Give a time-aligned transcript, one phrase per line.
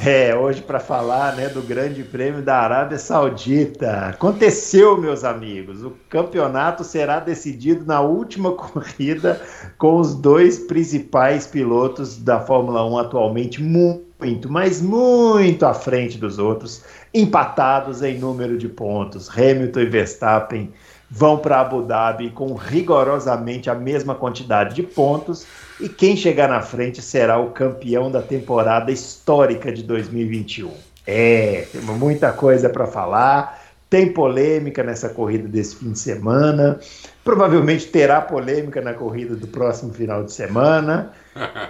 [0.00, 4.06] É, hoje para falar né, do Grande Prêmio da Arábia Saudita.
[4.06, 5.82] Aconteceu, meus amigos.
[5.82, 9.42] O campeonato será decidido na última corrida
[9.76, 16.38] com os dois principais pilotos da Fórmula 1 atualmente muito, mas muito à frente dos
[16.38, 19.28] outros, empatados em número de pontos.
[19.28, 20.72] Hamilton e Verstappen
[21.10, 25.44] vão para Abu Dhabi com rigorosamente a mesma quantidade de pontos
[25.80, 30.70] e quem chegar na frente será o campeão da temporada histórica de 2021.
[31.06, 33.66] É, tem muita coisa para falar.
[33.88, 36.78] Tem polêmica nessa corrida desse fim de semana.
[37.24, 41.12] Provavelmente terá polêmica na corrida do próximo final de semana.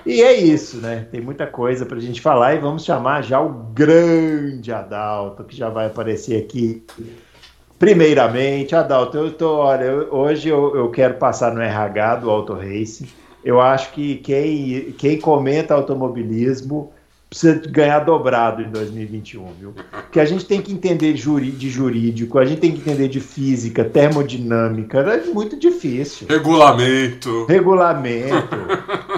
[0.04, 1.06] E é isso, né?
[1.12, 5.54] Tem muita coisa para a gente falar e vamos chamar já o grande Adalto, que
[5.54, 6.82] já vai aparecer aqui
[7.78, 13.06] Primeiramente, Adalto, eu tô, olha, hoje eu, eu, quero passar no RH do Auto Racing.
[13.44, 16.92] Eu acho que quem, quem comenta automobilismo
[17.28, 19.74] precisa ganhar dobrado em 2021, viu?
[19.90, 23.84] Porque a gente tem que entender de jurídico, a gente tem que entender de física,
[23.84, 26.26] termodinâmica, é muito difícil.
[26.28, 27.44] Regulamento.
[27.44, 28.56] Regulamento.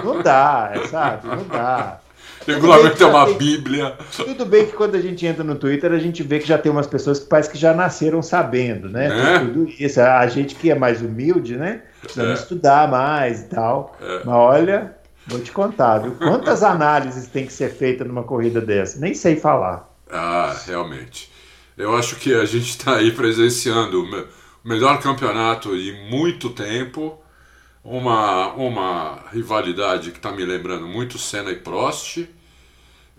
[0.03, 1.27] Não dá, sabe?
[1.27, 1.99] Não dá.
[2.45, 3.97] Regulamento é uma tem, bíblia.
[4.15, 6.71] Tudo bem que quando a gente entra no Twitter, a gente vê que já tem
[6.71, 9.35] umas pessoas que parece que já nasceram sabendo, né?
[9.35, 9.39] É?
[9.39, 10.01] Tudo isso.
[10.01, 11.81] A gente que é mais humilde, né?
[12.01, 12.41] Precisamos é.
[12.41, 13.95] estudar mais e tal.
[14.01, 14.21] É.
[14.25, 14.95] Mas olha,
[15.27, 16.13] vou te contar, viu?
[16.13, 18.99] Quantas análises tem que ser feita numa corrida dessa?
[18.99, 19.89] Nem sei falar.
[20.09, 21.31] Ah, realmente.
[21.77, 27.20] Eu acho que a gente está aí presenciando o melhor campeonato em muito tempo
[27.83, 32.27] uma, uma rivalidade que está me lembrando muito Senna e Prost.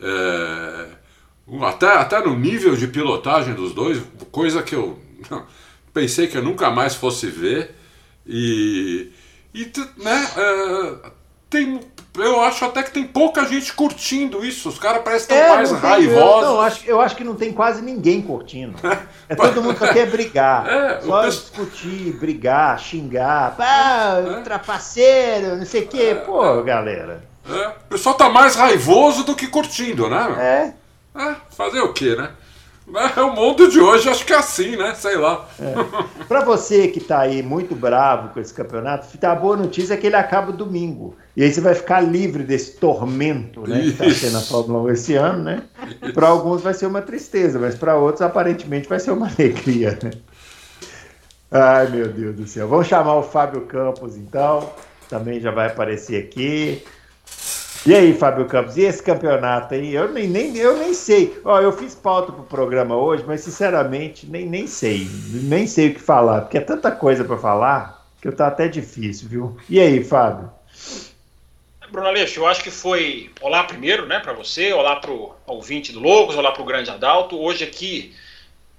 [0.00, 0.88] É,
[1.62, 4.98] até, até no nível de pilotagem dos dois, coisa que eu
[5.92, 7.74] pensei que eu nunca mais fosse ver.
[8.26, 9.10] E,
[9.52, 11.10] e né, é,
[11.50, 11.80] tem,
[12.16, 14.68] eu acho até que tem pouca gente curtindo isso.
[14.68, 16.42] Os caras parecem é, mais raivosos.
[16.42, 18.76] Eu, não, acho, eu acho que não tem quase ninguém curtindo.
[19.28, 20.66] É todo mundo só quer brigar.
[20.68, 23.56] É, só discutir, brigar, xingar.
[23.56, 24.40] Pá, é.
[24.42, 26.02] trapaceiro, não sei o quê.
[26.10, 26.62] É, Pô, é.
[26.62, 27.24] galera.
[27.48, 27.68] É.
[27.68, 30.74] O pessoal tá mais raivoso do que curtindo, né?
[31.16, 31.22] É.
[31.22, 32.30] é fazer o quê, né?
[33.16, 34.94] É o mundo de hoje, acho que é assim, né?
[34.94, 35.48] Sei lá.
[35.60, 36.24] É.
[36.24, 40.08] Para você que está aí muito bravo com esse campeonato, a boa notícia é que
[40.08, 41.16] ele acaba domingo.
[41.36, 44.90] E aí você vai ficar livre desse tormento né, que está sendo a Fórmula 1
[44.90, 45.62] esse ano, né?
[46.12, 50.10] Para alguns vai ser uma tristeza, mas para outros aparentemente vai ser uma alegria, né?
[51.50, 52.66] Ai, meu Deus do céu.
[52.66, 54.70] Vamos chamar o Fábio Campos, então.
[55.08, 56.82] Também já vai aparecer aqui.
[57.84, 59.92] E aí, Fábio Campos, e esse campeonato aí?
[59.92, 61.36] Eu nem, nem, eu nem sei.
[61.44, 65.08] Ó, eu fiz pauta pro programa hoje, mas sinceramente nem, nem sei.
[65.32, 69.28] Nem sei o que falar, porque é tanta coisa para falar que tá até difícil,
[69.28, 69.56] viu?
[69.68, 70.48] E aí, Fábio?
[71.90, 75.98] Bruno Aleixo, eu acho que foi olá primeiro, né, para você, olá pro ouvinte do
[75.98, 77.36] Logos, olá pro grande Adalto.
[77.36, 78.14] Hoje aqui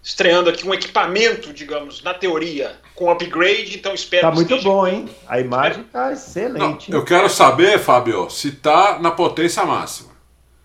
[0.02, 4.86] estreando aqui um equipamento, digamos, na teoria, com upgrade, então espero tá que muito bom,
[4.86, 5.10] hein?
[5.28, 6.92] A imagem tá excelente.
[6.92, 10.12] Não, eu quero saber, Fábio, se tá na potência máxima.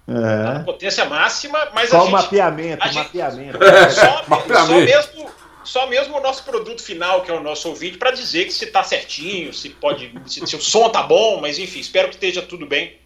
[0.07, 0.13] É.
[0.13, 3.65] Tá na potência máxima, mas só a o gente, mapeamento, a mapeamento.
[3.65, 4.67] É, só, mapeamento.
[4.67, 5.31] Só, mesmo,
[5.65, 8.67] só mesmo o nosso produto final, que é o nosso ouvinte, para dizer que se
[8.67, 12.43] tá certinho, se pode, se, se o som tá bom, mas enfim, espero que esteja
[12.43, 12.99] tudo bem.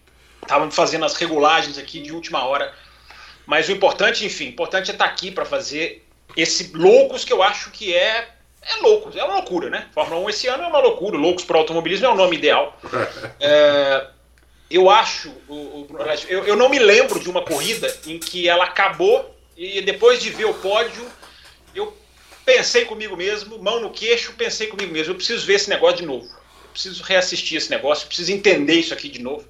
[0.42, 2.72] Estavam fazendo as regulagens aqui de última hora.
[3.46, 6.04] Mas o importante, enfim, o importante é estar tá aqui para fazer
[6.36, 8.28] esse Loucos que eu acho que é
[8.62, 9.88] é louco, é uma loucura, né?
[9.92, 11.18] Fórmula 1 esse ano é uma loucura.
[11.18, 12.78] Loucos para automobilismo é o nome ideal.
[13.40, 14.06] É,
[14.70, 15.88] eu acho, o, o,
[16.28, 20.30] eu, eu, não me lembro de uma corrida em que ela acabou e depois de
[20.30, 21.04] ver o pódio,
[21.74, 21.92] eu
[22.44, 26.06] pensei comigo mesmo, mão no queixo, pensei comigo mesmo, eu preciso ver esse negócio de
[26.06, 26.24] novo.
[26.24, 29.46] Eu preciso reassistir esse negócio, eu preciso entender isso aqui de novo,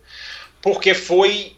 [0.60, 1.56] porque foi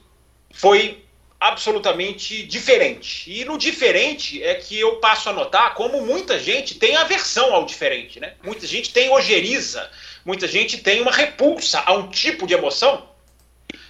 [0.53, 1.04] foi
[1.45, 3.31] absolutamente diferente.
[3.31, 7.67] E no diferente é que eu passo a notar como muita gente tem aversão ao
[7.67, 8.33] diferente, né?
[8.43, 9.91] Muita gente tem ojeriza,
[10.25, 13.11] muita gente tem uma repulsa a um tipo de emoção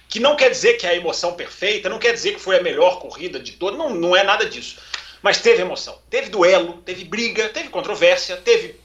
[0.09, 2.61] que não quer dizer que é a emoção perfeita, não quer dizer que foi a
[2.61, 4.75] melhor corrida de todo, não, não é nada disso.
[5.21, 8.75] Mas teve emoção, teve duelo, teve briga, teve controvérsia, teve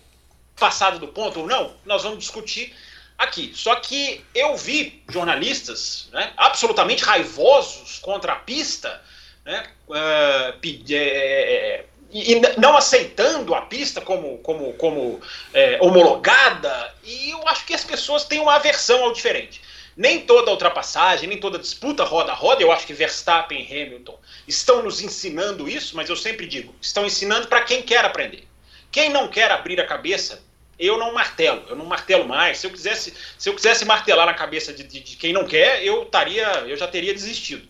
[0.56, 2.72] passado do ponto ou não, nós vamos discutir
[3.20, 3.52] aqui.
[3.55, 9.00] Só que eu vi jornalistas né, absolutamente raivosos contra a pista
[9.44, 10.58] né, uh,
[10.90, 15.20] é, e não aceitando a pista como, como, como
[15.55, 19.61] é, homologada, e eu acho que as pessoas têm uma aversão ao diferente.
[19.96, 24.19] Nem toda ultrapassagem, nem toda disputa roda a roda, eu acho que Verstappen e Hamilton
[24.49, 28.49] estão nos ensinando isso, mas eu sempre digo, estão ensinando para quem quer aprender.
[28.90, 30.43] Quem não quer abrir a cabeça,
[30.81, 32.59] eu não martelo, eu não martelo mais.
[32.59, 35.85] Se eu quisesse, se eu quisesse martelar na cabeça de, de, de quem não quer,
[35.85, 37.69] eu estaria, eu já teria desistido.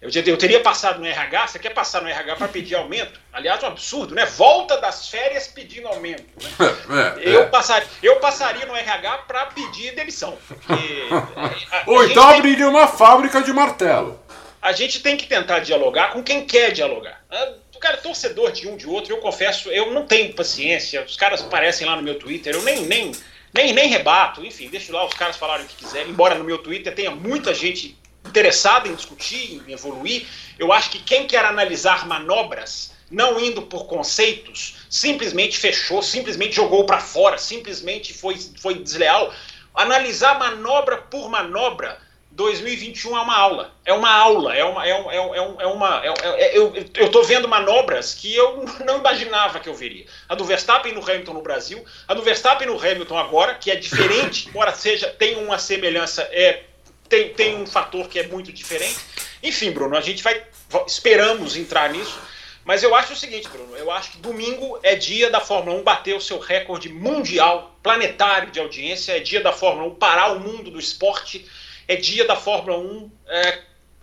[0.00, 3.20] Eu, eu teria passado no RH, você quer passar no RH para pedir aumento?
[3.30, 4.24] Aliás, um absurdo, né?
[4.24, 6.24] Volta das férias pedindo aumento.
[6.42, 6.50] Né?
[6.90, 10.36] É, é, eu, passar, eu passaria no RH para pedir demissão.
[10.48, 11.08] Porque,
[11.70, 14.18] a, Ou então tem, abriria uma fábrica de martelo.
[14.60, 17.22] A gente tem que tentar dialogar com quem quer dialogar.
[17.69, 21.02] O cara é torcedor de um de outro, eu confesso, eu não tenho paciência.
[21.02, 23.12] Os caras aparecem lá no meu Twitter, eu nem, nem,
[23.52, 26.58] nem, nem rebato, enfim, deixo lá os caras falarem o que quiserem, embora no meu
[26.58, 30.26] Twitter tenha muita gente interessado em discutir, em evoluir.
[30.58, 36.84] Eu acho que quem quer analisar manobras, não indo por conceitos, simplesmente fechou, simplesmente jogou
[36.84, 39.32] para fora, simplesmente foi, foi desleal.
[39.74, 41.98] Analisar manobra por manobra,
[42.40, 43.74] 2021 é uma aula.
[43.84, 44.86] É uma aula, é uma.
[44.86, 46.74] É, um, é, um, é uma é, é, eu
[47.06, 50.06] estou vendo manobras que eu não imaginava que eu veria.
[50.28, 53.76] A do Verstappen no Hamilton no Brasil, a do Verstappen no Hamilton agora, que é
[53.76, 56.64] diferente, embora seja, tem uma semelhança, é
[57.08, 58.98] tem, tem um fator que é muito diferente.
[59.42, 60.42] Enfim, Bruno, a gente vai.
[60.86, 62.18] Esperamos entrar nisso.
[62.64, 65.82] Mas eu acho o seguinte, Bruno, eu acho que domingo é dia da Fórmula 1
[65.82, 70.40] bater o seu recorde mundial, planetário de audiência, é dia da Fórmula 1 parar o
[70.40, 71.46] mundo do esporte,
[71.90, 73.58] é dia da Fórmula 1 é,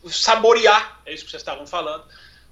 [0.09, 2.03] saborear, é isso que vocês estavam falando,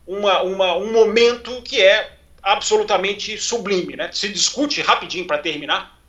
[0.08, 3.98] uma, uma, um momento que é absolutamente sublime.
[3.98, 4.10] Né?
[4.14, 6.00] Se discute rapidinho para terminar,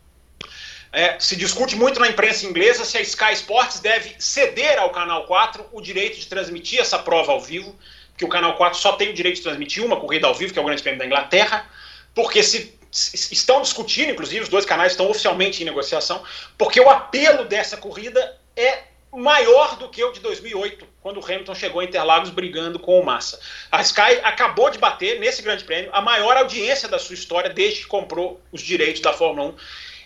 [0.92, 5.26] é, se discute muito na imprensa inglesa se a Sky Sports deve ceder ao Canal
[5.26, 7.76] 4 o direito de transmitir essa prova ao vivo,
[8.16, 10.58] que o Canal 4 só tem o direito de transmitir uma corrida ao vivo, que
[10.60, 11.68] é o Grande Prêmio da Inglaterra,
[12.14, 16.22] porque se, estão discutindo, inclusive os dois canais estão oficialmente em negociação,
[16.56, 21.54] porque o apelo dessa corrida é maior do que o de 2008, quando o Hamilton
[21.54, 23.40] chegou a Interlagos brigando com o Massa.
[23.70, 27.80] A Sky acabou de bater nesse Grande Prêmio a maior audiência da sua história desde
[27.80, 29.54] que comprou os direitos da Fórmula 1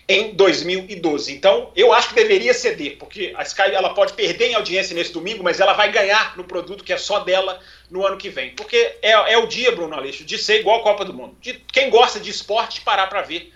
[0.07, 1.33] em 2012.
[1.33, 5.13] Então, eu acho que deveria ceder, porque a Sky ela pode perder em audiência nesse
[5.13, 7.59] domingo, mas ela vai ganhar no produto que é só dela
[7.89, 8.51] no ano que vem.
[8.51, 11.35] Porque é, é o dia, Bruno Aleixo, de ser igual a Copa do Mundo.
[11.39, 13.53] De quem gosta de esporte parar para ver.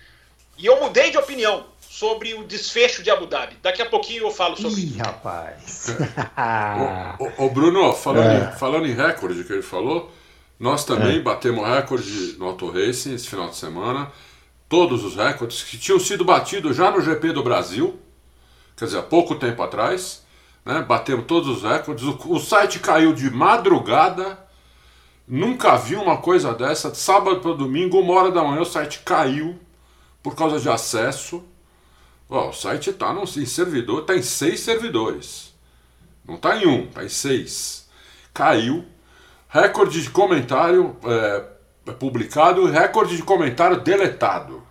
[0.58, 1.66] E eu mudei de opinião
[1.96, 3.56] sobre o desfecho de Abu Dhabi.
[3.62, 4.98] Daqui a pouquinho eu falo sobre Ih, isso.
[4.98, 5.96] rapaz.
[7.40, 8.52] ô, Bruno, falando, é.
[8.54, 10.12] em, falando em recorde que ele falou,
[10.60, 11.22] nós também é.
[11.22, 14.12] batemos recorde no Auto Racing esse final de semana
[14.68, 17.98] todos os recordes que tinham sido batidos já no GP do Brasil,
[18.76, 20.22] quer dizer, há pouco tempo atrás,
[20.66, 20.84] né?
[20.86, 22.04] batemos todos os recordes.
[22.04, 24.38] O, o site caiu de madrugada,
[25.26, 26.92] nunca vi uma coisa dessa.
[26.92, 29.58] De sábado para domingo, uma hora da manhã, o site caiu
[30.22, 31.42] por causa de acesso.
[32.30, 35.54] O site está em servidor, está em seis servidores.
[36.28, 37.88] Não está em um, está em seis.
[38.34, 38.84] Caiu.
[39.48, 40.98] Recorde de comentário.
[41.06, 41.56] É,
[41.94, 44.64] publicado recorde de comentário deletado.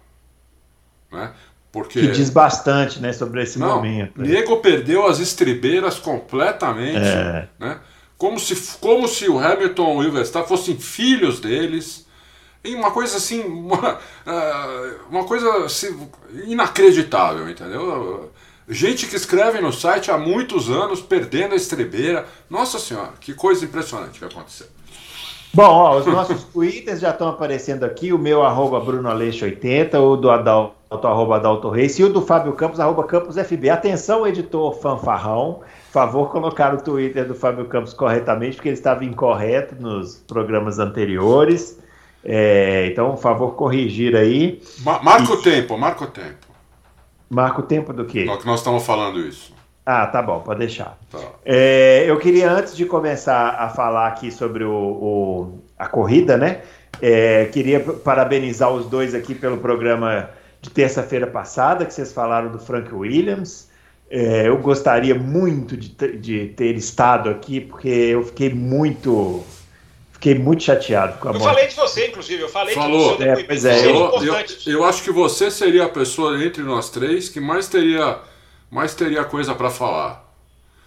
[1.13, 1.33] Né?
[1.71, 4.23] Porque, que diz bastante né, sobre esse não, momento.
[4.23, 6.99] Diego perdeu as estribeiras completamente.
[6.99, 7.49] É.
[7.59, 7.79] Né?
[8.17, 12.04] Como, se, como se o Hamilton e o Verstappen fossem filhos deles.
[12.65, 16.09] E uma coisa assim, uma, é, uma coisa assim,
[16.47, 18.31] inacreditável, entendeu?
[18.67, 22.25] Gente que escreve no site há muitos anos, perdendo a estrebeira.
[22.49, 24.67] Nossa senhora, que coisa impressionante que aconteceu.
[25.53, 30.31] Bom, ó, os nossos twitters já estão aparecendo aqui, o meu arroba BrunoAleixo80, o do
[30.31, 33.69] Adalto, arroba Adalto Reis, e o do Fábio Campos, arroba Campos FB.
[33.69, 35.61] Atenção, editor fanfarrão,
[35.93, 41.79] favor colocar o Twitter do Fábio Campos corretamente, porque ele estava incorreto nos programas anteriores.
[42.25, 44.63] É, então, por favor, corrigir aí.
[45.03, 46.47] marca o tempo, marca o tempo.
[47.29, 48.27] Marca o tempo do quê?
[48.29, 49.53] É que nós estamos falando isso.
[49.85, 50.99] Ah, tá bom, pode deixar.
[51.11, 51.19] Tá.
[51.45, 56.63] É, eu queria, antes de começar a falar aqui sobre o, o a corrida, né?
[57.03, 60.31] É, queria parabenizar os dois aqui pelo programa
[60.63, 63.69] de terça-feira passada, que vocês falaram do Frank Williams.
[64.11, 69.43] É, eu gostaria muito de, de, ter estado aqui, porque eu fiquei muito.
[70.25, 71.55] Fiquei muito chateado com a Eu morte.
[71.55, 73.19] falei de você, inclusive, eu falei Falou.
[73.19, 73.69] de você.
[73.69, 77.39] É, é, eu, eu, eu acho que você seria a pessoa entre nós três que
[77.41, 78.21] mais teria
[78.71, 80.25] mas teria coisa para falar.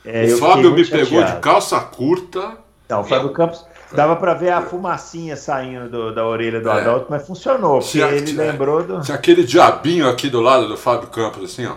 [0.03, 1.10] É, o Fábio me chateado.
[1.10, 2.58] pegou de calça curta.
[2.89, 3.63] Não, o Fábio Campos
[3.94, 6.82] dava para ver a fumacinha saindo do, da orelha do é.
[6.82, 9.06] Adalto, mas funcionou, porque se ele lembrou do.
[9.06, 11.75] Se aquele diabinho aqui do lado do Fábio Campos, assim, ó,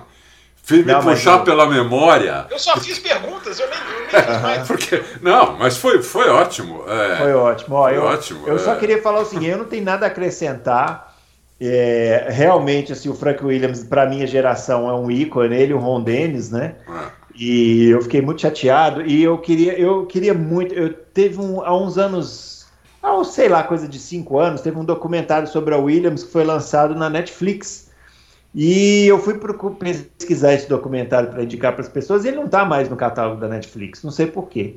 [0.71, 1.45] Fiz me puxar eu...
[1.45, 2.47] pela memória.
[2.49, 3.79] Eu só fiz perguntas, eu nem,
[4.23, 4.69] eu nem mais.
[4.69, 6.85] Porque, não, mas foi, foi ótimo.
[6.87, 7.75] É, foi ótimo.
[7.75, 8.47] Ó, foi eu, ótimo.
[8.47, 8.59] Eu é.
[8.59, 11.11] só queria falar o seguinte: eu não tenho nada a acrescentar.
[11.61, 15.79] É, realmente, assim, o Frank Williams, para minha geração, é um ícone, ele e o
[15.79, 16.77] Ron Dennis, né?
[16.89, 17.21] É.
[17.35, 19.05] E eu fiquei muito chateado.
[19.05, 20.73] E eu queria, eu queria muito.
[20.73, 22.67] Eu teve um, há uns anos,
[23.03, 26.45] há sei lá, coisa de cinco anos, teve um documentário sobre a Williams que foi
[26.45, 27.89] lançado na Netflix.
[28.54, 29.38] E eu fui
[29.78, 33.40] pesquisar esse documentário para indicar para as pessoas, e ele não está mais no catálogo
[33.40, 34.75] da Netflix, não sei porquê.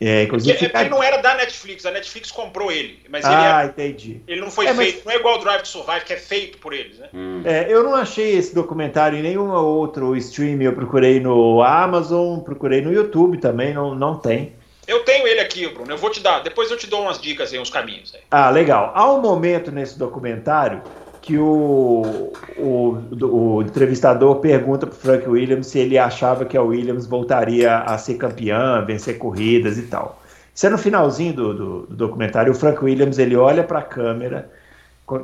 [0.00, 0.80] É, inclusive Porque, fica...
[0.80, 3.00] Ele não era da Netflix, a Netflix comprou ele.
[3.08, 4.20] Mas ah, ele é, entendi.
[4.28, 5.04] Ele não foi é, feito, mas...
[5.04, 7.08] não é igual o Drive to Survive, que é feito por eles, né?
[7.12, 7.42] Hum.
[7.44, 10.62] É, eu não achei esse documentário em nenhum outro stream.
[10.62, 14.52] Eu procurei no Amazon, procurei no YouTube também, não, não tem.
[14.86, 15.90] Eu tenho ele aqui, Bruno.
[15.90, 16.40] Eu vou te dar.
[16.40, 18.14] Depois eu te dou umas dicas aí, uns caminhos.
[18.14, 18.20] Aí.
[18.30, 18.92] Ah, legal.
[18.94, 20.80] Há um momento nesse documentário
[21.28, 27.06] que o, o, o entrevistador pergunta para Frank Williams se ele achava que a Williams
[27.06, 30.22] voltaria a ser campeã, vencer corridas e tal.
[30.54, 32.50] Isso é no finalzinho do, do, do documentário.
[32.50, 34.50] O Frank Williams ele olha para a câmera,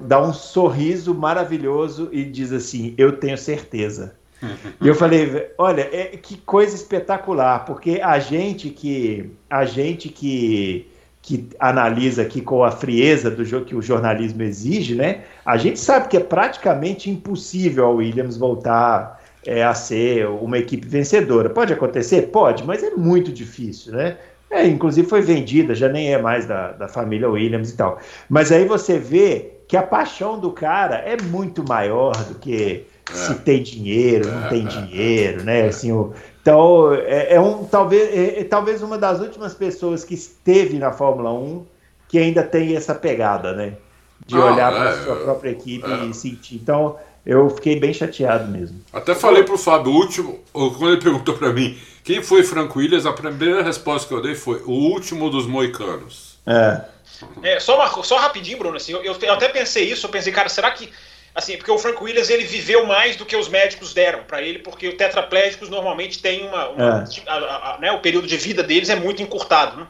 [0.02, 4.14] dá um sorriso maravilhoso e diz assim: Eu tenho certeza.
[4.82, 10.86] e eu falei, olha, é, que coisa espetacular, porque a gente que a gente que
[11.24, 15.22] que analisa aqui com a frieza do que o jornalismo exige, né?
[15.42, 20.86] A gente sabe que é praticamente impossível a Williams voltar é, a ser uma equipe
[20.86, 21.48] vencedora.
[21.48, 22.28] Pode acontecer?
[22.30, 24.18] Pode, mas é muito difícil, né?
[24.50, 27.98] É, inclusive foi vendida, já nem é mais da, da família Williams e tal.
[28.28, 33.14] Mas aí você vê que a paixão do cara é muito maior do que é.
[33.14, 35.60] se tem dinheiro, não é, tem é, dinheiro, né?
[35.60, 35.68] É.
[35.68, 36.12] Assim, o,
[36.44, 40.92] então, é, é um, talvez, é, é, talvez uma das últimas pessoas que esteve na
[40.92, 41.64] Fórmula 1
[42.06, 43.78] que ainda tem essa pegada, né?
[44.26, 46.04] De ah, olhar para a é, sua própria equipe é.
[46.04, 46.56] e sentir.
[46.56, 48.78] Então, eu fiquei bem chateado mesmo.
[48.92, 52.76] Até falei para o Fábio, o último, quando ele perguntou para mim quem foi Frank
[52.76, 56.38] Williams, a primeira resposta que eu dei foi o último dos moicanos.
[56.46, 56.82] É.
[57.42, 60.50] É, só, uma, só rapidinho, Bruno, assim, eu, eu, até pensei isso, eu pensei, cara,
[60.50, 60.90] será que
[61.34, 64.60] assim, porque o Frank Williams ele viveu mais do que os médicos deram para ele,
[64.60, 67.30] porque os tetraplégicos normalmente têm uma, uma é.
[67.30, 67.34] a,
[67.74, 69.86] a, né, o período de vida deles é muito encurtado, né?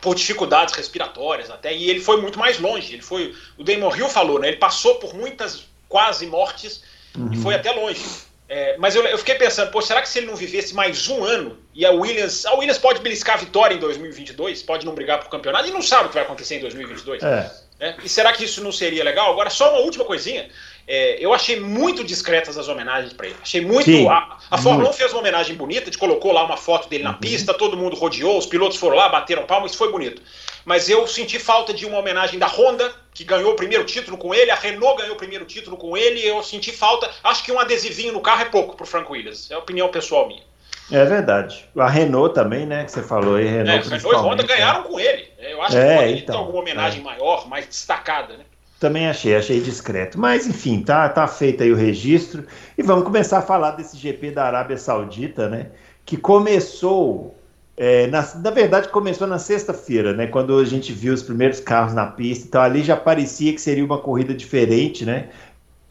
[0.00, 2.92] por dificuldades respiratórias até, e ele foi muito mais longe.
[2.92, 4.48] Ele foi, o Damon Hill falou, né?
[4.48, 6.82] Ele passou por muitas quase mortes
[7.16, 7.32] uhum.
[7.32, 8.04] e foi até longe.
[8.48, 11.24] É, mas eu, eu, fiquei pensando, pô, será que se ele não vivesse mais um
[11.24, 15.18] ano e a Williams, a Williams pode beliscar a vitória em 2022, pode não brigar
[15.18, 17.24] por campeonato e não sabe o que vai acontecer em 2022?
[17.24, 17.52] É.
[17.80, 17.96] Né?
[18.04, 19.32] E será que isso não seria legal?
[19.32, 20.48] Agora, só uma última coisinha.
[20.88, 23.36] É, eu achei muito discretas as homenagens para ele.
[23.42, 23.84] Achei muito.
[23.84, 27.02] Sim, a, a Fórmula 1 fez uma homenagem bonita, gente colocou lá uma foto dele
[27.02, 27.18] na uhum.
[27.18, 30.22] pista, todo mundo rodeou, os pilotos foram lá, bateram palmas, isso foi bonito.
[30.64, 34.34] Mas eu senti falta de uma homenagem da Honda, que ganhou o primeiro título com
[34.34, 37.10] ele, a Renault ganhou o primeiro título com ele, eu senti falta.
[37.24, 39.50] Acho que um adesivinho no carro é pouco pro Frank Williams.
[39.50, 40.42] É a opinião pessoal minha.
[40.90, 41.68] É verdade.
[41.76, 42.84] A Renault também, né?
[42.84, 43.88] Que você falou aí, Renault.
[43.88, 45.28] É, Renault e Honda ganharam com ele.
[45.38, 47.04] Eu acho é, que poderia então, ter alguma homenagem é.
[47.04, 48.44] maior, mais destacada, né?
[48.78, 50.18] Também achei, achei discreto.
[50.18, 52.44] Mas, enfim, tá, tá feito aí o registro.
[52.76, 55.68] E vamos começar a falar desse GP da Arábia Saudita, né?
[56.04, 57.34] Que começou.
[57.76, 60.26] É, na, na, verdade, começou na sexta-feira, né?
[60.26, 62.46] Quando a gente viu os primeiros carros na pista.
[62.46, 65.30] Então, ali já parecia que seria uma corrida diferente, né?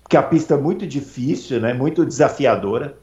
[0.03, 1.73] Porque a pista é muito difícil, né?
[1.73, 2.95] Muito desafiadora.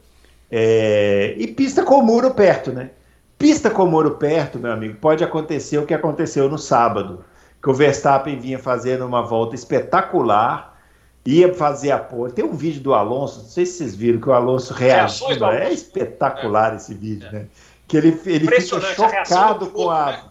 [0.48, 2.90] É, e pista com muro perto, né?
[3.36, 7.24] Pista com muro perto, meu amigo, pode acontecer o que aconteceu no sábado
[7.62, 10.76] que o Verstappen vinha fazendo uma volta espetacular,
[11.24, 12.32] ia fazer a pole.
[12.32, 15.44] Tem um vídeo do Alonso, não sei se vocês viram, que o Alonso reagindo.
[15.44, 16.76] É espetacular é.
[16.76, 17.32] esse vídeo, é.
[17.32, 17.46] né?
[17.86, 20.10] Que ele, ele fica chocado com a.
[20.10, 20.22] Né?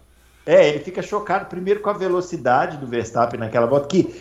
[0.46, 4.20] É, ele fica chocado primeiro com a velocidade do Verstappen naquela volta, que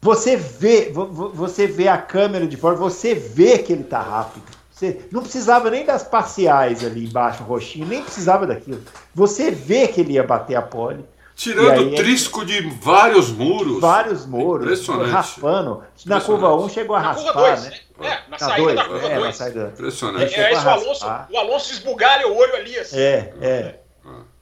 [0.00, 4.44] você vê, você vê a câmera de fora, você vê que ele tá rápido.
[4.70, 8.80] Você não precisava nem das parciais ali embaixo, roxinho, nem precisava daquilo.
[9.14, 11.04] Você vê que ele ia bater a pole.
[11.40, 13.80] Tirando aí, trisco de vários muros.
[13.80, 14.66] Vários muros.
[14.66, 15.10] Impressionante.
[15.10, 15.82] Raspando.
[16.04, 17.72] Na curva 1 chegou a raspar, dois, né?
[17.98, 19.12] É, na, na saída dois, da curva 2.
[19.12, 19.72] É, na saída.
[19.72, 20.34] Impressionante.
[20.34, 22.78] É, é o, Alonso, o Alonso esbugalha o olho ali.
[22.78, 22.98] Assim.
[22.98, 23.74] É, é.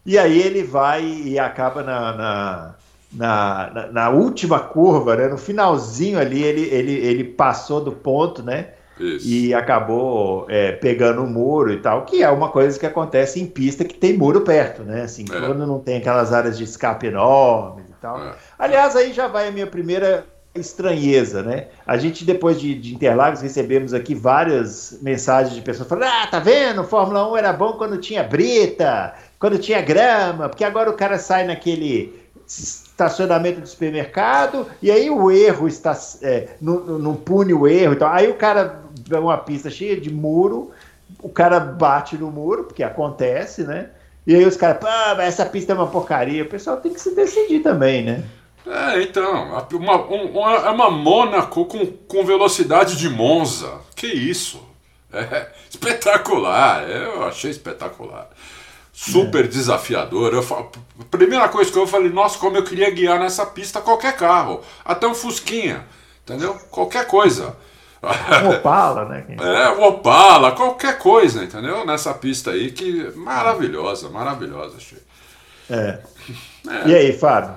[0.04, 2.74] E aí ele vai e acaba na, na,
[3.12, 5.28] na, na, última curva, né?
[5.28, 8.70] No finalzinho ali, ele, ele, ele passou do ponto, né?
[9.00, 9.28] Isso.
[9.28, 13.46] e acabou é, pegando o muro e tal, que é uma coisa que acontece em
[13.46, 15.02] pista que tem muro perto, né?
[15.02, 15.40] Assim, é.
[15.40, 18.18] quando não tem aquelas áreas de escape enormes e tal.
[18.18, 18.34] É.
[18.58, 21.68] Aliás, aí já vai a minha primeira estranheza, né?
[21.86, 26.38] A gente, depois de, de Interlagos, recebemos aqui várias mensagens de pessoas falando: ah, tá
[26.38, 26.84] vendo?
[26.84, 31.46] Fórmula 1 era bom quando tinha brita, quando tinha grama, porque agora o cara sai
[31.46, 37.92] naquele estacionamento do supermercado e aí o erro está é, não, não pune o erro
[37.92, 38.84] então aí o cara
[39.16, 40.70] uma pista cheia de muro,
[41.22, 43.90] o cara bate no muro, porque acontece, né?
[44.26, 46.42] E aí os caras, pá, essa pista é uma porcaria.
[46.42, 48.24] O pessoal tem que se decidir também, né?
[48.66, 53.80] É, então, uma, uma, é uma Mônaco com, com velocidade de Monza.
[53.96, 54.62] Que isso?
[55.10, 58.28] É espetacular, eu achei espetacular.
[58.92, 59.48] Super é.
[59.48, 60.34] desafiador.
[60.34, 64.16] Eu, a primeira coisa que eu falei, nossa, como eu queria guiar nessa pista qualquer
[64.16, 65.86] carro, até um Fusquinha,
[66.22, 66.54] entendeu?
[66.70, 67.56] Qualquer coisa.
[68.02, 69.24] Um Opala, né?
[69.40, 71.84] É, um Opala, qualquer coisa, entendeu?
[71.84, 74.98] Nessa pista aí que maravilhosa, maravilhosa, achei.
[75.70, 75.98] É.
[76.68, 76.88] é.
[76.88, 77.56] E aí, Fábio?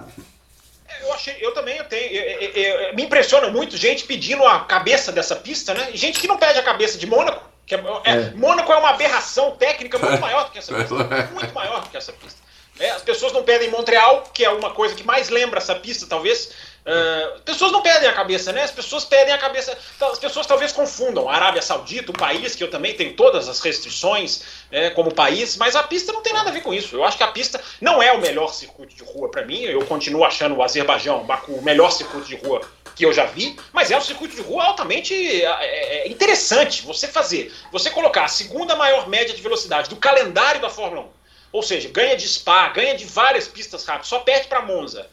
[1.02, 2.12] Eu achei, eu também eu tenho.
[2.12, 5.92] Eu, eu, me impressiona muito gente pedindo a cabeça dessa pista, né?
[5.94, 7.50] Gente que não pede a cabeça de Mônaco.
[7.66, 8.32] Que é, é, é.
[8.32, 10.96] Mônaco é uma aberração técnica muito maior do que essa pista.
[11.34, 12.42] Muito maior do que essa pista.
[12.80, 16.08] É, as pessoas não pedem Montreal, que é uma coisa que mais lembra essa pista,
[16.08, 16.52] talvez.
[16.82, 18.64] Uh, pessoas não pedem a cabeça, né?
[18.64, 19.78] As pessoas pedem a cabeça.
[20.00, 23.60] As pessoas talvez confundam a Arábia Saudita, um país que eu também tenho todas as
[23.60, 26.96] restrições é, como país, mas a pista não tem nada a ver com isso.
[26.96, 29.62] Eu acho que a pista não é o melhor circuito de rua para mim.
[29.62, 32.62] Eu continuo achando o Azerbaijão, Baku, o melhor circuito de rua
[32.96, 37.08] que eu já vi, mas é um circuito de rua altamente é, é interessante você
[37.08, 37.54] fazer.
[37.72, 41.10] Você colocar a segunda maior média de velocidade do calendário da Fórmula 1.
[41.54, 45.08] Ou seja, ganha de Spa, ganha de várias pistas rápidas, só perde para Monza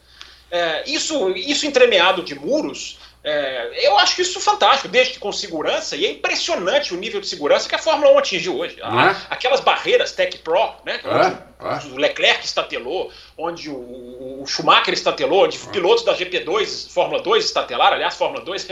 [0.51, 5.95] é, isso, isso entremeado de muros, é, eu acho isso fantástico, desde que com segurança,
[5.95, 8.77] e é impressionante o nível de segurança que a Fórmula 1 atinge hoje.
[8.81, 9.15] A, é?
[9.29, 11.65] Aquelas barreiras Tech Pro, né, é?
[11.65, 11.91] onde é?
[11.91, 17.95] o Leclerc estatelou, onde o, o Schumacher estatelou, onde pilotos da GP2, Fórmula 2 estatelaram,
[17.95, 18.67] aliás, Fórmula 2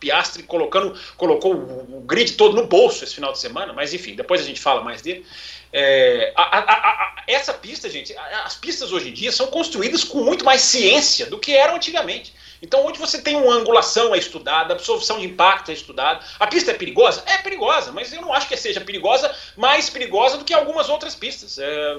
[0.00, 4.14] Piastri colocando, colocou o, o, grid todo no bolso esse final de semana, mas enfim,
[4.14, 5.24] depois a gente fala mais dele.
[5.72, 10.24] É, a, a, a, essa pista, gente, as pistas hoje em dia são construídas com
[10.24, 12.34] muito mais ciência do que eram antigamente.
[12.62, 16.24] Então, onde você tem uma angulação é estudada, absorção de impacto é estudada.
[16.38, 17.22] A pista é perigosa?
[17.26, 21.14] É perigosa, mas eu não acho que seja perigosa, mais perigosa do que algumas outras
[21.14, 21.58] pistas.
[21.58, 21.94] É,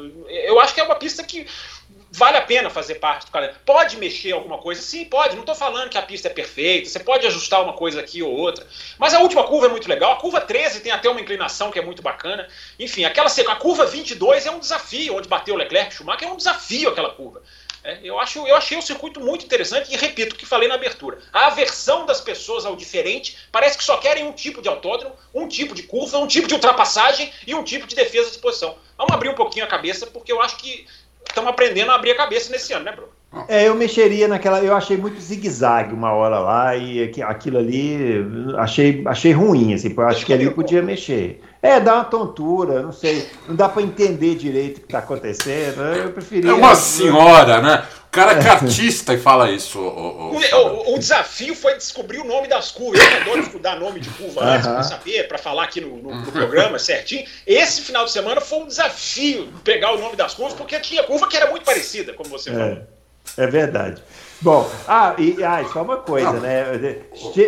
[0.45, 1.47] eu acho que é uma pista que
[2.11, 3.61] vale a pena fazer parte do calendário.
[3.65, 4.81] Pode mexer alguma coisa?
[4.81, 5.33] Sim, pode.
[5.33, 8.31] Não estou falando que a pista é perfeita, você pode ajustar uma coisa aqui ou
[8.31, 8.67] outra.
[8.99, 10.11] Mas a última curva é muito legal.
[10.11, 12.47] A curva 13 tem até uma inclinação que é muito bacana.
[12.77, 16.37] Enfim, aquela a curva 22 é um desafio, onde bateu o Leclerc Schumacher, é um
[16.37, 17.41] desafio aquela curva.
[17.83, 20.75] É, eu, acho, eu achei o circuito muito interessante e repito o que falei na
[20.75, 21.17] abertura.
[21.33, 25.47] A aversão das pessoas ao diferente parece que só querem um tipo de autódromo, um
[25.47, 28.77] tipo de curva, um tipo de ultrapassagem e um tipo de defesa de posição.
[28.97, 30.85] Vamos abrir um pouquinho a cabeça, porque eu acho que
[31.31, 33.09] estamos aprendendo a abrir a cabeça nesse ano, né, Bruno?
[33.47, 34.59] É, eu mexeria naquela.
[34.61, 38.25] Eu achei muito zigue-zague uma hora lá e aquilo ali
[38.57, 39.93] achei, achei ruim, assim.
[39.95, 41.41] Eu acho que ali podia mexer.
[41.61, 43.25] É, dá uma tontura, não sei.
[43.47, 45.81] Não dá para entender direito o que está acontecendo.
[45.81, 46.51] Eu preferia.
[46.51, 47.83] É uma senhora, né?
[48.11, 49.79] O cara é artista e fala isso.
[49.79, 52.99] O, o, o, o, desafio foi descobrir o nome das curvas.
[52.99, 56.29] Eu adoro estudar nome de curva antes para saber, para falar aqui no, no, no,
[56.29, 57.25] programa certinho.
[57.47, 61.25] Esse final de semana foi um desafio pegar o nome das curvas, porque tinha curva
[61.29, 62.81] que era muito parecida, como você é, falou.
[63.37, 64.03] É verdade.
[64.41, 66.65] Bom, ah, e ah, só uma coisa, né?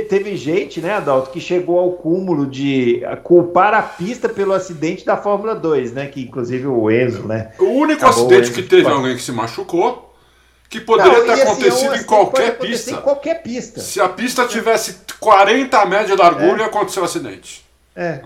[0.08, 5.18] Teve gente, né, Adalto, que chegou ao cúmulo de culpar a pista pelo acidente da
[5.18, 6.08] Fórmula 2, né?
[6.08, 7.52] Que inclusive o Enzo, né?
[7.60, 10.13] O único acidente que teve alguém que se machucou
[10.74, 12.92] que poderia não, ter assim, acontecido assim, em qualquer pista.
[12.92, 13.80] Em qualquer pista.
[13.80, 16.66] Se a pista tivesse 40 metros de largura, é.
[16.66, 17.64] aconteceu o acidente.
[17.96, 18.20] É.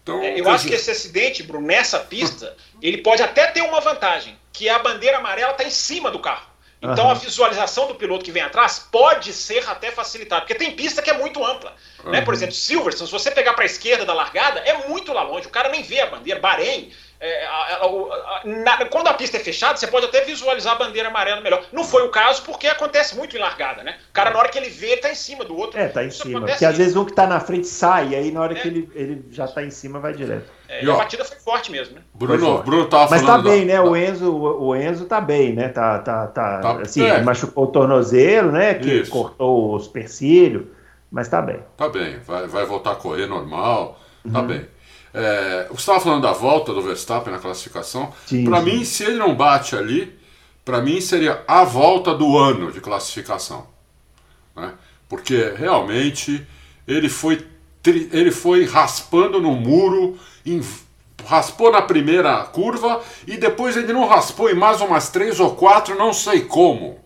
[0.00, 3.80] Então, é, eu acho que esse acidente, Bruno, nessa pista, ele pode até ter uma
[3.80, 6.46] vantagem, que a bandeira amarela está em cima do carro.
[6.82, 7.10] Então uhum.
[7.10, 11.10] a visualização do piloto que vem atrás pode ser até facilitada, porque tem pista que
[11.10, 11.74] é muito ampla.
[12.04, 12.10] Uhum.
[12.10, 12.22] Né?
[12.22, 15.46] Por exemplo, Silverstone, se você pegar para a esquerda da largada, é muito lá longe,
[15.46, 16.40] o cara nem vê a bandeira.
[16.40, 16.90] Bahrein,
[17.20, 20.78] é, a, a, a, na, quando a pista é fechada, você pode até visualizar a
[20.78, 21.62] bandeira amarela melhor.
[21.70, 23.98] Não foi o caso porque acontece muito em largada, né?
[24.08, 25.78] O cara, na hora que ele vê, ele tá em cima do outro.
[25.78, 26.40] É, tá em cima.
[26.46, 28.60] Porque às vezes um que tá na frente sai, e aí na hora é.
[28.60, 30.50] que ele, ele já tá em cima, vai direto.
[30.70, 32.02] É, e, ó, a batida foi forte mesmo, né?
[32.14, 33.82] Bruno, Bruno tava Mas tá bem, da, né?
[33.82, 33.90] Da...
[33.90, 35.68] O, Enzo, o Enzo tá bem, né?
[35.68, 37.20] Tá, tá, tá, tá assim, é.
[37.20, 38.74] machucou o tornozelo, né?
[38.74, 39.10] Que Isso.
[39.10, 40.66] cortou os supercílios,
[41.10, 41.58] mas tá bem.
[41.76, 43.98] Tá bem, vai, vai voltar a correr normal,
[44.32, 44.46] tá uhum.
[44.46, 44.66] bem.
[45.12, 48.12] É, você estava falando da volta do Verstappen na classificação.
[48.44, 50.16] Para mim, se ele não bate ali,
[50.64, 53.66] para mim seria a volta do ano de classificação.
[54.54, 54.72] Né?
[55.08, 56.46] Porque realmente
[56.86, 57.44] ele foi,
[57.84, 60.62] ele foi raspando no muro, em,
[61.26, 65.96] raspou na primeira curva e depois ele não raspou em mais umas três ou quatro,
[65.96, 66.98] não sei como.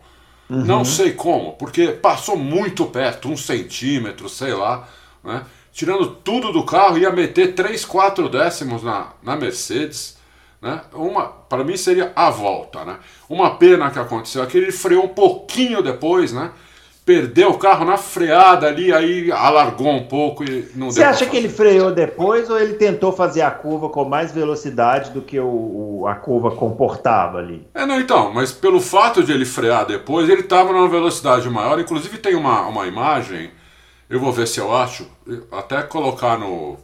[0.48, 0.64] Uhum.
[0.64, 4.88] Não sei como, porque passou muito perto, um centímetro, sei lá.
[5.22, 5.42] Né?
[5.74, 10.16] tirando tudo do carro, ia meter 3, 4 décimos na, na Mercedes.
[10.62, 10.80] Né?
[10.94, 12.84] Uma, para mim seria a volta.
[12.84, 12.96] Né?
[13.28, 16.52] Uma pena que aconteceu aqui, ele freou um pouquinho depois, né?
[17.04, 21.36] Perdeu o carro na freada ali, aí alargou um pouco e não Você acha que
[21.36, 26.00] ele freou depois ou ele tentou fazer a curva com mais velocidade do que o,
[26.00, 27.66] o, a curva comportava ali?
[27.74, 31.78] É, não, então, mas pelo fato de ele frear depois, ele estava numa velocidade maior.
[31.78, 33.50] Inclusive tem uma, uma imagem,
[34.08, 35.06] eu vou ver se eu acho,
[35.52, 36.78] até colocar no.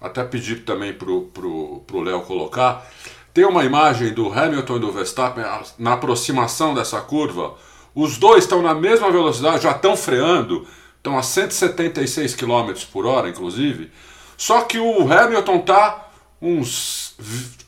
[0.00, 2.86] Até pedir também pro, pro, pro Léo colocar.
[3.34, 5.44] Tem uma imagem do Hamilton e do Verstappen
[5.76, 7.54] na aproximação dessa curva
[7.94, 13.28] os dois estão na mesma velocidade, já estão freando, estão a 176 km por hora,
[13.28, 13.90] inclusive.
[14.36, 16.08] Só que o Hamilton está
[16.40, 17.14] uns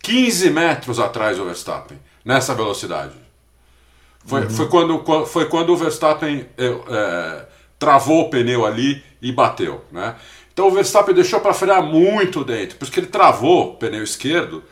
[0.03, 3.15] 15 metros atrás do Verstappen, nessa velocidade.
[4.25, 4.51] Foi, uhum.
[4.51, 7.47] foi, quando, foi quando o Verstappen é, é,
[7.79, 9.85] travou o pneu ali e bateu.
[9.91, 10.15] Né?
[10.53, 14.63] Então o Verstappen deixou para frear muito dentro, porque ele travou o pneu esquerdo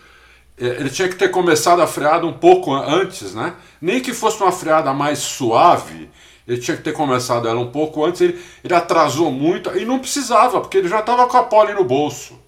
[0.59, 3.55] ele tinha que ter começado a freada um pouco antes, né?
[3.81, 6.11] Nem que fosse uma freada mais suave,
[6.49, 8.23] ele tinha que ter começado ela um pouco antes.
[8.23, 11.85] Ele, ele atrasou muito e não precisava, porque ele já estava com a pole no
[11.85, 12.39] bolso.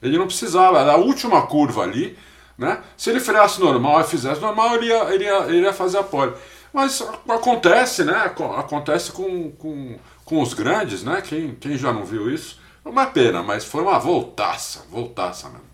[0.00, 2.16] Ele não precisava, era a última curva ali,
[2.56, 2.80] né?
[2.96, 6.04] Se ele freasse normal e fizesse normal, ele ia, ele ia, ele ia fazer a
[6.04, 6.32] pole.
[6.72, 8.32] Mas acontece, né?
[8.56, 11.20] Acontece com, com, com os grandes, né?
[11.20, 12.60] Quem, quem já não viu isso?
[12.84, 15.73] É uma pena, mas foi uma voltaça, voltaça mesmo.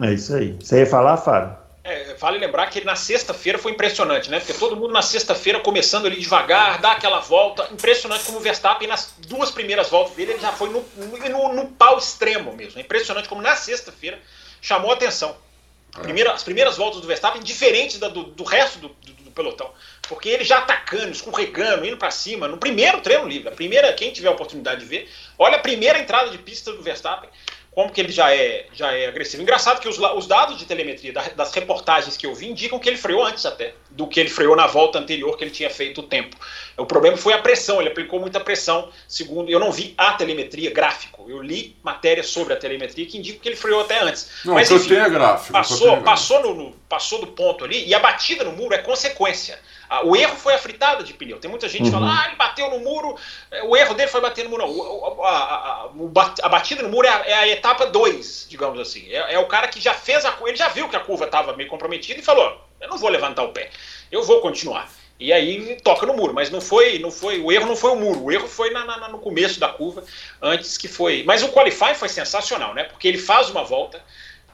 [0.00, 0.56] É isso aí.
[0.60, 1.64] Você ia falar, Fábio?
[1.86, 4.40] É, vale lembrar que ele na sexta-feira foi impressionante, né?
[4.40, 7.68] Porque todo mundo na sexta-feira começando ali devagar, dá aquela volta.
[7.70, 11.66] Impressionante como o Verstappen, nas duas primeiras voltas dele, ele já foi no, no, no
[11.72, 12.78] pau extremo mesmo.
[12.78, 14.18] É impressionante como na sexta-feira
[14.62, 15.36] chamou a atenção.
[16.02, 19.70] Primeira, as primeiras voltas do Verstappen diferentes da, do, do, resto do, do, do, pelotão.
[20.08, 23.48] Porque ele já atacando, escorregando, indo para cima, no primeiro treino livre.
[23.48, 26.82] A primeira, quem tiver a oportunidade de ver, olha a primeira entrada de pista do
[26.82, 27.28] Verstappen
[27.74, 29.42] como que ele já é, já é agressivo.
[29.42, 32.96] Engraçado que os, os dados de telemetria das reportagens que eu vi indicam que ele
[32.96, 36.04] freou antes até do que ele freou na volta anterior que ele tinha feito o
[36.04, 36.36] tempo.
[36.76, 40.70] O problema foi a pressão, ele aplicou muita pressão, segundo, eu não vi a telemetria
[40.70, 44.30] gráfico, eu li matéria sobre a telemetria que indica que ele freou até antes.
[44.44, 45.52] Não, Mas enfim, é gráfico.
[45.52, 49.58] Passou, passou, no, no, passou do ponto ali e a batida no muro é consequência.
[50.02, 51.38] O erro foi a fritada de pneu.
[51.38, 52.00] Tem muita gente que uhum.
[52.00, 53.16] fala, ah, ele bateu no muro,
[53.64, 54.66] o erro dele foi bater no muro.
[54.66, 55.90] Não, a, a, a,
[56.42, 59.10] a batida no muro é a, é a etapa 2, digamos assim.
[59.10, 61.56] É, é, o cara que já fez a ele já viu que a curva estava
[61.56, 63.70] meio comprometida e falou: eu não vou levantar o pé,
[64.10, 64.88] eu vou continuar.
[65.18, 67.96] E aí toca no muro, mas não foi, não foi, o erro não foi o
[67.96, 70.02] muro, o erro foi na, na, no começo da curva,
[70.42, 71.22] antes que foi.
[71.24, 72.84] Mas o qualify foi sensacional, né?
[72.84, 74.02] Porque ele faz uma volta,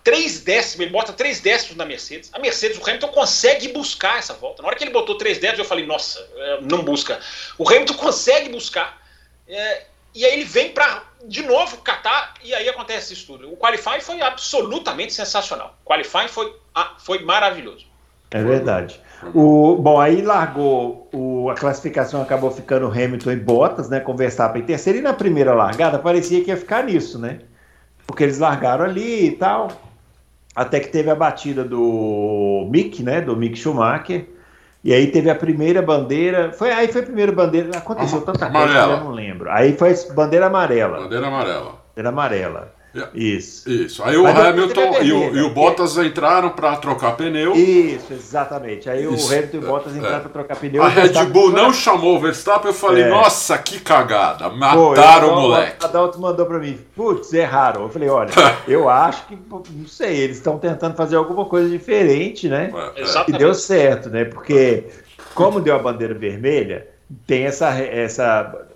[0.02, 2.30] três décimos, ele bota três décimos na Mercedes.
[2.32, 4.62] A Mercedes, o Hamilton consegue buscar essa volta.
[4.62, 7.20] Na hora que ele botou três décimos, eu falei, nossa, é, não busca.
[7.58, 9.00] O Hamilton consegue buscar.
[9.48, 9.84] É,
[10.14, 13.52] e aí ele vem para de novo catar e aí acontece isso tudo.
[13.52, 15.76] O qualify foi absolutamente sensacional.
[15.84, 17.86] O qualify foi, ah, foi maravilhoso.
[18.30, 19.00] É verdade.
[19.34, 24.62] O, bom, aí largou, o, a classificação acabou ficando Hamilton e Bottas, né, com Verstappen
[24.62, 27.40] em terceiro, e na primeira largada parecia que ia ficar nisso, né?
[28.06, 29.89] Porque eles largaram ali e tal.
[30.54, 33.20] Até que teve a batida do Mick, né?
[33.20, 34.26] Do Mick Schumacher.
[34.82, 36.52] E aí teve a primeira bandeira.
[36.52, 37.76] Foi, aí foi a primeira bandeira.
[37.76, 38.72] Aconteceu tanta amarela.
[38.72, 39.50] coisa que eu não lembro.
[39.50, 40.98] Aí foi bandeira amarela.
[40.98, 41.78] Bandeira amarela.
[41.88, 42.79] Bandeira amarela.
[43.14, 43.70] Isso.
[43.70, 44.02] Isso.
[44.02, 47.54] Aí Mas o Hamilton e o, e o, Bottas entraram para trocar pneu.
[47.54, 48.90] Isso, exatamente.
[48.90, 49.28] Aí Isso.
[49.28, 50.20] o Hamilton e o Bottas entraram é.
[50.20, 50.82] para trocar pneu.
[50.82, 52.70] A Red Bull não chamou o Verstappen.
[52.70, 53.08] Eu falei, é.
[53.08, 54.48] nossa, que cagada.
[54.48, 55.82] Mataram Pô, o moleque.
[55.82, 57.82] O Adalto mandou para mim, putz, erraram.
[57.82, 58.30] Eu falei, olha,
[58.66, 62.72] eu acho que, não sei, eles estão tentando fazer alguma coisa diferente, né?
[62.96, 63.30] É.
[63.30, 64.24] E deu certo, né?
[64.24, 64.84] Porque,
[65.34, 66.88] como deu a bandeira vermelha,
[67.26, 68.68] tem essa, essa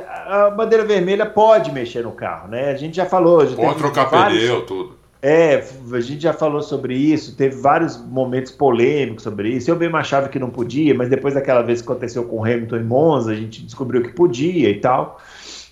[0.00, 2.70] a bandeira vermelha pode mexer no carro, né?
[2.70, 3.46] A gente já falou.
[3.46, 5.02] Já pode trocar vários, pneu, tudo.
[5.24, 9.70] É, a gente já falou sobre isso, teve vários momentos polêmicos sobre isso.
[9.70, 12.76] Eu mesmo achava que não podia, mas depois daquela vez que aconteceu com o Hamilton
[12.76, 15.20] e Monza, a gente descobriu que podia e tal,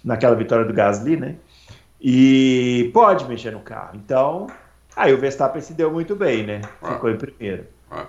[0.04, 1.34] naquela vitória do Gasly, né?
[2.00, 3.90] E pode mexer no carro.
[3.94, 4.46] Então,
[4.94, 6.60] aí o Verstappen se deu muito bem, né?
[6.80, 6.94] Ah.
[6.94, 7.64] Ficou em primeiro.
[7.90, 8.06] Ah.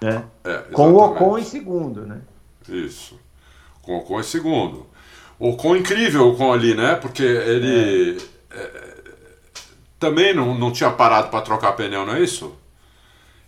[0.00, 0.24] Né?
[0.44, 2.20] É, com o Ocon em segundo, né?
[2.68, 3.18] Isso.
[3.82, 4.86] Com o Ocon em segundo.
[5.42, 6.94] O quão incrível o quão ali, né?
[6.94, 8.16] Porque ele
[8.48, 8.56] é.
[8.56, 8.70] É,
[9.98, 12.56] também não, não tinha parado para trocar pneu, não é isso?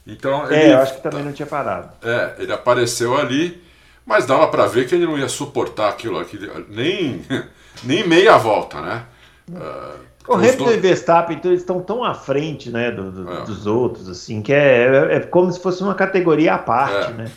[0.04, 1.92] Então é, ele, é, eu acho que também não tinha parado.
[2.02, 3.62] É, ele apareceu ali,
[4.04, 7.24] mas dava para ver que ele não ia suportar aquilo, aquilo nem,
[7.84, 9.04] nem meia volta, né?
[9.48, 10.76] Uh, o Hamilton dois...
[10.76, 13.44] e Verstappen, então, eles estão tão à frente né, do, do, é.
[13.44, 17.14] dos outros, assim, que é, é, é, como se fosse uma categoria à parte, é.
[17.14, 17.30] né?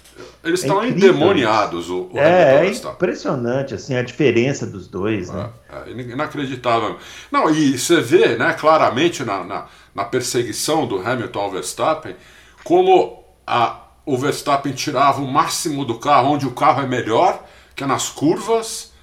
[0.44, 5.50] Eles estão é endemoniados, o, o É, é impressionante, assim, a diferença dos dois, né?
[5.70, 6.98] É, é, inacreditável.
[7.30, 12.16] Não, e você vê, né, claramente na, na, na perseguição do Hamilton ao Verstappen,
[12.64, 17.44] como a, o Verstappen tirava o máximo do carro, onde o carro é melhor,
[17.76, 18.94] que é nas curvas,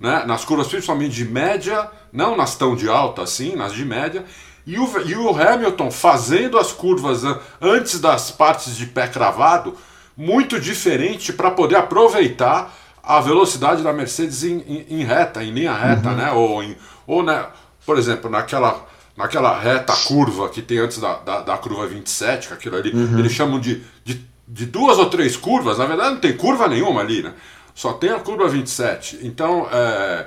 [0.00, 0.24] né?
[0.26, 4.24] nas curvas principalmente de média, não nas tão de alta assim, nas de média.
[4.64, 7.22] E o, e o Hamilton fazendo as curvas
[7.60, 9.76] antes das partes de pé cravado,
[10.16, 12.72] muito diferente para poder aproveitar
[13.02, 16.16] a velocidade da Mercedes em, em, em reta, em linha reta, uhum.
[16.16, 16.32] né?
[16.32, 17.44] Ou, em, ou né,
[17.84, 22.54] por exemplo, naquela, naquela reta curva que tem antes da, da, da curva 27, que
[22.54, 23.18] aquilo ali, uhum.
[23.18, 27.02] eles chamam de, de, de, duas ou três curvas, na verdade não tem curva nenhuma
[27.02, 27.34] ali, né?
[27.74, 29.18] Só tem a curva 27.
[29.22, 30.26] Então, é,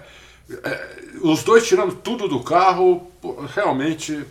[1.22, 3.08] os dois tirando tudo do carro,
[3.56, 4.26] realmente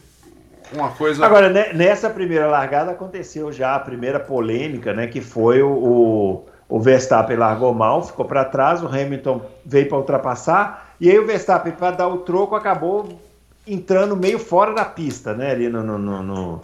[0.73, 1.25] uma coisa.
[1.25, 5.07] Agora, nessa primeira largada aconteceu já a primeira polêmica, né?
[5.07, 9.99] Que foi o, o, o Verstappen largou mal, ficou para trás, o Hamilton veio para
[9.99, 13.21] ultrapassar, e aí o Verstappen, para dar o troco, acabou
[13.67, 15.51] entrando meio fora da pista, né?
[15.51, 16.61] Ali no, no, no, no...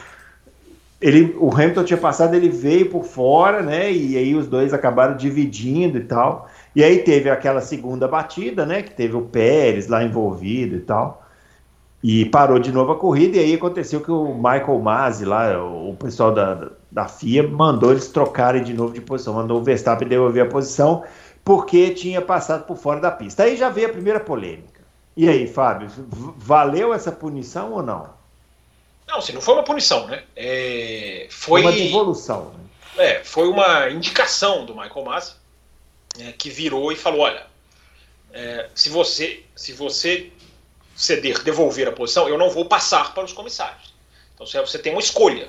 [1.01, 3.93] Ele, o Hamilton tinha passado, ele veio por fora, né?
[3.93, 6.49] E aí os dois acabaram dividindo e tal.
[6.75, 8.83] E aí teve aquela segunda batida, né?
[8.83, 11.23] Que teve o Pérez lá envolvido e tal.
[12.03, 15.95] E parou de novo a corrida, e aí aconteceu que o Michael Masi, lá, o
[15.95, 20.45] pessoal da, da FIA, mandou eles trocarem de novo de posição, mandou o Verstappen devolver
[20.45, 21.05] a posição,
[21.45, 23.45] porque tinha passado por fora da pista.
[23.45, 24.81] Aí já veio a primeira polêmica.
[25.17, 25.89] E aí, Fábio,
[26.39, 28.11] valeu essa punição ou não?
[29.07, 30.25] Não, se não foi uma punição, né?
[30.35, 32.51] É, foi uma devolução.
[32.97, 33.05] Né?
[33.05, 35.35] É, foi uma indicação do Michael Masi,
[36.18, 37.46] é, que virou e falou: olha,
[38.33, 40.31] é, se você se você
[40.94, 43.92] ceder, devolver a posição, eu não vou passar para os comissários.
[44.35, 45.48] Então você tem uma escolha.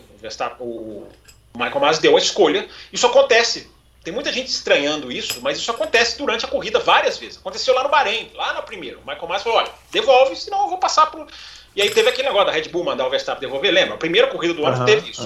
[0.59, 1.07] O
[1.55, 2.67] Michael Masi deu a escolha.
[2.91, 3.71] Isso acontece.
[4.03, 7.37] Tem muita gente estranhando isso, mas isso acontece durante a corrida várias vezes.
[7.37, 8.99] Aconteceu lá no Bahrein, lá no primeiro.
[8.99, 11.25] O Michael Masi falou: olha, devolve, senão eu vou passar para.
[11.75, 13.95] E aí teve aquele negócio da Red Bull mandar o Verstappen devolver, lembra?
[13.95, 15.23] A primeira corrida do ano teve isso.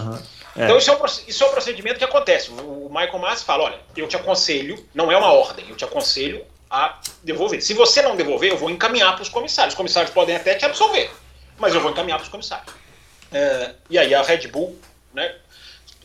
[0.58, 0.66] É.
[0.66, 2.50] Então isso é, um, isso é um procedimento que acontece.
[2.50, 6.44] O Michael Masi fala: olha, eu te aconselho, não é uma ordem, eu te aconselho
[6.70, 7.62] a devolver.
[7.62, 9.74] Se você não devolver, eu vou encaminhar para os comissários.
[9.74, 11.10] Os comissários podem até te absolver,
[11.58, 12.74] mas eu vou encaminhar para os comissários.
[13.32, 14.78] É, e aí a Red Bull,
[15.14, 15.36] né,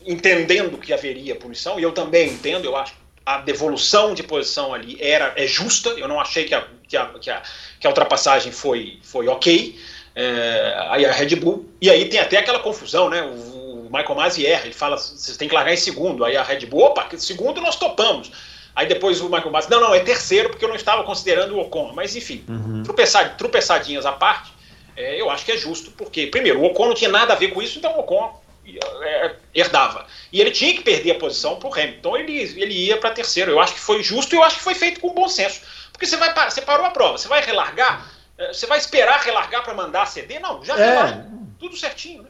[0.05, 2.93] entendendo que haveria punição, e eu também entendo, eu acho
[3.25, 7.05] a devolução de posição ali era é justa, eu não achei que a, que a,
[7.07, 7.41] que a,
[7.79, 9.79] que a ultrapassagem foi, foi ok.
[10.15, 13.23] É, aí a Red Bull, e aí tem até aquela confusão, né?
[13.23, 16.25] O Michael Masi erra, ele fala, vocês têm que largar em segundo.
[16.25, 18.31] Aí a Red Bull, opa, segundo nós topamos.
[18.75, 21.59] Aí depois o Michael Masi, não, não, é terceiro porque eu não estava considerando o
[21.59, 21.93] Ocon.
[21.93, 22.81] Mas enfim, uhum.
[22.81, 24.51] tropeçad, tropeçadinhas à parte,
[24.97, 27.49] é, eu acho que é justo, porque, primeiro, o Ocon não tinha nada a ver
[27.49, 30.07] com isso, então o Ocon é, herdava.
[30.31, 33.11] E ele tinha que perder a posição para o Hamilton, então ele, ele ia para
[33.11, 33.51] terceiro.
[33.51, 35.61] Eu acho que foi justo e eu acho que foi feito com bom senso.
[35.91, 39.63] Porque você, vai, você parou a prova, você vai relargar, é, você vai esperar relargar
[39.63, 40.39] para mandar ceder?
[40.39, 41.25] Não, já é.
[41.59, 42.29] tudo certinho, né?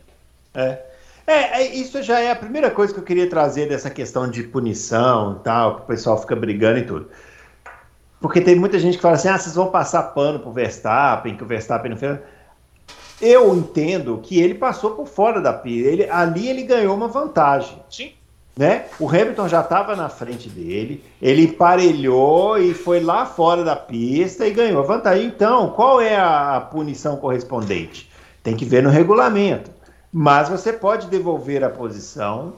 [0.56, 0.93] É.
[1.26, 4.44] É, é, isso já é a primeira coisa que eu queria trazer dessa questão de
[4.44, 7.10] punição e tal, que o pessoal fica brigando e tudo.
[8.20, 11.44] Porque tem muita gente que fala assim: ah, vocês vão passar pano pro Verstappen, que
[11.44, 12.20] o Verstappen não fez.
[13.22, 15.90] Eu entendo que ele passou por fora da pista.
[15.90, 17.82] Ele, ali ele ganhou uma vantagem.
[17.90, 18.12] Sim.
[18.56, 18.86] Né?
[19.00, 24.46] O Hamilton já estava na frente dele, ele emparelhou e foi lá fora da pista
[24.46, 25.26] e ganhou a vantagem.
[25.26, 28.12] Então, qual é a punição correspondente?
[28.44, 29.72] Tem que ver no regulamento
[30.14, 32.54] mas você pode devolver a posição,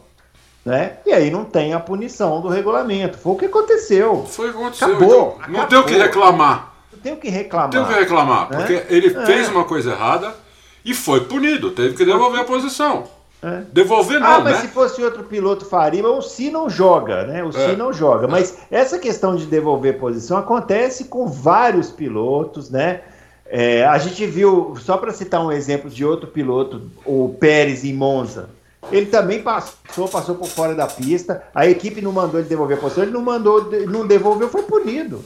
[0.66, 0.98] né?
[1.06, 3.18] E aí não tem a punição do regulamento.
[3.18, 4.26] Foi o que aconteceu.
[4.26, 4.88] Foi o que aconteceu.
[4.90, 5.38] Acabou.
[5.40, 6.74] Então, não tem o que reclamar.
[6.92, 7.70] Não tem o que reclamar.
[7.70, 8.58] Tem o que reclamar, né?
[8.58, 9.26] porque ele é.
[9.26, 10.36] fez uma coisa errada
[10.84, 11.72] e foi punido.
[11.72, 13.06] Teve que devolver a posição.
[13.42, 13.62] É.
[13.72, 14.62] Devolver não, ah, mas né?
[14.62, 17.44] se fosse outro piloto faria, o Si não joga, né?
[17.44, 17.76] O Si é.
[17.76, 18.28] não joga.
[18.28, 23.02] Mas essa questão de devolver posição acontece com vários pilotos, né?
[23.48, 27.94] É, a gente viu, só para citar um exemplo de outro piloto, o Pérez em
[27.94, 28.50] Monza.
[28.92, 31.44] Ele também passou, passou por fora da pista.
[31.54, 35.24] A equipe não mandou ele devolver a posição, ele não mandou, não devolveu, foi punido.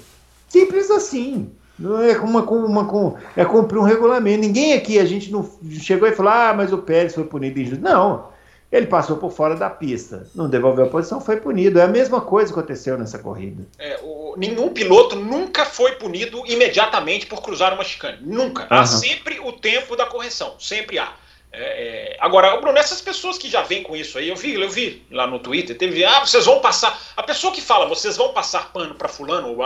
[0.47, 1.49] Simples assim.
[1.77, 4.41] Não é uma, uma, é cumprir um regulamento.
[4.41, 7.79] Ninguém aqui, a gente não chegou e falou, ah, mas o Pérez foi punido.
[7.79, 8.27] Não.
[8.71, 11.79] Ele passou por fora da pista, não devolveu a posição, foi punido.
[11.79, 13.67] É a mesma coisa que aconteceu nessa corrida.
[13.79, 18.19] É, o, nenhum piloto nunca foi punido imediatamente por cruzar uma chicane.
[18.21, 18.63] Nunca.
[18.63, 18.67] Uhum.
[18.69, 20.53] Há sempre o tempo da correção.
[20.60, 21.12] Sempre há.
[21.51, 24.69] É, é, agora, Bruno, essas pessoas que já vêm com isso aí, eu vi, eu
[24.69, 26.95] vi lá no Twitter, teve, ah, vocês vão passar.
[27.17, 29.58] A pessoa que fala, vocês vão passar pano para fulano,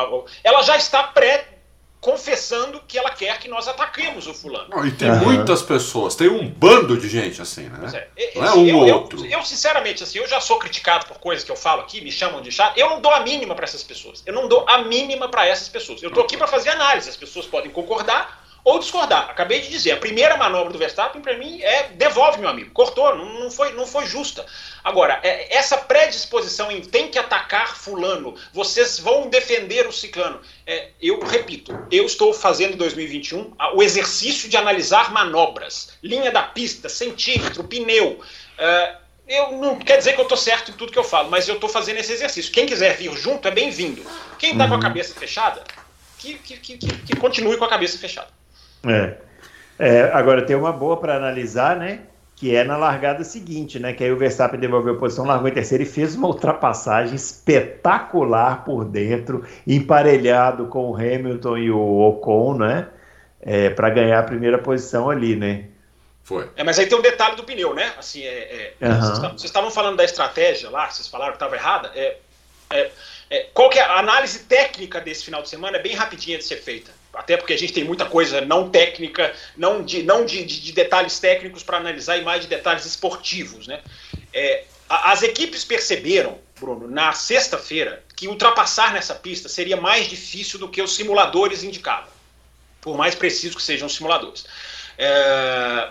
[0.43, 1.52] ela já está pré
[2.03, 4.67] confessando que ela quer que nós ataquemos o fulano.
[4.69, 5.19] Não, e tem uhum.
[5.19, 8.07] muitas pessoas, tem um bando de gente assim, né?
[8.17, 8.31] É.
[8.35, 9.25] Não é um eu, outro.
[9.25, 12.11] Eu, eu, sinceramente, assim, eu já sou criticado por coisas que eu falo aqui, me
[12.11, 12.77] chamam de chato.
[12.77, 14.21] Eu não dou a mínima para essas pessoas.
[14.25, 16.03] Eu não dou a mínima para essas pessoas.
[16.03, 17.09] Eu tô aqui para fazer análise.
[17.09, 19.29] As pessoas podem concordar ou discordar.
[19.29, 22.71] Acabei de dizer, a primeira manobra do Verstappen, para mim, é devolve, meu amigo.
[22.71, 24.45] Cortou, não, não, foi, não foi justa.
[24.83, 30.39] Agora, é, essa predisposição em tem que atacar fulano, vocês vão defender o ciclano.
[30.65, 36.43] É, eu repito, eu estou fazendo em 2021 o exercício de analisar manobras, linha da
[36.43, 38.21] pista, centímetro, pneu.
[38.57, 38.95] É,
[39.27, 41.55] eu não quer dizer que eu estou certo em tudo que eu falo, mas eu
[41.55, 42.51] estou fazendo esse exercício.
[42.51, 44.03] Quem quiser vir junto é bem-vindo.
[44.37, 44.83] Quem está com a uhum.
[44.83, 45.63] cabeça fechada,
[46.17, 48.27] que, que, que, que, continue com a cabeça fechada.
[48.85, 49.15] É.
[49.79, 52.01] é agora tem uma boa para analisar, né?
[52.35, 53.93] Que é na largada seguinte, né?
[53.93, 58.63] Que aí o Verstappen devolveu a posição, largou em terceiro e fez uma ultrapassagem espetacular
[58.65, 62.87] por dentro, emparelhado com o Hamilton e o Ocon, né?
[63.41, 65.65] É, para ganhar a primeira posição ali, né?
[66.23, 66.49] Foi.
[66.55, 67.93] É, mas aí tem um detalhe do pneu, né?
[67.97, 69.19] Assim, é, é, uhum.
[69.19, 71.91] Vocês estavam falando da estratégia lá, vocês falaram que estava errada.
[71.93, 72.17] É,
[72.69, 72.91] é,
[73.29, 75.77] é, qual que é a análise técnica desse final de semana?
[75.77, 76.91] É bem rapidinha de ser feita.
[77.13, 80.71] Até porque a gente tem muita coisa não técnica, não de, não de, de, de
[80.71, 83.81] detalhes técnicos para analisar e mais de detalhes esportivos, né?
[84.33, 90.67] É, as equipes perceberam, Bruno, na sexta-feira, que ultrapassar nessa pista seria mais difícil do
[90.67, 92.09] que os simuladores indicavam,
[92.81, 94.45] por mais precisos que sejam os simuladores.
[94.97, 95.89] É,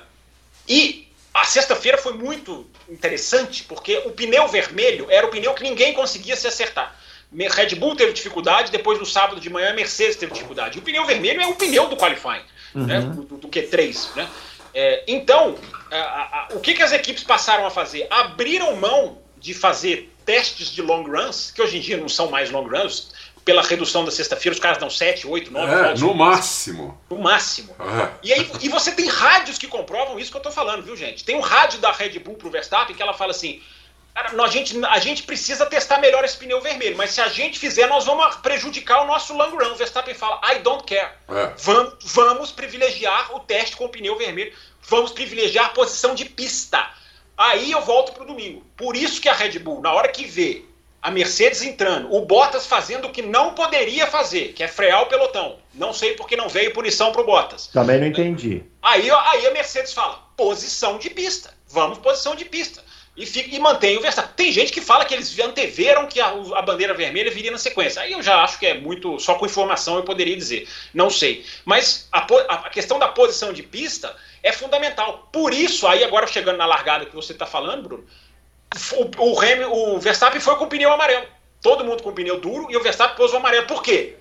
[0.69, 5.95] e a sexta-feira foi muito interessante, porque o pneu vermelho era o pneu que ninguém
[5.95, 6.97] conseguia se acertar.
[7.35, 10.79] Red Bull teve dificuldade, depois no sábado de manhã Mercedes teve dificuldade.
[10.79, 12.43] O pneu vermelho é o pneu do qualifying,
[12.75, 12.87] uhum.
[12.87, 14.17] né, do, do, Q3.
[14.17, 14.29] Né?
[14.75, 15.57] É, então,
[15.91, 18.07] a, a, o que, que as equipes passaram a fazer?
[18.11, 22.51] Abriram mão de fazer testes de long runs, que hoje em dia não são mais
[22.51, 23.11] long runs,
[23.45, 26.99] pela redução da sexta-feira, os caras dão 7, 8, 9 é, No máximo.
[27.11, 27.75] No máximo.
[27.81, 28.09] É.
[28.23, 31.25] E, aí, e você tem rádios que comprovam isso que eu estou falando, viu, gente?
[31.25, 33.61] Tem um rádio da Red Bull pro Verstappen que ela fala assim:
[34.15, 37.87] a gente, a gente precisa testar melhor esse pneu vermelho, mas se a gente fizer,
[37.87, 39.73] nós vamos prejudicar o nosso long run.
[39.73, 41.13] O Verstappen fala: I don't care.
[41.29, 41.53] É.
[41.59, 46.91] Vamos, vamos privilegiar o teste com o pneu vermelho, vamos privilegiar a posição de pista.
[47.37, 48.65] Aí eu volto para o domingo.
[48.77, 50.65] Por isso que a Red Bull, na hora que vê
[51.01, 55.07] a Mercedes entrando, o Bottas fazendo o que não poderia fazer, que é frear o
[55.07, 55.59] pelotão.
[55.75, 57.67] Não sei porque não veio punição pro Bottas.
[57.69, 58.63] Também não entendi.
[58.83, 61.53] Aí, aí a Mercedes fala: posição de pista.
[61.67, 62.85] Vamos, posição de pista.
[63.15, 64.33] E, fica, e mantém o Verstappen.
[64.35, 68.01] Tem gente que fala que eles anteveram que a, a, bandeira vermelha viria na sequência.
[68.01, 69.19] Aí eu já acho que é muito.
[69.21, 70.67] Só com informação eu poderia dizer.
[70.95, 71.45] Não sei.
[71.65, 75.29] Mas a, a questão da posição de pista é fundamental.
[75.31, 78.07] Por isso, aí agora chegando na largada que você está falando, Bruno,
[78.93, 81.27] o, o, o Verstappen foi com o pneu amarelo.
[81.61, 83.67] Todo mundo com o pneu duro e o Verstappen pôs o amarelo.
[83.67, 84.17] Por quê?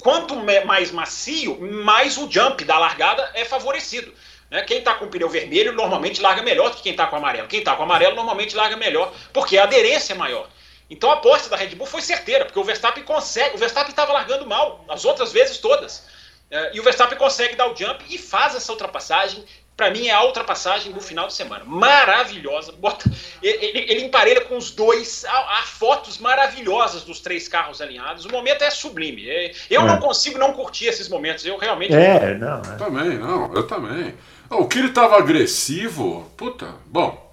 [0.00, 4.14] Quanto mais macio, mais o jump da largada é favorecido.
[4.50, 4.62] Né?
[4.62, 7.18] Quem está com o pneu vermelho normalmente larga melhor do que quem está com o
[7.18, 7.48] amarelo.
[7.48, 10.48] Quem está com o amarelo normalmente larga melhor, porque a aderência é maior.
[10.90, 13.56] Então a aposta da Red Bull foi certeira, porque o Verstappen consegue.
[13.56, 16.06] O Verstappen estava largando mal as outras vezes todas.
[16.50, 19.44] É, e o Verstappen consegue dar o jump e faz essa ultrapassagem
[19.78, 21.64] para mim é a ultrapassagem do final de semana.
[21.64, 22.72] Maravilhosa.
[22.72, 23.08] Bota,
[23.40, 25.24] ele, ele emparelha com os dois.
[25.24, 28.24] Há, há, fotos maravilhosas dos três carros alinhados.
[28.24, 29.24] O momento é sublime.
[29.70, 29.84] Eu é.
[29.84, 31.46] não consigo não curtir esses momentos.
[31.46, 31.94] Eu realmente.
[31.94, 32.58] É, não.
[32.58, 32.76] É.
[32.76, 33.54] Também, não.
[33.54, 34.16] Eu também.
[34.50, 36.30] O que ele estava agressivo.
[36.36, 37.28] Puta, bom.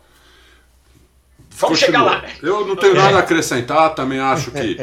[1.58, 2.24] Vamos chegar lá.
[2.44, 3.96] Eu não tenho nada a acrescentar.
[3.96, 4.76] Também acho que.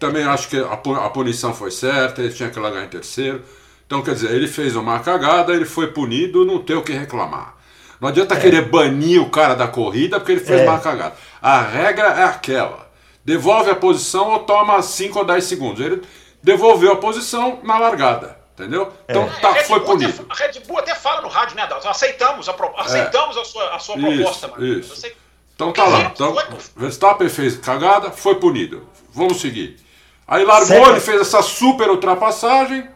[0.00, 2.22] também acho que a, a punição foi certa.
[2.22, 3.42] Ele tinha que largar em terceiro.
[3.86, 7.54] Então, quer dizer, ele fez uma cagada, ele foi punido, não tem o que reclamar.
[8.00, 8.40] Não adianta é.
[8.40, 10.68] querer banir o cara da corrida porque ele fez é.
[10.68, 11.14] uma cagada.
[11.40, 12.90] A regra é aquela:
[13.24, 15.84] devolve a posição ou toma 5 ou 10 segundos.
[15.84, 16.02] Ele
[16.42, 18.45] devolveu a posição na largada.
[18.58, 18.90] Entendeu?
[19.06, 19.12] É.
[19.12, 20.26] Então tá, foi punido.
[20.30, 21.86] Até, a Red Bull até fala no rádio, né, Adalto?
[21.86, 22.80] Aceitamos a, pro, é.
[22.80, 24.66] aceitamos a sua, a sua isso, proposta, mano.
[24.66, 25.06] Isso.
[25.54, 26.10] Então tá lá.
[26.14, 26.34] Então,
[26.74, 28.88] Verstappen fez cagada, foi punido.
[29.12, 29.76] Vamos seguir.
[30.26, 32.88] Aí largou, ele fez essa super ultrapassagem.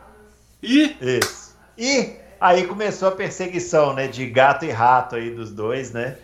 [0.63, 0.97] E?
[1.01, 1.55] Isso.
[1.77, 4.09] E aí começou a perseguição, né?
[4.09, 6.17] De gato e rato aí dos dois, né?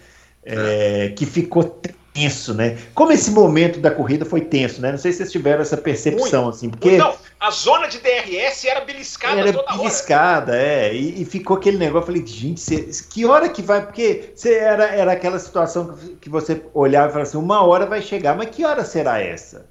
[0.42, 1.81] É, que ficou
[2.12, 2.79] tenso, né?
[2.94, 4.90] Como esse momento da corrida foi tenso, né?
[4.90, 6.57] Não sei se vocês tiveram essa percepção, Muito.
[6.57, 6.96] assim, porque...
[6.96, 10.62] Não, a zona de DRS era beliscada era toda beliscada, hora.
[10.62, 14.33] é, e, e, ficou aquele negócio, eu falei, gente, cê, que hora que vai, porque
[14.44, 18.49] era, era aquela situação que você olhava e falava assim, uma hora vai chegar, mas
[18.51, 19.66] que hora será essa?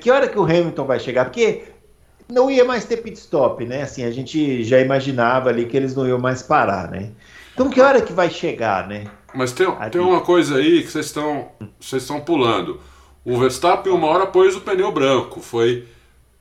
[0.00, 1.26] Que hora que o Hamilton vai chegar?
[1.26, 1.64] Porque
[2.28, 3.82] não ia mais ter pit stop, né?
[3.82, 7.12] Assim, a gente já imaginava ali que eles não iam mais parar, né?
[7.54, 9.06] Então que hora que vai chegar, né?
[9.34, 12.80] Mas tem, tem uma coisa aí que vocês estão vocês estão pulando.
[13.24, 15.86] O Verstappen uma hora pôs o pneu branco, foi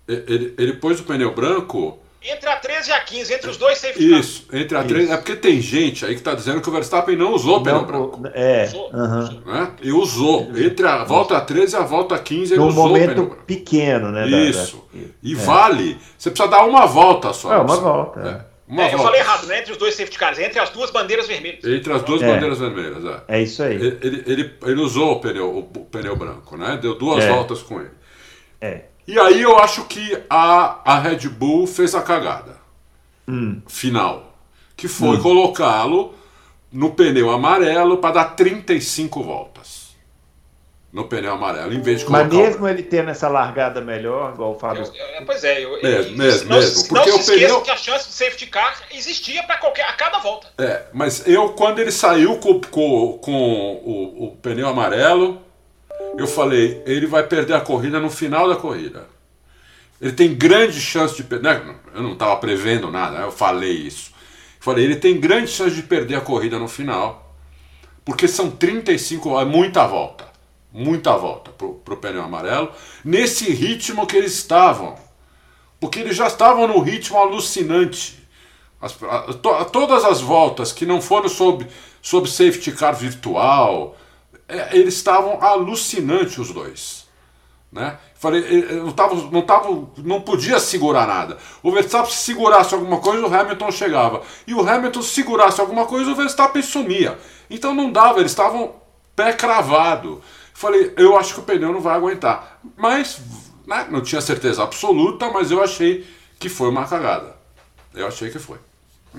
[0.07, 3.77] ele, ele pôs o pneu branco entre a 13 e a 15, entre os dois
[3.77, 5.11] safety Isso, entre a 13.
[5.11, 7.85] É porque tem gente aí que está dizendo que o Verstappen não usou o pneu
[7.85, 8.21] branco.
[8.33, 8.63] É.
[8.63, 9.41] Usou, uhum.
[9.45, 9.71] né?
[9.81, 10.51] E usou.
[10.55, 14.11] Entre a volta 13 e a volta 15, ele Num usou momento o pneu pequeno,
[14.11, 14.27] né?
[14.27, 14.83] Isso.
[14.91, 15.07] Da, da...
[15.21, 15.35] E é.
[15.35, 15.99] vale.
[16.17, 17.53] Você precisa dar uma volta só.
[17.53, 18.49] É, uma volta.
[18.51, 18.55] É.
[18.67, 20.89] É, eu falei errado, não é entre os dois safety cars, é entre as duas
[20.89, 21.63] bandeiras vermelhas.
[21.63, 22.27] Entre as duas é.
[22.27, 23.21] bandeiras vermelhas, é.
[23.27, 23.75] É isso aí.
[23.75, 26.79] Ele, ele, ele, ele usou o pneu, o pneu branco, né?
[26.81, 27.29] Deu duas é.
[27.29, 27.91] voltas com ele.
[28.59, 28.85] É.
[29.07, 32.57] E aí eu acho que a, a Red Bull fez a cagada
[33.27, 33.61] hum.
[33.67, 34.35] final,
[34.75, 35.21] que foi hum.
[35.21, 36.13] colocá-lo
[36.71, 39.85] no pneu amarelo para dar 35 voltas
[40.95, 42.23] no pneu amarelo, em vez de colocar.
[42.23, 44.83] Mas mesmo ele tendo essa largada melhor, igual o Fábio.
[44.83, 46.87] Eu, pois é, eu, mesmo, mesmo, não, mesmo.
[46.87, 47.61] Porque não se o pneu...
[47.61, 50.47] que a chance de safety car existia para qualquer a cada volta.
[50.57, 55.41] É, mas eu, quando ele saiu com, com, com o, o pneu amarelo,
[56.17, 59.07] eu falei, ele vai perder a corrida no final da corrida.
[60.01, 61.43] Ele tem grande chance de perder.
[61.43, 64.11] Né, eu não estava prevendo nada, eu falei isso.
[64.59, 67.35] Falei, ele tem grande chance de perder a corrida no final,
[68.03, 70.35] porque são 35, é muita volta
[70.75, 72.69] muita volta para o pneu amarelo,
[73.03, 74.95] nesse ritmo que eles estavam.
[75.79, 78.27] Porque eles já estavam no ritmo alucinante.
[78.81, 81.65] As, a, to, todas as voltas que não foram sob,
[82.01, 83.95] sob safety car virtual,
[84.47, 87.05] é, eles estavam alucinantes os dois.
[87.71, 87.97] Né?
[88.15, 91.37] Falei, não, tava, não, tava, não podia segurar nada.
[91.61, 94.21] O Verstappen se segurasse alguma coisa, o Hamilton chegava.
[94.47, 97.19] E o Hamilton se segurasse alguma coisa, o Verstappen sumia.
[97.49, 98.75] Então não dava, eles estavam
[99.15, 100.21] pé cravado.
[100.53, 102.61] Falei, eu acho que o pneu não vai aguentar.
[102.77, 103.19] Mas,
[103.67, 106.07] né, não tinha certeza absoluta, mas eu achei
[106.39, 107.35] que foi uma cagada.
[107.93, 108.57] Eu achei que foi.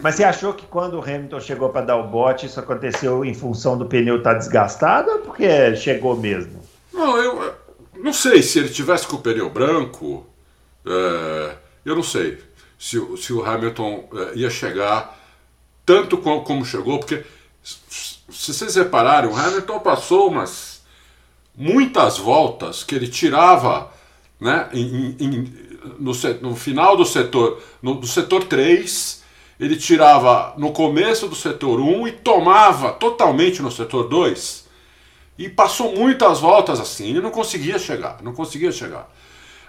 [0.02, 3.34] Mas você achou que quando o Hamilton chegou para dar o bote, isso aconteceu em
[3.34, 6.60] função do pneu estar tá desgastado ou porque chegou mesmo?
[6.92, 7.54] Não, eu
[7.94, 10.26] não sei se ele tivesse com o pneu branco,
[10.84, 12.38] é, eu não sei
[12.78, 15.18] se, se o Hamilton é, ia chegar
[15.84, 17.24] tanto como, como chegou, porque
[17.62, 20.82] se vocês repararem, o Hamilton passou umas
[21.56, 23.90] muitas voltas que ele tirava
[24.38, 25.54] né, em, em,
[25.98, 29.24] no, no, final do setor, no, do setor 3,
[29.58, 34.66] ele tirava no começo do setor 1 e tomava totalmente no setor 2.
[35.38, 39.10] E passou muitas voltas assim, ele não conseguia chegar, não conseguia chegar.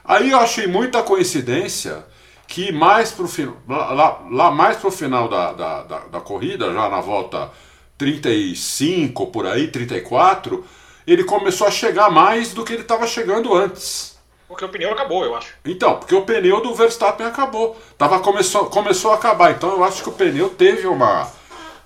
[0.03, 2.05] Aí eu achei muita coincidência
[2.47, 6.89] que mais pro final, lá, lá mais pro final da, da, da, da corrida, já
[6.89, 7.51] na volta
[7.97, 10.63] 35 por aí, 34,
[11.05, 14.16] ele começou a chegar mais do que ele estava chegando antes.
[14.47, 15.53] Porque o pneu acabou, eu acho.
[15.65, 17.77] Então, porque o pneu do Verstappen acabou.
[17.97, 19.51] Tava, começou, começou a acabar.
[19.51, 21.29] Então eu acho que o pneu teve uma.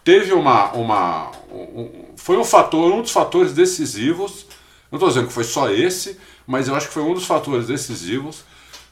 [0.04, 0.72] Teve uma.
[0.74, 4.46] uma um, foi um fator, um dos fatores decisivos.
[4.92, 7.68] Não estou dizendo que foi só esse, mas eu acho que foi um dos fatores
[7.68, 8.44] decisivos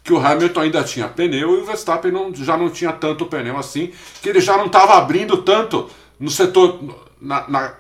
[0.04, 3.58] que o Hamilton ainda tinha pneu e o Verstappen não, já não tinha tanto pneu
[3.58, 3.92] assim,
[4.22, 5.90] que ele já não estava abrindo tanto
[6.20, 6.80] no setor.
[7.22, 7.76] Na, na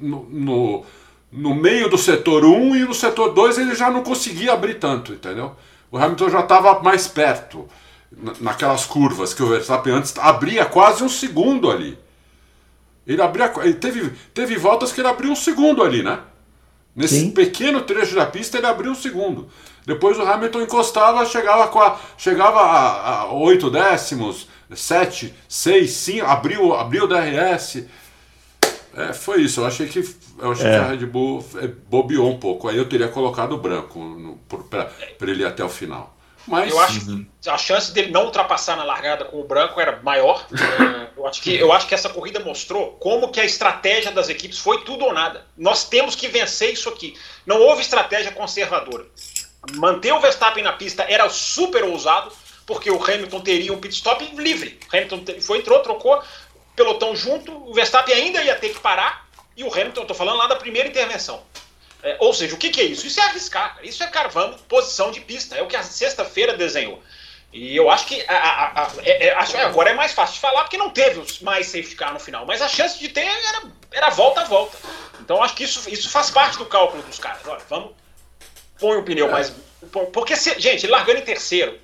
[0.00, 0.84] no, no
[1.32, 5.12] no meio do setor 1 e no setor 2 ele já não conseguia abrir tanto,
[5.12, 5.56] entendeu?
[5.90, 7.66] O Hamilton já estava mais perto,
[8.40, 11.98] naquelas curvas que o Verstappen antes abria quase um segundo ali.
[13.06, 13.52] Ele abria.
[13.62, 16.20] Ele teve, teve voltas que ele abriu um segundo ali, né?
[16.94, 17.30] Nesse Sim.
[17.30, 19.48] pequeno trecho da pista ele abriu um segundo.
[19.84, 26.74] Depois o Hamilton encostava, chegava, a, chegava a, a 8 décimos, 7, 6, 5, abriu,
[26.74, 27.84] abriu o DRS.
[28.94, 29.60] É, foi isso.
[29.60, 30.02] Eu achei que,
[30.38, 30.70] eu achei é.
[30.70, 32.68] que a Red Bull é, bobeou um pouco.
[32.68, 34.90] Aí eu teria colocado o branco para
[35.22, 36.16] ele ir até o final.
[36.46, 36.72] Mas...
[36.72, 40.44] Eu acho que a chance dele não ultrapassar na largada com o branco era maior.
[40.52, 44.28] É, eu, acho que, eu acho que essa corrida mostrou como que a estratégia das
[44.28, 45.46] equipes foi tudo ou nada.
[45.56, 47.16] Nós temos que vencer isso aqui.
[47.46, 49.06] Não houve estratégia conservadora.
[49.74, 52.32] Manter o Verstappen na pista era super ousado,
[52.66, 54.78] porque o Hamilton teria um pit stop livre.
[54.92, 56.20] O Hamilton foi, entrou, trocou,
[56.74, 59.21] pelotão junto, o Verstappen ainda ia ter que parar,
[59.56, 61.42] e o Hamilton, estou falando lá da primeira intervenção.
[62.02, 63.06] É, ou seja, o que, que, é isso?
[63.06, 67.02] Isso é arriscar, isso é carvando posição de pista, é o que a sexta-feira desenhou.
[67.52, 70.62] E eu acho que a, a, a, é, é, agora é mais fácil de falar
[70.62, 74.10] porque não teve mais safety car no final, mas a chance de ter era, era
[74.10, 74.76] volta a volta.
[75.20, 77.46] Então acho que isso, isso faz parte do cálculo dos caras.
[77.46, 77.92] Olha, vamos,
[78.78, 79.52] põe o pneu mais.
[80.12, 81.78] Porque, gente, largando em terceiro,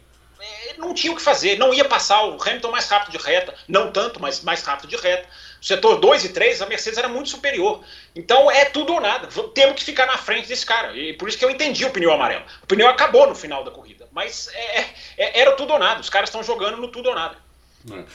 [0.79, 3.93] não tinha o que fazer, não ia passar o Hamilton mais rápido de reta, não
[3.93, 5.29] tanto, mas mais rápido de reta.
[5.61, 7.81] Setor 2 e 3, a Mercedes era muito superior.
[8.15, 9.29] Então é tudo ou nada.
[9.55, 10.97] Temos que ficar na frente desse cara.
[10.97, 12.45] E por isso que eu entendi o pneu amarelo.
[12.63, 14.07] O pneu acabou no final da corrida.
[14.13, 14.85] Mas é,
[15.17, 16.01] é, era tudo ou nada.
[16.01, 17.37] Os caras estão jogando no tudo ou nada.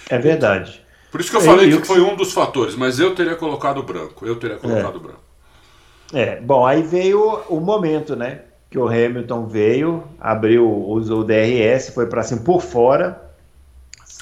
[0.09, 0.83] É verdade.
[1.11, 4.25] Por isso que eu falei que foi um dos fatores, mas eu teria colocado branco.
[4.25, 4.99] Eu teria colocado é.
[4.99, 5.23] branco.
[6.13, 8.41] É, bom, aí veio o momento, né?
[8.73, 13.21] que o Hamilton veio, abriu, usou o DRS, foi para cima por fora.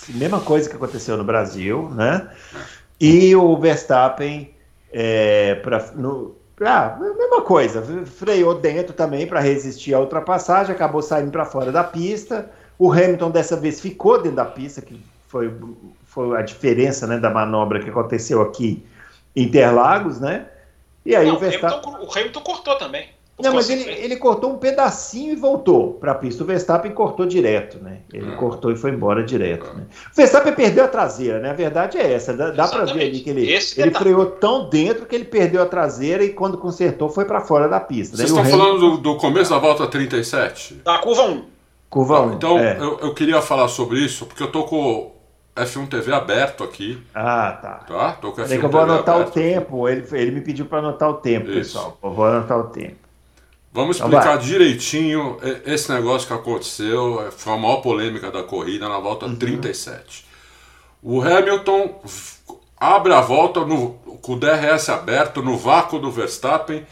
[0.10, 2.28] Mesma coisa que aconteceu no Brasil, né?
[3.02, 4.54] E o Verstappen,
[4.94, 11.32] é, pra, no, ah, mesma coisa, freou dentro também para resistir à ultrapassagem, acabou saindo
[11.32, 12.52] para fora da pista.
[12.78, 15.52] O Hamilton dessa vez ficou dentro da pista, que foi,
[16.06, 18.86] foi a diferença né, da manobra que aconteceu aqui
[19.36, 20.46] em Interlagos, né?
[21.04, 21.80] E aí Não, o Verstappen.
[21.80, 23.10] O Hamilton, o Hamilton cortou também.
[23.40, 26.44] Não, mas ele, ele cortou um pedacinho e voltou para a pista.
[26.44, 28.00] O Verstappen cortou direto, né?
[28.14, 29.66] Ele cortou e foi embora direto.
[29.76, 29.86] Né?
[30.12, 31.50] O Verstappen perdeu a traseira, né?
[31.50, 32.34] A verdade é essa.
[32.34, 35.66] Dá, dá para ver ali que ele, ele freou tão dentro que ele perdeu a
[35.66, 38.16] traseira e quando consertou foi para fora da pista.
[38.16, 40.76] Vocês estão falando do, do, começo da volta 37?
[40.86, 41.44] Da curva 1.
[41.90, 42.34] Curva 1.
[42.34, 42.78] Então, é.
[42.80, 45.12] eu, eu queria falar sobre isso porque eu tô com
[45.56, 47.02] F1 TV aberto aqui.
[47.14, 47.74] Ah, tá.
[47.88, 48.12] Tá?
[48.14, 49.30] Tô com F1 TV que eu vou anotar aberto.
[49.30, 49.90] o tempo.
[49.90, 51.58] Ele, ele me pediu para anotar o tempo, isso.
[51.58, 51.98] pessoal.
[52.02, 53.01] Eu vou anotar o tempo.
[53.74, 57.26] Vamos então explicar então direitinho esse negócio que aconteceu.
[57.26, 59.36] É, foi a maior polêmica da corrida na volta uhum.
[59.36, 60.26] 37.
[61.02, 62.02] O Hamilton
[62.78, 66.86] abre a volta no, com o DRS aberto no vácuo do Verstappen,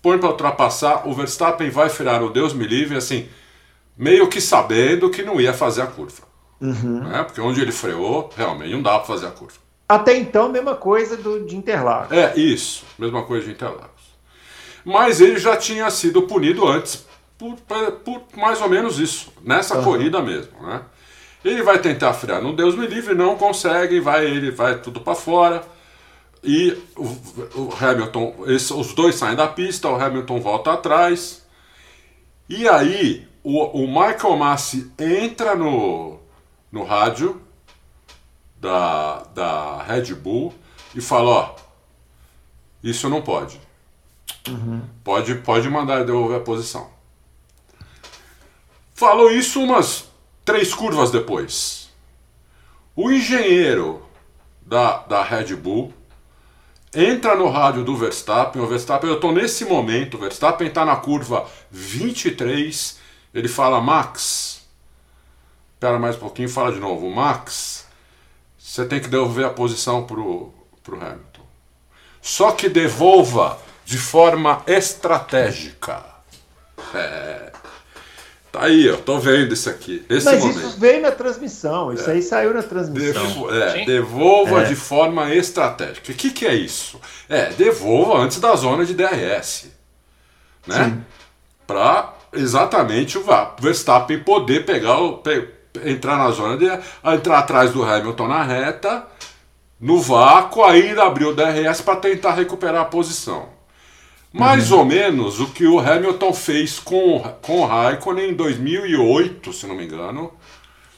[0.00, 1.06] põe para ultrapassar.
[1.06, 3.28] O Verstappen vai frear o Deus me livre, assim,
[3.96, 6.22] meio que sabendo que não ia fazer a curva.
[6.60, 7.00] Uhum.
[7.08, 7.22] Né?
[7.24, 9.54] Porque onde ele freou, realmente não dá para fazer a curva.
[9.86, 12.16] Até então, mesma coisa do, de Interlagos.
[12.16, 14.01] É, isso, mesma coisa de Interlagos
[14.84, 17.06] mas ele já tinha sido punido antes
[17.38, 17.56] por,
[18.04, 19.84] por mais ou menos isso, nessa uhum.
[19.84, 20.82] corrida mesmo, né?
[21.44, 25.16] Ele vai tentar frear no Deus me livre, não consegue, vai ele vai tudo para
[25.16, 25.64] fora.
[26.44, 27.04] E o,
[27.60, 31.44] o Hamilton, esse, os dois saem da pista, o Hamilton volta atrás.
[32.48, 36.20] E aí o, o Michael Massi entra no,
[36.70, 37.40] no rádio
[38.56, 40.54] da, da Red Bull
[40.94, 41.56] e fala: Ó,
[42.84, 43.60] isso não pode.
[44.48, 44.82] Uhum.
[45.04, 46.90] Pode, pode mandar devolver a posição.
[48.94, 50.08] Falou isso umas
[50.44, 51.90] três curvas depois.
[52.94, 54.04] O engenheiro
[54.60, 55.92] da, da Red Bull
[56.94, 58.60] entra no rádio do Verstappen.
[58.60, 60.14] O Verstappen, eu estou nesse momento.
[60.16, 62.98] O Verstappen está na curva 23.
[63.32, 64.62] Ele fala, Max.
[65.74, 67.10] Espera mais um pouquinho fala de novo.
[67.10, 67.86] Max,
[68.58, 71.42] você tem que devolver a posição pro, pro Hamilton.
[72.20, 76.04] Só que devolva de forma estratégica.
[76.94, 77.52] É.
[78.52, 80.04] Tá aí, eu tô vendo isso aqui.
[80.10, 80.58] Esse Mas momento.
[80.58, 82.12] isso veio na transmissão, isso é.
[82.12, 83.26] aí saiu na transmissão.
[83.26, 84.64] Devo, é, devolva é.
[84.64, 86.12] de forma estratégica.
[86.12, 87.00] O que, que é isso?
[87.30, 89.68] É, devolva antes da zona de DRS.
[90.66, 90.98] Né?
[91.66, 93.24] Para exatamente o
[93.58, 95.18] Verstappen poder pegar o.
[95.18, 95.48] Pe,
[95.82, 96.66] entrar na zona de.
[97.14, 99.06] entrar atrás do Hamilton na reta,
[99.80, 103.48] no vácuo, ainda abrir o DRS para tentar recuperar a posição.
[104.32, 104.78] Mais uhum.
[104.78, 109.74] ou menos o que o Hamilton fez com, com o Raikkonen em 2008, se não
[109.74, 110.32] me engano.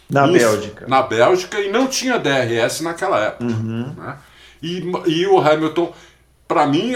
[0.08, 0.86] Na Bélgica.
[0.86, 3.44] Na Bélgica, e não tinha DRS naquela época.
[3.44, 3.92] Uhum.
[3.96, 4.16] Né?
[4.62, 5.92] E, e o Hamilton,
[6.46, 6.94] para mim,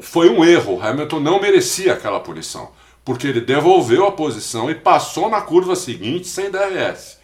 [0.00, 0.76] foi um erro.
[0.76, 2.70] O Hamilton não merecia aquela punição.
[3.04, 7.18] Porque ele devolveu a posição e passou na curva seguinte sem DRS.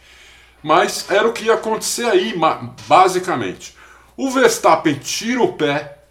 [0.61, 2.33] Mas era o que ia acontecer aí,
[2.87, 3.75] basicamente.
[4.15, 6.02] O Verstappen tira o pé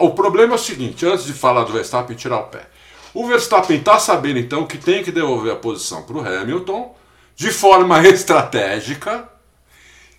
[0.00, 2.66] o problema é o seguinte, antes de falar do Verstappen tirar o pé.
[3.12, 6.94] O Verstappen está sabendo então que tem que devolver a posição para o Hamilton
[7.36, 9.28] de forma estratégica,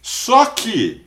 [0.01, 1.05] só que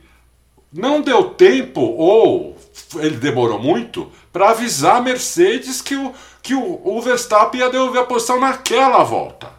[0.71, 2.57] não deu tempo ou
[2.95, 8.01] ele demorou muito para avisar a Mercedes que o, que o, o Verstappen ia devolver
[8.01, 9.49] a posição naquela volta.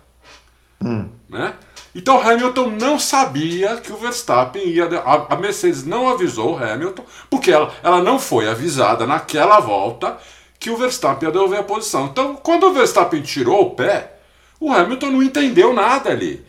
[0.83, 1.09] Hum.
[1.29, 1.55] Né?
[1.97, 4.85] Então Hamilton não sabia que o Verstappen ia.
[5.01, 10.19] A, Mercedes não avisou Hamilton, porque ela, ela não foi avisada naquela volta
[10.59, 12.05] que o Verstappen ia devolver a posição.
[12.05, 14.13] Então, quando o Verstappen tirou o pé,
[14.61, 16.45] o Hamilton não entendeu nada ali.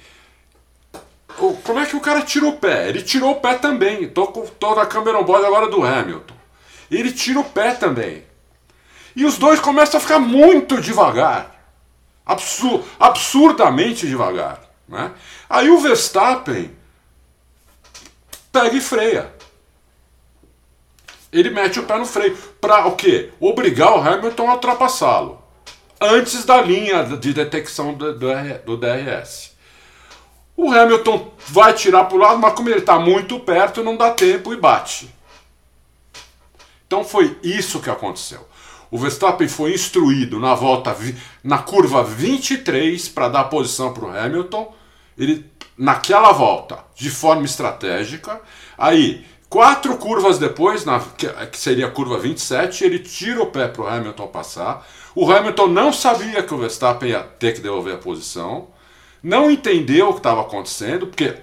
[1.40, 2.90] O, como é que o cara tirou o pé?
[2.90, 4.06] Ele tirou o pé também.
[4.10, 6.36] Tô, tô na câmera on board agora do Hamilton.
[6.92, 8.22] Ele tira o pé também.
[9.16, 11.56] E os dois começam a ficar muito devagar.
[12.26, 14.68] Absur absurdamente devagar.
[14.88, 15.12] Né?
[15.50, 16.76] Aí o Verstappen
[18.52, 19.34] pega e freia.
[21.32, 22.36] Ele mete o pé no freio.
[22.60, 23.32] Para o quê?
[23.40, 25.42] Obrigar o Hamilton a ultrapassá-lo.
[26.00, 28.14] Antes da linha de detecção do,
[28.78, 29.56] DRS.
[30.56, 34.12] O Hamilton vai tirar para o lado, mas como ele está muito perto, não dá
[34.12, 35.14] tempo e bate.
[36.86, 38.48] Então foi isso que aconteceu.
[38.90, 40.96] O Verstappen foi instruído na volta
[41.44, 44.74] na curva 23 para dar posição para o Hamilton
[45.18, 45.46] ele
[45.78, 48.42] naquela volta, de forma estratégica,
[48.78, 53.84] aí quatro curvas depois, na, que, seria a curva 27, ele tira o pé para
[53.84, 54.88] o Hamilton passar.
[55.16, 58.70] O Hamilton não sabia que o Verstappen ia ter que devolver a posição,
[59.22, 61.36] não entendeu o que estava acontecendo, porque,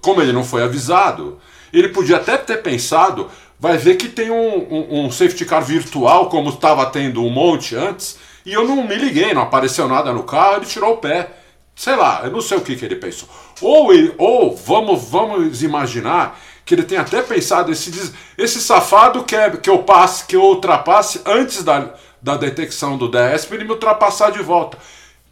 [0.00, 1.38] como ele não foi avisado,
[1.72, 3.28] ele podia até ter pensado,
[3.58, 7.76] vai ver que tem um, um, um safety car virtual, como estava tendo um monte
[7.76, 11.39] antes, e eu não me liguei, não apareceu nada no carro, ele tirou o pé
[11.80, 13.26] Sei lá, eu não sei o que, que ele pensou.
[13.62, 19.58] Ou, ele, ou vamos, vamos imaginar que ele tem até pensado, esse, esse safado quer
[19.62, 23.70] que eu passe, que eu ultrapasse antes da, da detecção do DS para ele me
[23.70, 24.76] ultrapassar de volta.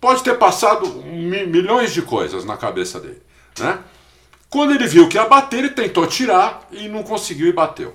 [0.00, 3.20] Pode ter passado mi, milhões de coisas na cabeça dele.
[3.58, 3.78] Né?
[4.48, 7.94] Quando ele viu que ia bater, ele tentou tirar e não conseguiu e bateu.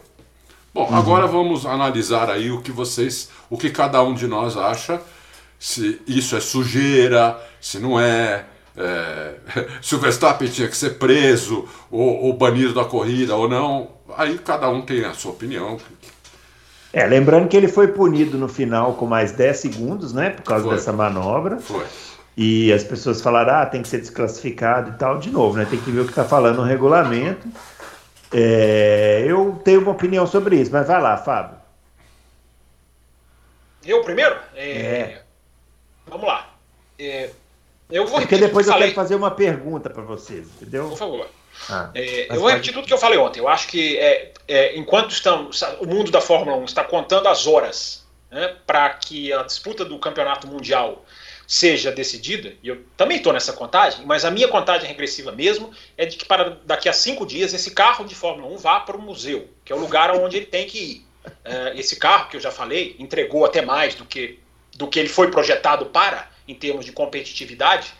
[0.72, 0.96] Bom, uhum.
[0.96, 5.02] agora vamos analisar aí o que vocês, o que cada um de nós acha,
[5.64, 8.44] se isso é sujeira, se não é,
[8.76, 9.36] é
[9.82, 13.92] se o Verstappen tinha que ser preso ou, ou banido da corrida ou não.
[14.18, 15.78] Aí cada um tem a sua opinião.
[16.92, 20.66] É, lembrando que ele foi punido no final com mais 10 segundos, né, por causa
[20.66, 20.76] foi.
[20.76, 21.58] dessa manobra.
[21.60, 21.86] Foi.
[22.36, 25.66] E as pessoas falaram, ah, tem que ser desclassificado e tal, de novo, né?
[25.70, 27.48] Tem que ver o que está falando no regulamento.
[28.34, 31.56] É, eu tenho uma opinião sobre isso, mas vai lá, Fábio.
[33.86, 34.36] Eu primeiro?
[34.56, 35.23] É, é.
[36.14, 36.56] Vamos lá.
[36.98, 37.32] É,
[37.90, 38.90] eu vou Porque depois eu falei.
[38.90, 40.90] quero fazer uma pergunta para vocês, entendeu?
[40.90, 41.28] Por favor.
[41.70, 43.40] Ah, é, eu vou repetir tudo que eu falei ontem.
[43.40, 47.48] Eu acho que é, é, enquanto estamos, o mundo da Fórmula 1 está contando as
[47.48, 51.04] horas né, para que a disputa do campeonato mundial
[51.48, 56.06] seja decidida, e eu também estou nessa contagem, mas a minha contagem regressiva mesmo é
[56.06, 59.02] de que para daqui a cinco dias esse carro de Fórmula 1 vá para o
[59.02, 61.06] museu, que é o lugar onde ele tem que ir.
[61.44, 64.40] É, esse carro que eu já falei entregou até mais do que,
[64.76, 67.94] do que ele foi projetado para, em termos de competitividade,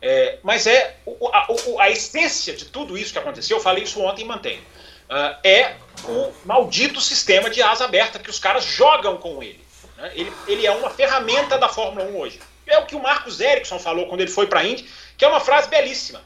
[0.00, 0.96] é, mas é
[1.32, 1.46] a,
[1.80, 4.62] a, essência de tudo isso que aconteceu, eu falei isso ontem e mantenho,
[5.10, 9.64] uh, é o maldito sistema de asa aberta que os caras jogam com ele.
[9.96, 10.12] Né?
[10.14, 12.40] Ele, ele é uma ferramenta da Fórmula 1 hoje.
[12.66, 15.28] É o que o Marcos Ericsson falou quando ele foi para a Indy, que é
[15.28, 16.20] uma frase belíssima.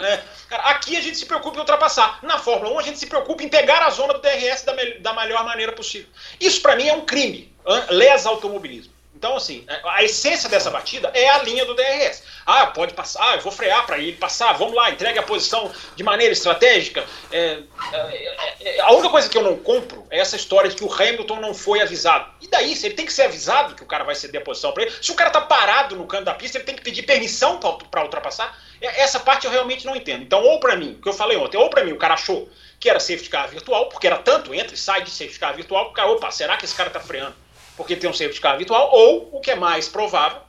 [0.00, 2.20] É, cara, aqui a gente se preocupa em ultrapassar.
[2.22, 5.12] Na Fórmula 1 a gente se preocupa em pegar a zona do DRS da, da
[5.14, 6.08] melhor maneira possível.
[6.40, 7.52] Isso para mim é um crime.
[7.90, 8.92] Lesa automobilismo.
[9.20, 12.22] Então, assim, a essência dessa batida é a linha do DRS.
[12.46, 15.70] Ah, pode passar, ah, eu vou frear para ele passar, vamos lá, entregue a posição
[15.94, 17.04] de maneira estratégica.
[17.30, 17.58] É,
[17.92, 20.90] é, é, a única coisa que eu não compro é essa história de que o
[20.90, 22.32] Hamilton não foi avisado.
[22.40, 24.72] E daí, se ele tem que ser avisado que o cara vai ceder a posição
[24.72, 27.02] para ele, se o cara tá parado no canto da pista, ele tem que pedir
[27.02, 28.58] permissão para ultrapassar.
[28.80, 30.22] É, essa parte eu realmente não entendo.
[30.22, 32.48] Então, ou para mim, o que eu falei ontem, ou para mim o cara achou
[32.80, 35.90] que era safety car virtual, porque era tanto entra e sai de safety car virtual,
[35.90, 37.34] o cara, opa, será que esse cara tá freando?
[37.80, 40.42] Porque tem um safety car virtual, ou o que é mais provável,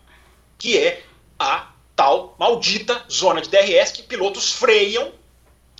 [0.57, 1.01] que é
[1.39, 5.13] a tal maldita zona de DRS que pilotos freiam.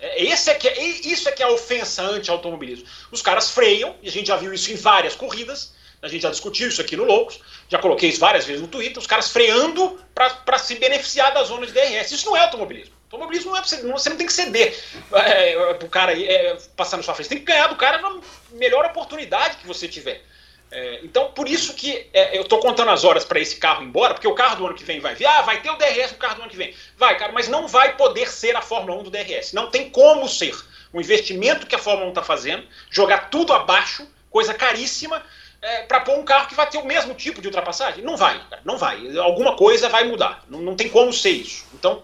[0.00, 2.86] É, esse é que é, isso é que é a ofensa anti-automobilismo.
[3.10, 6.30] Os caras freiam, e a gente já viu isso em várias corridas, a gente já
[6.30, 7.38] discutiu isso aqui no Loucos,
[7.68, 11.66] já coloquei isso várias vezes no Twitter, os caras freando para se beneficiar da zona
[11.66, 12.12] de DRS.
[12.12, 12.94] Isso não é automobilismo.
[13.10, 14.74] Automobilismo não é você, você não tem que ceder
[15.12, 17.26] é, é, pro cara é, passar na sua frente.
[17.26, 18.20] Você tem que ganhar do cara na
[18.52, 20.24] melhor oportunidade que você tiver.
[20.74, 23.86] É, então, por isso que é, eu estou contando as horas para esse carro ir
[23.88, 25.26] embora, porque o carro do ano que vem vai vir.
[25.26, 26.74] Ah, vai ter o DRS no carro do ano que vem.
[26.96, 29.52] Vai, cara, mas não vai poder ser a Fórmula 1 do DRS.
[29.52, 30.56] Não tem como ser.
[30.90, 35.22] O investimento que a Fórmula 1 está fazendo, jogar tudo abaixo, coisa caríssima,
[35.60, 38.02] é, para pôr um carro que vai ter o mesmo tipo de ultrapassagem?
[38.02, 39.14] Não vai, cara, não vai.
[39.18, 40.42] Alguma coisa vai mudar.
[40.48, 41.66] Não, não tem como ser isso.
[41.74, 42.02] Então,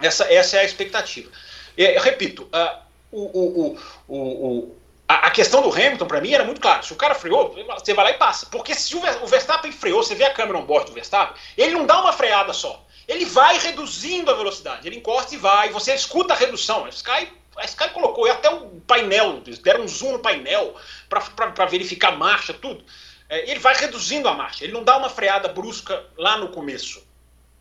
[0.00, 1.30] essa, essa é a expectativa.
[1.76, 2.78] Eu repito, uh,
[3.12, 4.76] o, o, o, o
[5.08, 6.82] a, a questão do Hamilton, para mim, era muito clara.
[6.82, 8.46] Se o cara freou, você vai lá e passa.
[8.46, 11.86] Porque se o Verstappen freou, você vê a câmera on board do Verstappen, ele não
[11.86, 12.84] dá uma freada só.
[13.06, 14.86] Ele vai reduzindo a velocidade.
[14.86, 15.68] Ele encosta e vai.
[15.70, 16.84] Você escuta a redução.
[16.84, 20.74] A Sky, a Sky colocou até o painel, deram um zoom no painel
[21.08, 22.84] para verificar a marcha, tudo.
[23.28, 24.64] É, ele vai reduzindo a marcha.
[24.64, 27.06] Ele não dá uma freada brusca lá no começo.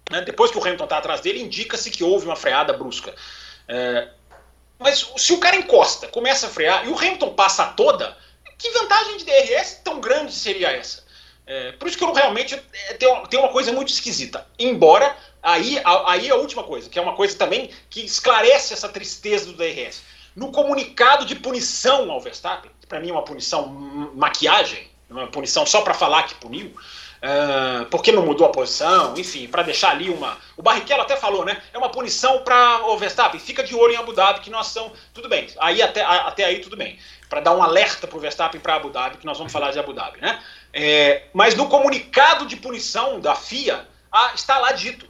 [0.10, 0.22] Né?
[0.22, 3.14] Depois que o Hamilton está atrás dele, indica-se que houve uma freada brusca.
[3.68, 4.10] É,
[4.86, 8.16] mas se o cara encosta, começa a frear e o Hamilton passa toda,
[8.56, 11.04] que vantagem de DRS tão grande seria essa?
[11.48, 14.46] É, por isso que eu realmente é, tem, uma, tem uma coisa muito esquisita.
[14.60, 18.88] Embora, aí, a, aí a última coisa, que é uma coisa também que esclarece essa
[18.88, 20.04] tristeza do DRS.
[20.36, 23.68] No comunicado de punição ao Verstappen, que para mim é uma punição
[24.14, 26.72] maquiagem, uma punição só para falar que puniu,
[27.26, 30.38] Uh, porque não mudou a posição, enfim, para deixar ali uma.
[30.56, 31.60] O Barrichello até falou, né?
[31.74, 34.94] É uma punição para o Verstappen, fica de olho em Abu Dhabi, que nós são.
[35.12, 37.00] Tudo bem, aí até, até aí tudo bem.
[37.28, 39.80] Para dar um alerta para o Verstappen para Abu Dhabi, que nós vamos falar de
[39.80, 40.40] Abu Dhabi, né?
[40.72, 45.08] É, mas no comunicado de punição da FIA, ah, está lá dito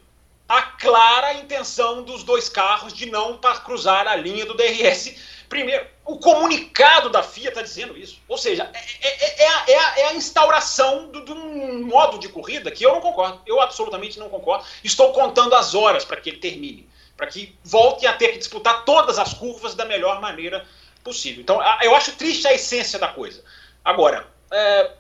[0.48, 5.16] a clara intenção dos dois carros de não cruzar a linha do DRS
[5.48, 8.20] Primeiro, o comunicado da FIA está dizendo isso.
[8.28, 12.72] Ou seja, é, é, é, a, é, a, é instauração de um modo de corrida
[12.72, 13.42] que eu não concordo.
[13.46, 14.66] Eu absolutamente não concordo.
[14.84, 16.88] Estou contando as horas para que ele termine.
[17.16, 20.66] Para que volte a ter que disputar todas as curvas da melhor maneira
[21.04, 21.42] possível.
[21.42, 23.44] Então, eu acho triste a essência da coisa.
[23.84, 24.92] Agora, é,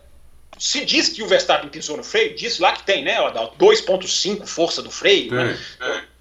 [0.57, 3.17] se diz que o Verstappen pisou no freio, diz lá que tem, né?
[3.17, 5.33] 2,5 força do freio.
[5.33, 5.59] Né?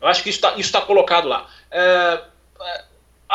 [0.01, 1.49] Eu acho que isso está tá colocado lá.
[1.71, 2.21] É,
[2.61, 2.85] é,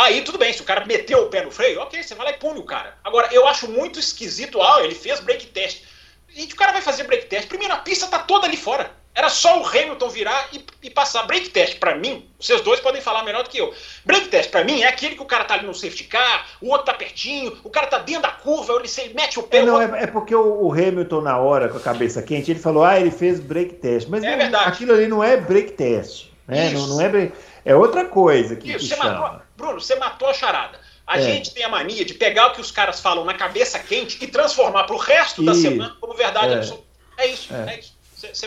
[0.06, 2.32] aí tudo bem, se o cara meteu o pé no freio, ok, você vai lá
[2.32, 2.97] e pune o cara.
[3.04, 5.84] Agora, eu acho muito esquisito, ah, ele fez break test.
[6.30, 7.47] Gente, o cara vai fazer break test.
[7.47, 8.91] Primeiro, a pista tá toda ali fora.
[9.16, 11.24] Era só o Hamilton virar e, e passar.
[11.24, 13.74] Break test, para mim, vocês dois podem falar melhor do que eu.
[14.06, 16.70] Break test, para mim, é aquele que o cara tá ali no safety car, o
[16.70, 19.58] outro tá pertinho, o cara tá dentro da curva, ele se mete o pé.
[19.58, 22.60] É, não, é, é, porque o, o, Hamilton, na hora, com a cabeça quente, ele
[22.60, 24.08] falou, ah, ele fez break test.
[24.08, 26.28] Mas é não, aquilo ali não é break test.
[26.47, 26.70] Né?
[26.70, 27.34] Não, não, é break...
[27.66, 30.80] É outra coisa que, Isso, que você matou, Bruno, você matou a charada.
[31.05, 31.22] A é.
[31.22, 34.28] gente tem a mania de pegar o que os caras falam na cabeça quente e
[34.28, 36.57] transformar para o resto da semana como verdade é.
[36.57, 36.84] absoluta.
[37.18, 37.99] É isso, é, é isso.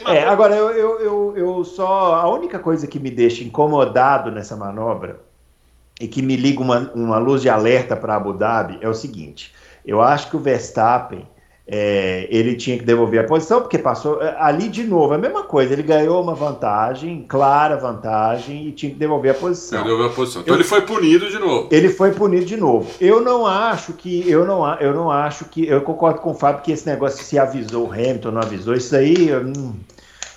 [0.09, 2.15] É, agora, eu, eu, eu, eu, só.
[2.15, 5.21] A única coisa que me deixa incomodado nessa manobra
[5.99, 9.55] e que me liga uma, uma luz de alerta para Abu Dhabi é o seguinte:
[9.85, 11.27] eu acho que o Verstappen
[11.67, 15.45] é, ele tinha que devolver a posição, porque passou é, ali de novo, a mesma
[15.45, 19.83] coisa, ele ganhou uma vantagem, clara vantagem, e tinha que devolver a posição.
[19.83, 20.43] Devolver a posição.
[20.43, 21.69] Então eu, ele foi punido de novo.
[21.71, 22.91] Ele foi punido de novo.
[23.01, 26.63] Eu não acho que, eu não, eu não acho que, eu concordo com o Fábio
[26.63, 29.31] que esse negócio se avisou o Hamilton, não avisou, isso aí.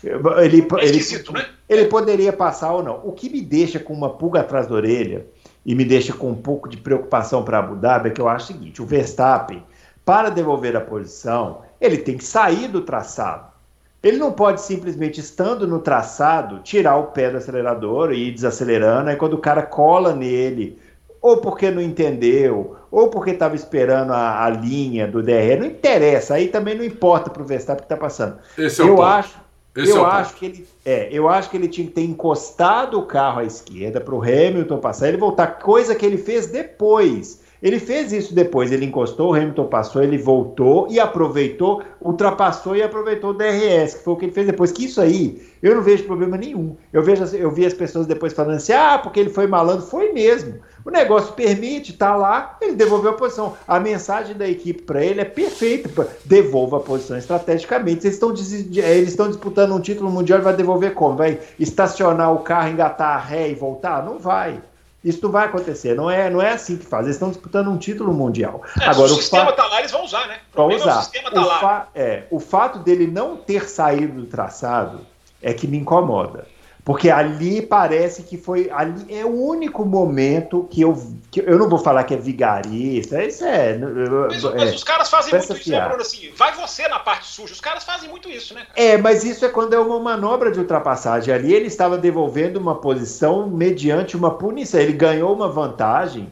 [0.03, 1.45] Ele, é ele, né?
[1.67, 3.01] ele poderia passar ou não.
[3.03, 5.25] O que me deixa com uma pulga atrás da orelha
[5.65, 8.45] e me deixa com um pouco de preocupação para Abu Dhabi é que eu acho
[8.45, 9.63] o seguinte: o Verstappen
[10.05, 13.55] para devolver a posição, ele tem que sair do traçado.
[14.03, 19.09] Ele não pode simplesmente, estando no traçado, tirar o pé do acelerador e ir desacelerando.
[19.09, 20.77] Aí quando o cara cola nele,
[21.19, 26.35] ou porque não entendeu, ou porque estava esperando a, a, linha do DR, não interessa.
[26.35, 28.37] Aí também não importa para o Verstappen que está passando.
[28.55, 29.39] Esse é eu o acho,
[29.75, 30.39] Esse eu é acho ponto.
[30.39, 33.99] que ele, é, eu acho que ele tinha que ter encostado o carro à esquerda
[33.99, 37.43] para o Hamilton passar, ele voltar, coisa que ele fez depois.
[37.65, 42.83] Ele fez isso depois, ele encostou, o Hamilton passou, ele voltou e aproveitou, ultrapassou e
[42.83, 44.71] aproveitou o DRS, que foi o que ele fez depois.
[44.71, 46.77] Que isso aí, eu não vejo problema nenhum.
[46.93, 49.83] Eu vejo, eu vi as pessoas depois falando assim: ah, porque ele foi malandro.
[49.83, 50.59] Foi mesmo.
[50.85, 53.57] O negócio permite, tá lá, ele devolveu a posição.
[53.67, 55.89] A mensagem da equipe para ele é perfeita:
[56.23, 58.05] devolva a posição estrategicamente.
[58.05, 61.17] Eles estão, eles estão disputando um título mundial, vai devolver como?
[61.17, 64.05] Vai estacionar o carro, engatar a ré e voltar?
[64.05, 64.61] Não vai.
[65.05, 65.93] Isso não vai acontecer.
[65.93, 67.05] Não é, não é assim que faz.
[67.05, 68.63] Eles estão disputando um título mundial.
[68.81, 70.39] É, Agora, o, o sistema está lá, eles vão usar, né?
[70.51, 70.97] Vão usar.
[70.97, 71.59] O, sistema tá o, lá.
[71.59, 75.05] Fa é, o fato dele não ter saído do traçado
[75.43, 76.47] é que me incomoda.
[76.85, 78.69] Porque ali parece que foi.
[78.69, 80.95] Ali é o único momento que eu.
[81.31, 83.23] Que eu não vou falar que é vigarista.
[83.23, 83.75] Isso é.
[83.75, 86.01] Mas, é, mas os caras fazem muito isso, né, Bruno?
[86.03, 87.53] Assim, vai você na parte suja.
[87.53, 88.67] Os caras fazem muito isso, né?
[88.75, 91.33] É, mas isso é quando é uma manobra de ultrapassagem.
[91.33, 94.79] Ali ele estava devolvendo uma posição mediante uma punição.
[94.79, 96.31] Ele ganhou uma vantagem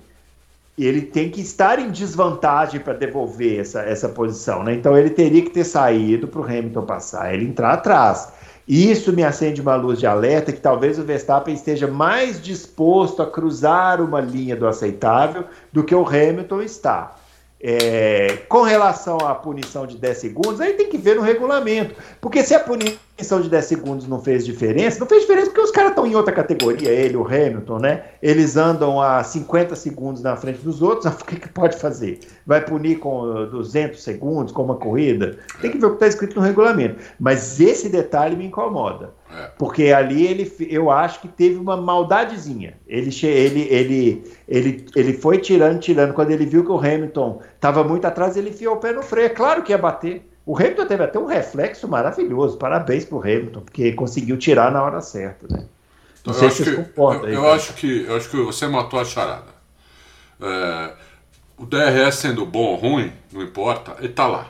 [0.75, 4.73] ele tem que estar em desvantagem para devolver essa, essa posição, né?
[4.73, 8.33] Então ele teria que ter saído para o Hamilton passar, ele entrar atrás.
[8.68, 13.30] Isso me acende uma luz de alerta que talvez o Verstappen esteja mais disposto a
[13.30, 17.16] cruzar uma linha do aceitável do que o Hamilton está.
[17.66, 21.95] É, com relação à punição de 10 segundos, aí tem que ver no regulamento.
[22.20, 25.72] Porque se a punição de 10 segundos não fez diferença, não fez diferença porque os
[25.72, 28.03] caras estão em outra categoria, ele, o Hamilton, né?
[28.22, 32.20] Eles andam a 50 segundos na frente dos outros, o que, que pode fazer?
[32.45, 35.38] Vai punir com 200 segundos, com uma corrida?
[35.61, 36.97] Tem que ver o que está escrito no regulamento.
[37.18, 39.11] Mas esse detalhe me incomoda.
[39.36, 39.49] É.
[39.57, 42.77] Porque ali ele, eu acho que teve uma maldadezinha.
[42.88, 46.13] Ele, ele, ele, ele, ele foi tirando, tirando.
[46.13, 49.25] Quando ele viu que o Hamilton estava muito atrás, ele enfiou o pé no freio.
[49.25, 50.29] É claro que ia bater.
[50.45, 52.57] O Hamilton teve até um reflexo maravilhoso.
[52.57, 55.47] Parabéns para o Hamilton, porque conseguiu tirar na hora certa.
[55.49, 55.65] Né?
[56.25, 57.27] Não então, sei se concorda.
[57.27, 59.53] Eu, eu acho que, eu acho que você matou a charada.
[60.41, 60.93] É,
[61.57, 64.47] o DRS sendo bom ou ruim, não importa, ele está lá.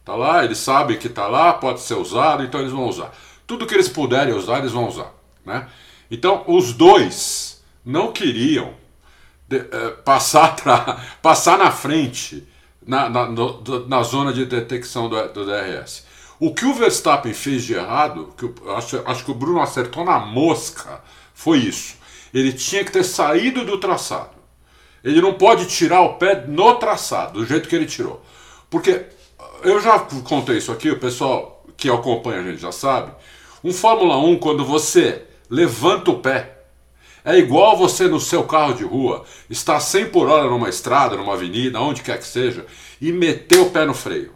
[0.00, 3.12] Está lá, eles sabem que está lá, pode ser usado, então eles vão usar.
[3.52, 5.12] Tudo que eles puderem usar, eles vão usar.
[5.44, 5.68] Né?
[6.10, 8.72] Então, os dois não queriam
[9.46, 10.56] de, eh, passar,
[11.20, 12.48] passar na frente
[12.86, 16.06] na, na, no, na zona de detecção do, do, DRS.
[16.40, 20.02] O que o Verstappen fez de errado, que eu acho, acho que o Bruno acertou
[20.02, 21.02] na mosca,
[21.34, 21.96] foi isso.
[22.32, 24.30] Ele tinha que ter saído do traçado.
[25.04, 28.24] Ele não pode tirar o pé no traçado, do jeito que ele tirou.
[28.70, 29.04] Porque
[29.62, 33.12] eu já contei isso aqui, o pessoal que acompanha a gente já sabe.
[33.64, 36.62] Um Fórmula 1, quando você levanta o pé,
[37.24, 41.34] é igual você no seu carro de rua, estar 100 por hora numa estrada, numa
[41.34, 42.66] avenida, onde quer que seja,
[43.00, 44.32] e meter o pé no freio.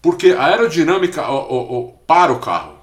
[0.00, 2.76] Porque a aerodinâmica o, o, o, para o carro.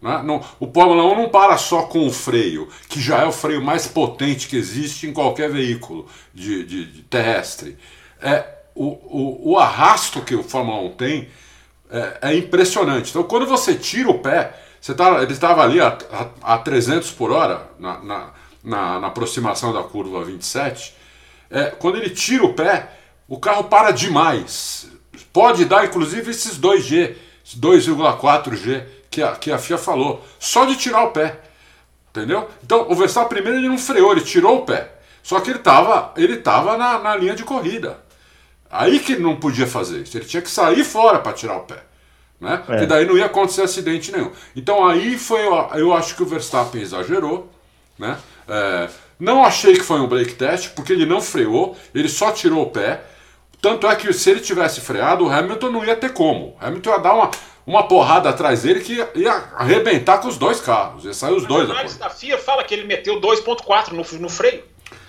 [0.00, 0.22] Né?
[0.24, 3.60] Não, o Fórmula 1 não para só com o freio, que já é o freio
[3.60, 7.76] mais potente que existe em qualquer veículo de, de, de terrestre.
[8.22, 11.28] É, o, o, o arrasto que o Fórmula 1 tem
[11.90, 13.10] é, é impressionante.
[13.10, 14.54] Então, quando você tira o pé,
[14.86, 18.30] Você tá, ele estava ali a, a, a, 300 por hora na, na,
[18.62, 20.94] na, na aproximação da curva 27.
[21.50, 22.92] É, quando ele tira o pé,
[23.26, 24.86] o carro para demais.
[25.32, 27.16] Pode dar, inclusive, esses 2G,
[27.58, 31.40] 2,4G que a, que a FIA falou, só de tirar o pé.
[32.10, 32.48] Entendeu?
[32.62, 34.92] Então, o Verstappen primeiro ele não freou, ele tirou o pé.
[35.20, 37.98] Só que ele estava ele tava na, na linha de corrida.
[38.70, 40.16] Aí que ele não podia fazer isso.
[40.16, 41.82] Ele tinha que sair fora para tirar o pé.
[42.40, 42.62] Né?
[42.68, 42.78] É.
[42.80, 44.30] Que daí não ia acontecer acidente nenhum.
[44.54, 45.40] Então aí foi.
[45.74, 47.50] Eu acho que o Verstappen exagerou.
[47.98, 48.18] Né?
[48.48, 52.62] É, não achei que foi um break test, porque ele não freou, ele só tirou
[52.62, 53.02] o pé.
[53.60, 56.48] Tanto é que se ele tivesse freado, o Hamilton não ia ter como.
[56.48, 57.30] O Hamilton ia dar uma,
[57.66, 61.04] uma porrada atrás dele que ia, ia arrebentar com os dois carros.
[61.04, 61.70] Ia sair os Mas dois.
[61.70, 64.62] A análise da FIA fala que ele meteu 2.4 no, no freio.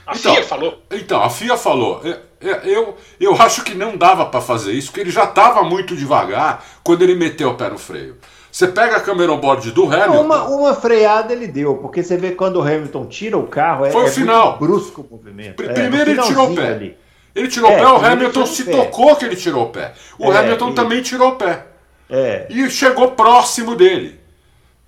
[0.06, 0.82] A então, FIA falou.
[0.90, 2.02] Então, a FIA falou.
[2.40, 6.64] Eu, eu acho que não dava para fazer isso, porque ele já estava muito devagar
[6.84, 8.18] quando ele meteu o pé no freio.
[8.52, 10.22] Você pega a câmera on board do Hamilton.
[10.22, 13.92] Uma, uma freada ele deu, porque você vê quando o Hamilton tira o carro, é,
[13.92, 14.58] Foi o é final.
[14.58, 15.62] brusco o movimento.
[15.64, 16.68] É, primeiro ele tirou o pé.
[16.70, 16.98] Ali.
[17.36, 18.72] Ele tirou o é, pé, o Hamilton se pé.
[18.72, 19.94] tocou que ele tirou o pé.
[20.18, 20.74] O é, Hamilton e...
[20.74, 21.68] também tirou o pé.
[22.10, 22.48] É.
[22.50, 24.20] E chegou próximo dele.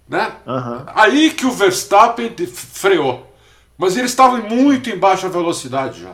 [0.07, 0.31] Né?
[0.95, 3.31] Aí que o Verstappen freou.
[3.77, 6.13] Mas ele estava muito em baixa velocidade já.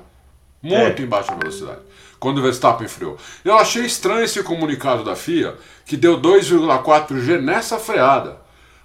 [0.65, 1.79] Muito em baixa velocidade.
[2.19, 3.17] Quando o Verstappen freou.
[3.43, 5.55] Eu achei estranho esse comunicado da FIA
[5.85, 8.37] que deu 2,4G nessa freada.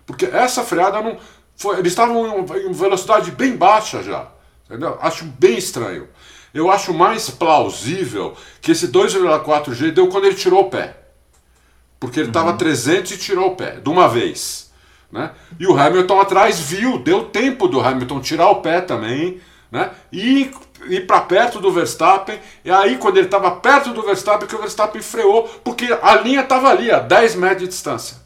[0.04, 1.16] Porque essa freada não.
[1.56, 4.28] Foi, eles estavam em velocidade bem baixa já.
[4.66, 4.98] Entendeu?
[5.00, 6.08] Acho bem estranho.
[6.52, 10.96] Eu acho mais plausível que esse 2,4G deu quando ele tirou o pé.
[11.98, 12.56] Porque ele estava uhum.
[12.56, 14.70] 300 e tirou o pé, de uma vez.
[15.12, 15.30] Né?
[15.58, 19.90] E o Hamilton atrás viu, deu tempo do Hamilton tirar o pé também, né?
[20.12, 20.50] E
[20.86, 22.38] ir para perto do Verstappen.
[22.64, 26.40] E aí, quando ele estava perto do Verstappen, que o Verstappen freou, porque a linha
[26.40, 28.16] estava ali, a 10 metros de distância.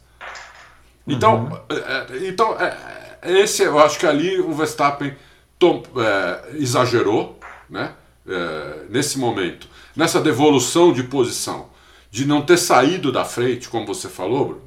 [1.07, 1.59] Então, uhum.
[1.69, 5.15] É, é, então é, esse eu acho que ali o Verstappen
[5.59, 7.39] tom, é, exagerou,
[7.69, 7.93] né?
[8.27, 11.69] É, nesse momento, nessa devolução de posição,
[12.09, 14.61] de não ter saído da frente, como você falou, Bruno,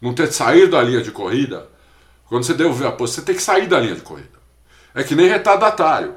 [0.00, 1.68] não ter saído da linha de corrida.
[2.26, 4.38] Quando você devolver a posição, você tem que sair da linha de corrida.
[4.94, 6.14] É que nem retardatário.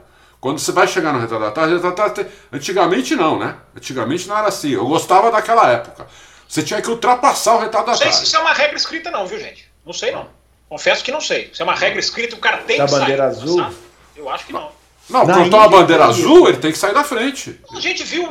[0.48, 3.58] Quando você vai chegar no retardatário, retardatário antigamente não, né?
[3.76, 4.70] Antigamente não era assim.
[4.70, 6.08] Eu gostava daquela época.
[6.48, 8.06] Você tinha que ultrapassar o retardatário.
[8.06, 9.70] Não sei se isso é uma regra escrita, não, viu, gente?
[9.86, 10.30] Não sei, não.
[10.70, 11.52] Confesso que não sei.
[11.54, 13.00] Se é uma regra escrita, o cara tem da que sair.
[13.02, 13.74] bandeira azul?
[14.16, 14.72] Eu acho que não.
[15.10, 17.60] Não, quando tá uma bandeira azul, ele tem que sair da frente.
[17.76, 18.26] A gente viu,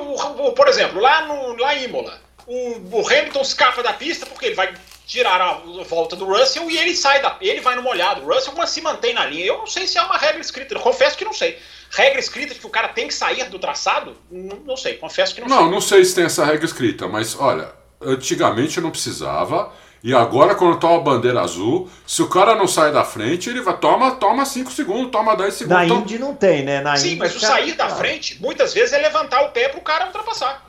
[0.56, 4.54] por exemplo, lá, no, lá em Imola, o, o Hamilton escapa da pista porque ele
[4.54, 4.72] vai
[5.06, 7.36] tirar a volta do Russell e ele sai da.
[7.42, 8.22] Ele vai no molhado.
[8.22, 9.44] O Russell se mantém na linha.
[9.44, 10.72] Eu não sei se é uma regra escrita.
[10.72, 11.58] Eu confesso que não sei.
[11.90, 14.16] Regra escrita de que o cara tem que sair do traçado?
[14.30, 15.64] Não, não sei, confesso que não, não sei.
[15.64, 17.70] Não, não sei se tem essa regra escrita, mas olha,
[18.00, 19.72] antigamente não precisava.
[20.02, 23.60] E agora, quando toma a bandeira azul, se o cara não sai da frente, ele
[23.60, 25.82] vai toma toma 5 segundos, toma 10 segundos.
[25.82, 26.00] Na toma...
[26.02, 26.80] Indy não tem, né?
[26.80, 29.80] Na Sim, Indy mas o sair da frente, muitas vezes, é levantar o pé para
[29.80, 30.64] o cara ultrapassar.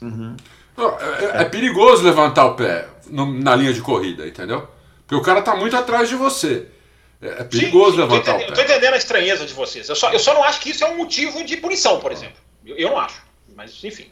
[0.00, 0.36] Uhum.
[0.76, 4.68] É, é, perigoso levantar o pé no, na linha de corrida, entendeu?
[5.06, 6.66] Porque o cara tá muito atrás de você.
[7.20, 8.48] É, é perigoso sim, sim, levantar o pé.
[8.48, 9.88] Eu tô entendendo a estranheza de vocês.
[9.88, 12.36] Eu só, eu só não acho que isso é um motivo de punição, por exemplo.
[12.64, 13.22] Eu, eu não acho.
[13.54, 14.10] Mas, enfim.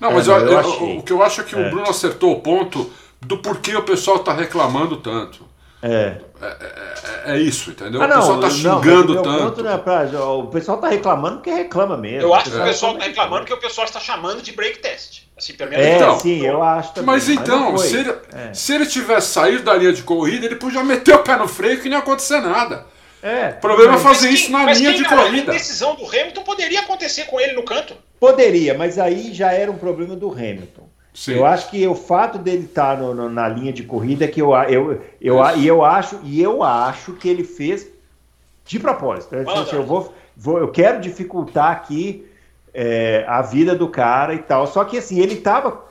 [0.00, 1.70] Não, mas é, eu, eu, o que eu acho é que o é.
[1.70, 5.46] Bruno acertou o ponto do porquê o pessoal está reclamando tanto.
[5.82, 6.20] É.
[6.40, 8.02] É, é, é, isso, entendeu?
[8.02, 9.62] Ah, não, o pessoal está xingando não, tanto.
[9.62, 12.28] Não é pra, o pessoal está reclamando porque reclama mesmo.
[12.28, 15.22] Eu acho que o pessoal está reclamando que o pessoal está chamando de break test.
[15.36, 17.06] Assim, pelo menos é, então, sim, eu acho também.
[17.06, 18.54] Mas então, mas se, ele, é.
[18.54, 21.80] se ele tivesse saído da linha de corrida, ele podia meter o pé no freio
[21.80, 22.86] que não ia acontecer nada.
[23.22, 23.48] É.
[23.50, 25.52] O problema é fazer isso na linha de corrida.
[25.52, 27.94] A decisão do Hamilton poderia acontecer com ele no canto.
[28.20, 30.88] Poderia, mas aí já era um problema do Hamilton.
[31.16, 31.32] Sim.
[31.32, 34.28] Eu acho que o fato dele estar tá no, no, na linha de corrida é
[34.28, 37.86] que eu, eu, eu, eu, e eu acho e eu acho que ele fez
[38.66, 39.34] de propósito.
[39.34, 42.30] Eu, assim, eu, vou, vou, eu quero dificultar aqui
[42.74, 44.66] é, a vida do cara e tal.
[44.66, 45.86] Só que assim, ele estava,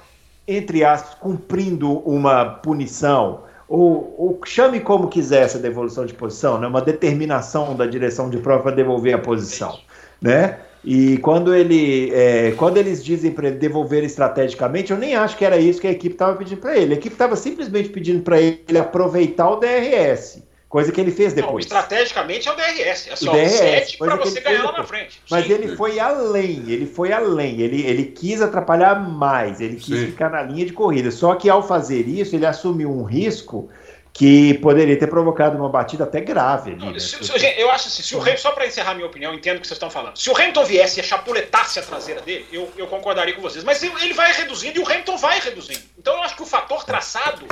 [0.47, 6.67] entre aspas, cumprindo uma punição, ou, ou, chame como quiser essa devolução de posição, né?
[6.67, 9.79] uma determinação da direção de prova para devolver a posição.
[10.21, 10.59] Né?
[10.85, 15.43] E quando, ele, é, quando eles dizem para ele devolver estrategicamente, eu nem acho que
[15.43, 16.93] era isso que a equipe estava pedindo para ele.
[16.93, 21.53] A equipe estava simplesmente pedindo para ele aproveitar o DRS, coisa que ele fez depois.
[21.53, 25.19] Não, estrategicamente é o DRS, é só o DRS, para você ganhar lá na frente.
[25.31, 25.53] Mas Sim.
[25.53, 30.05] ele foi além, ele foi além, ele, ele quis atrapalhar mais, ele quis Sim.
[30.05, 31.09] ficar na linha de corrida.
[31.09, 33.67] Só que ao fazer isso, ele assumiu um risco
[34.15, 36.93] que poderia ter provocado uma batida até grave ali.
[36.93, 36.99] né?
[36.99, 39.59] se, se, eu acho assim, se o Hamilton, só para encerrar minha opinião, entendo o
[39.59, 40.17] que vocês estão falando.
[40.17, 43.65] Se o Hamilton viesse e chapuletasse a traseira dele, eu, eu concordaria com vocês.
[43.65, 45.81] Mas ele vai reduzindo e o Hamilton vai reduzindo.
[45.99, 47.45] Então eu acho que o fator traçado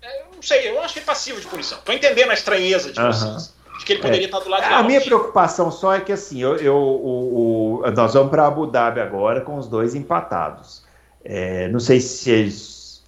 [0.00, 1.78] É, eu não sei, eu acho ele passivo de punição.
[1.84, 3.52] Tô entendendo a estranheza de vocês.
[3.80, 4.30] De que ele poderia é.
[4.30, 4.78] estar do lado de lá.
[4.78, 8.68] A minha preocupação só é que assim, eu, eu o, o, nós vamos para Abu
[8.68, 10.84] Dhabi agora com os dois empatados.
[11.24, 12.30] É, não sei se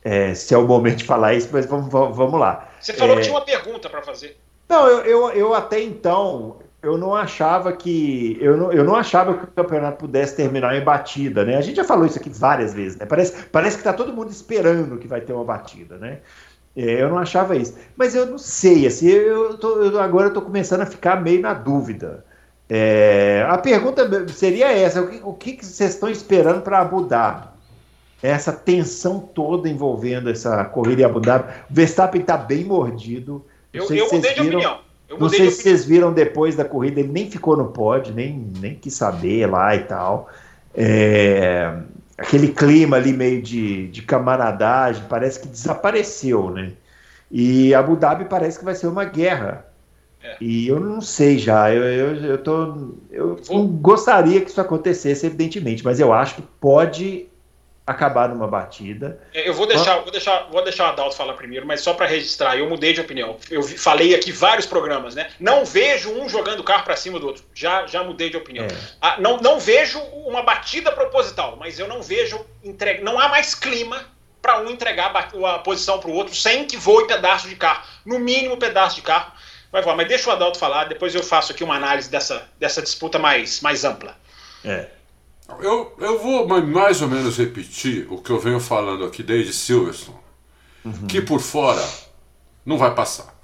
[0.06, 2.68] é, se é o momento de falar isso, mas vamos, vamos lá.
[2.80, 4.36] Você falou que é, tinha uma pergunta para fazer.
[4.68, 9.34] Não, eu, eu, eu até então eu não achava que eu não, eu não achava
[9.34, 11.56] que o campeonato pudesse terminar em batida, né?
[11.56, 13.04] A gente já falou isso aqui várias vezes, né?
[13.04, 16.20] Parece, parece que está todo mundo esperando que vai ter uma batida, né?
[16.76, 20.42] É, eu não achava isso, mas eu não sei, assim, eu, tô, eu agora estou
[20.42, 22.24] começando a ficar meio na dúvida.
[22.68, 27.55] É, a pergunta seria essa: o que, o que vocês estão esperando para Abu Dhabi?
[28.22, 31.52] Essa tensão toda envolvendo essa corrida em Abu Dhabi.
[31.70, 33.44] O Verstappen está bem mordido.
[33.72, 34.78] Eu, eu mudei de opinião.
[35.08, 38.50] Eu não sei se vocês viram depois da corrida, ele nem ficou no pódio, nem,
[38.58, 40.28] nem quis saber lá e tal.
[40.74, 41.72] É,
[42.18, 46.72] aquele clima ali meio de, de camaradagem parece que desapareceu, né?
[47.30, 49.64] E Abu Dhabi parece que vai ser uma guerra.
[50.22, 50.36] É.
[50.40, 55.26] E eu não sei já, eu, eu, eu, tô, eu não gostaria que isso acontecesse,
[55.26, 57.28] evidentemente, mas eu acho que pode
[57.86, 59.20] acabar numa batida.
[59.32, 62.06] É, eu vou deixar, vou deixar, vou deixar o Adalto falar primeiro, mas só para
[62.06, 63.36] registrar, eu mudei de opinião.
[63.48, 65.30] Eu falei aqui vários programas, né?
[65.38, 67.44] Não vejo um jogando o carro para cima do outro.
[67.54, 68.64] Já, já mudei de opinião.
[68.66, 68.76] É.
[69.00, 73.54] Ah, não, não vejo uma batida proposital, mas eu não vejo entrega, não há mais
[73.54, 74.04] clima
[74.42, 78.18] para um entregar a posição para o outro sem que voe pedaço de carro, no
[78.18, 79.32] mínimo pedaço de carro.
[79.70, 82.82] Vai voar, mas deixa o Adalto falar, depois eu faço aqui uma análise dessa, dessa
[82.82, 84.16] disputa mais, mais ampla.
[84.64, 84.88] É.
[85.60, 90.18] Eu, eu vou mais ou menos repetir o que eu venho falando aqui desde Silverstone,
[90.84, 91.06] uhum.
[91.06, 91.82] que por fora
[92.64, 93.34] não vai passar.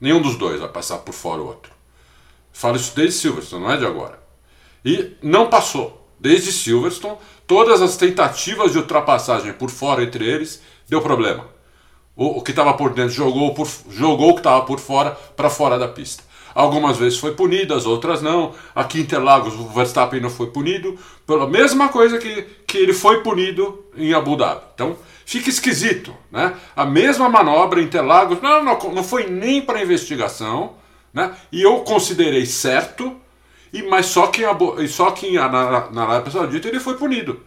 [0.00, 1.72] Nenhum dos dois vai passar por fora o outro.
[2.52, 4.18] Falo isso desde Silverstone, não é de agora.
[4.84, 6.00] E não passou.
[6.18, 11.48] Desde Silverstone, todas as tentativas de ultrapassagem por fora entre eles deu problema.
[12.14, 15.50] O, o que estava por dentro jogou, por, jogou o que estava por fora para
[15.50, 16.22] fora da pista.
[16.54, 18.54] Algumas vezes foi punido, as outras não.
[18.74, 23.22] Aqui em Interlagos o Verstappen não foi punido pela mesma coisa que, que ele foi
[23.22, 24.60] punido em Abu Dhabi.
[24.74, 26.54] Então fica esquisito, né?
[26.76, 30.74] A mesma manobra em Interlagos não, não, não foi nem para investigação,
[31.12, 31.34] né?
[31.50, 33.16] E eu considerei certo,
[33.72, 35.48] e mas só que, em, só que na,
[35.90, 37.40] na, Arábia Saudita ele foi punido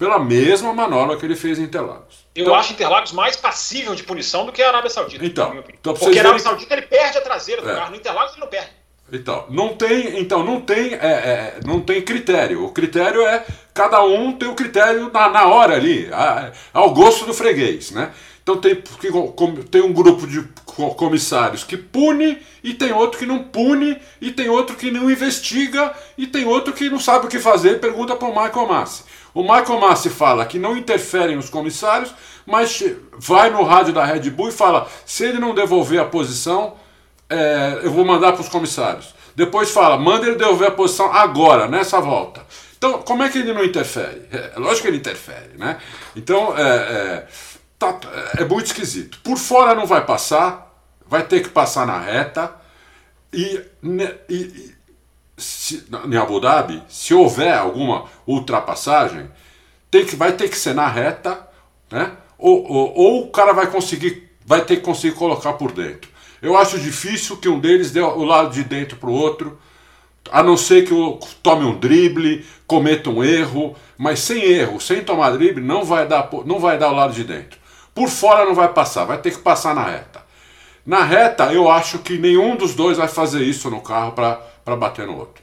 [0.00, 2.24] pela mesma manobra que ele fez em Interlagos.
[2.34, 5.22] Eu então, acho Interlagos mais passível de punição do que a Arábia Saudita.
[5.22, 7.74] Então, então porque a Arábia Saudita ele perde a traseira do é.
[7.74, 8.70] carro, no Interlagos ele não perde.
[9.12, 12.64] Então, não tem, então não tem, é, é, não tem critério.
[12.64, 13.44] O critério é
[13.74, 18.10] cada um tem o critério na, na hora ali, a, ao gosto do freguês, né?
[18.42, 18.82] Então tem,
[19.70, 20.42] tem um grupo de
[20.96, 25.92] comissários que pune e tem outro que não pune e tem outro que não investiga
[26.16, 29.04] e tem outro que não sabe o que fazer e pergunta para o Michael Massi.
[29.32, 32.12] O Michael Massi fala que não interferem os comissários,
[32.46, 32.82] mas
[33.18, 36.74] vai no rádio da Red Bull e fala: se ele não devolver a posição,
[37.28, 39.14] é, eu vou mandar para os comissários.
[39.34, 42.44] Depois fala: manda ele devolver a posição agora, nessa volta.
[42.76, 44.22] Então, como é que ele não interfere?
[44.32, 45.78] É, lógico que ele interfere, né?
[46.16, 47.26] Então, é, é,
[47.78, 48.00] tá,
[48.38, 49.20] é muito esquisito.
[49.22, 50.74] Por fora não vai passar,
[51.06, 52.52] vai ter que passar na reta.
[53.32, 53.62] E,
[54.28, 54.74] e,
[55.40, 59.28] se, em Abu Dhabi, se houver alguma ultrapassagem,
[59.90, 61.48] tem que, vai ter que ser na reta,
[61.90, 62.12] né?
[62.38, 66.08] Ou, ou, ou, o cara vai conseguir, vai ter que conseguir colocar por dentro.
[66.40, 69.58] Eu acho difícil que um deles dê o lado de dentro para o outro,
[70.30, 70.94] a não ser que
[71.42, 76.30] tome um drible, cometa um erro, mas sem erro, sem tomar drible, não vai dar,
[76.46, 77.58] não vai dar o lado de dentro.
[77.94, 80.20] Por fora não vai passar, vai ter que passar na reta.
[80.86, 84.76] Na reta, eu acho que nenhum dos dois vai fazer isso no carro para para
[84.76, 85.42] bater no outro.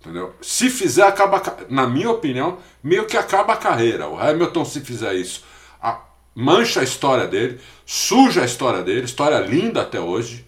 [0.00, 0.34] Entendeu?
[0.42, 4.08] Se fizer, acaba, na minha opinião, meio que acaba a carreira.
[4.08, 5.44] O Hamilton, se fizer isso,
[5.80, 6.00] a,
[6.34, 10.44] mancha a história dele, suja a história dele, história linda até hoje.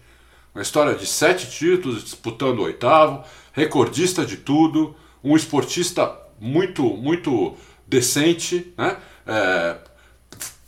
[0.53, 3.23] Uma história de sete títulos, disputando o oitavo,
[3.53, 7.55] recordista de tudo, um esportista muito, muito
[7.87, 8.97] decente, né?
[9.25, 9.77] É,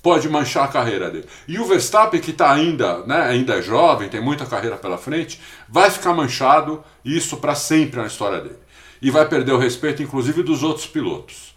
[0.01, 1.27] pode manchar a carreira dele.
[1.47, 5.39] E o Verstappen, que está ainda, né, ainda é jovem, tem muita carreira pela frente,
[5.67, 8.59] vai ficar manchado, isso para sempre na história dele.
[9.01, 11.55] E vai perder o respeito, inclusive, dos outros pilotos,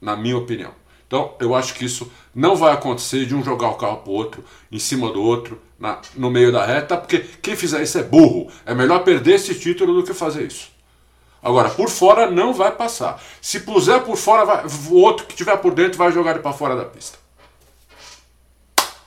[0.00, 0.72] na minha opinião.
[1.06, 4.14] Então, eu acho que isso não vai acontecer de um jogar o carro para o
[4.14, 8.02] outro, em cima do outro, na, no meio da reta, porque quem fizer isso é
[8.02, 8.50] burro.
[8.66, 10.70] É melhor perder esse título do que fazer isso.
[11.42, 13.22] Agora, por fora não vai passar.
[13.40, 16.52] Se puser por fora, vai, o outro que tiver por dentro vai jogar ele para
[16.52, 17.17] fora da pista.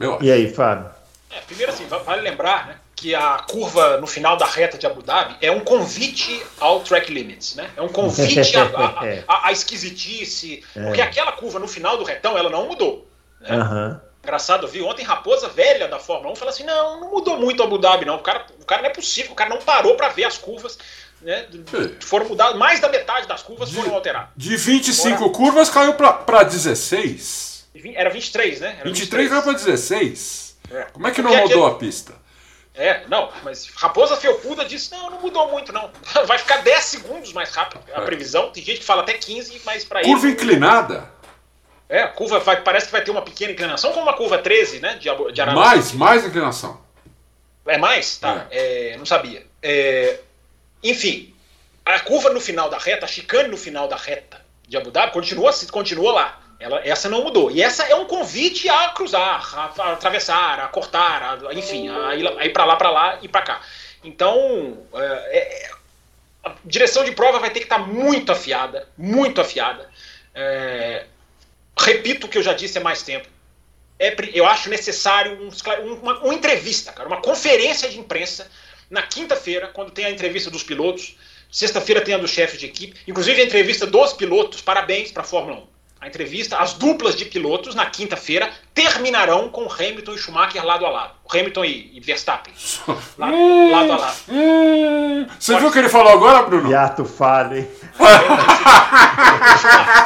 [0.05, 0.23] Eu acho.
[0.23, 0.89] E aí, Fábio?
[1.29, 5.01] É, primeiro, assim, vale lembrar né, que a curva no final da reta de Abu
[5.01, 7.69] Dhabi é um convite ao track limits, né?
[7.75, 8.51] É um convite
[9.27, 10.83] à, esquisitice, é.
[10.83, 13.07] porque aquela curva no final do retão ela não mudou.
[13.39, 13.57] Né?
[13.57, 13.99] Uhum.
[14.23, 17.63] Engraçado, eu vi ontem Raposa velha da Fórmula 1 falou assim: não, não mudou muito
[17.63, 18.17] Abu Dhabi, não.
[18.17, 20.77] O cara, o cara não é possível, o cara não parou para ver as curvas.
[21.21, 21.45] Né?
[22.01, 24.29] Foram mudadas, mais da metade das curvas De- foram alteradas.
[24.35, 27.50] De 25 curvas caiu pra 16.
[27.95, 28.76] Era 23, né?
[28.80, 30.57] Era 23 caiu pra 16.
[30.72, 30.84] É.
[30.93, 32.13] Como é que não Porque mudou aquele- a pista?
[32.74, 35.91] É, não, mas Raposa Felpuda disse: não, não mudou muito, não.
[36.26, 38.05] Vai ficar 10 segundos mais rápido a É.
[38.05, 38.49] previsão.
[38.51, 40.34] Tem gente que fala até 15, mas para Curva ele.
[40.34, 41.09] inclinada?
[41.89, 44.80] É, a curva vai, parece que vai ter uma pequena inclinação, como a curva 13,
[44.80, 44.95] né?
[44.95, 46.80] De, de Mais, mais inclinação.
[47.67, 48.17] É mais?
[48.17, 48.47] Tá.
[48.49, 49.45] É, não sabia.
[49.61, 50.17] É,
[50.82, 51.36] enfim,
[51.86, 55.11] a curva no final da reta, a chicane no final da reta de Abu Dhabi
[55.11, 56.41] continua, continua lá.
[56.62, 57.49] Ela, essa não mudou.
[57.51, 62.16] E essa é um convite a cruzar, a, a atravessar, a cortar, a- enfim, a
[62.16, 63.62] ir, ir para lá, para lá e para cá.
[64.03, 65.72] Então, é, é,
[66.43, 69.89] a direção de prova vai ter que estar muito afiada, muito afiada.
[70.36, 71.05] É,
[71.80, 73.28] repito o que eu já disse há mais tempo
[73.99, 75.49] é, eu acho necessário um,
[75.86, 78.49] um- uma, uma entrevista, cara, uma conferência de imprensa
[78.89, 81.16] na quinta-feira, quando tem a entrevista dos pilotos.
[81.51, 84.62] Sexta-feira tem a dos chefes de equipe, inclusive a entrevista dos pilotos.
[84.62, 85.68] Parabéns para a Fórmula 1.
[86.01, 90.89] A entrevista, as duplas de pilotos na quinta-feira terminarão com Hamilton e Schumacher lado a
[90.89, 91.13] lado.
[91.31, 92.51] Hamilton e, e Verstappen.
[93.19, 93.29] Lá-
[93.71, 94.17] lado a lado.
[94.27, 96.67] Hum, você viu o que ele falou agora, Bruno?
[96.69, 97.67] Beato Fallen.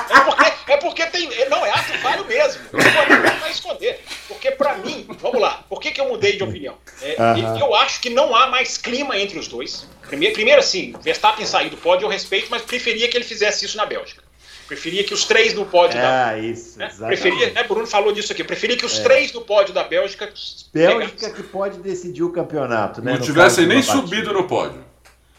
[0.09, 1.33] É porque, é porque tem.
[1.33, 2.61] é- Não, é ato falho mesmo.
[2.73, 4.03] Não vai esconder.
[4.27, 6.75] Porque, pra mim, vamos lá, por que, que eu mudei de opinião?
[7.01, 7.15] É.
[7.61, 9.87] Eu acho que não há mais clima entre os dois.
[10.07, 13.77] Primeiro, primeiro assim, Verstappen sair do pódio, eu respeito, mas preferia que ele fizesse isso
[13.77, 14.23] na Bélgica.
[14.67, 16.29] Preferia que os três no pódio da.
[16.29, 16.87] Ah, isso, Né?
[16.87, 17.21] exatamente.
[17.21, 18.43] Preferia, né, Bruno falou disso aqui.
[18.43, 20.31] Preferia que os três no pódio da Bélgica.
[20.73, 23.13] Bélgica que pode decidir o campeonato, né?
[23.13, 24.83] Não tivessem nem subido no pódio.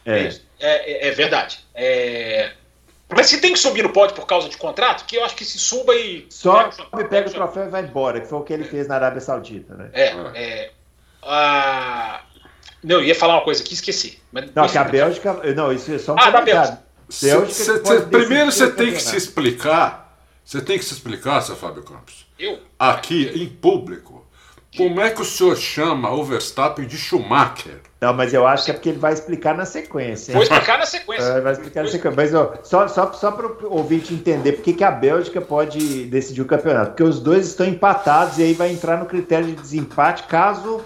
[0.05, 0.29] É.
[0.61, 1.59] É, é- é verdade.
[1.75, 2.53] É,
[3.09, 5.45] Mas se tem que subir no pódio por causa de contrato, que eu acho que
[5.45, 6.27] se suba e.
[6.31, 8.95] Só É, pega o troféu e vai embora, que foi o que ele fez na
[8.97, 9.91] Arábia Saudita, né?
[9.93, 10.71] É, é.
[11.23, 12.21] ah,
[12.83, 14.19] não, eu ia falar uma coisa aqui, esqueci.
[14.33, 15.33] Mas, Não, que a Bélgica.
[15.55, 16.79] Não, isso é só um Ah, da comentário.
[17.09, 17.79] Cê- cê-
[18.11, 20.19] primeiro você tem que se explicar.
[20.45, 22.27] Você tem que se explicar, seu Fábio Campos.
[22.39, 22.59] Eu?
[22.79, 24.25] Aqui em público.
[24.77, 27.81] Como é que o senhor chama o Verstappen de Schumacher?
[27.99, 30.35] Não, mas eu acho que é porque ele vai explicar na sequência.
[30.35, 31.25] Vou explicar na sequência.
[31.25, 32.15] É, vai explicar na sequência.
[32.15, 36.05] Mas ó, só, só, só para o ouvinte entender por que, que a Bélgica pode
[36.07, 36.91] decidir o campeonato.
[36.91, 40.83] Porque os dois estão empatados e aí vai entrar no critério de desempate caso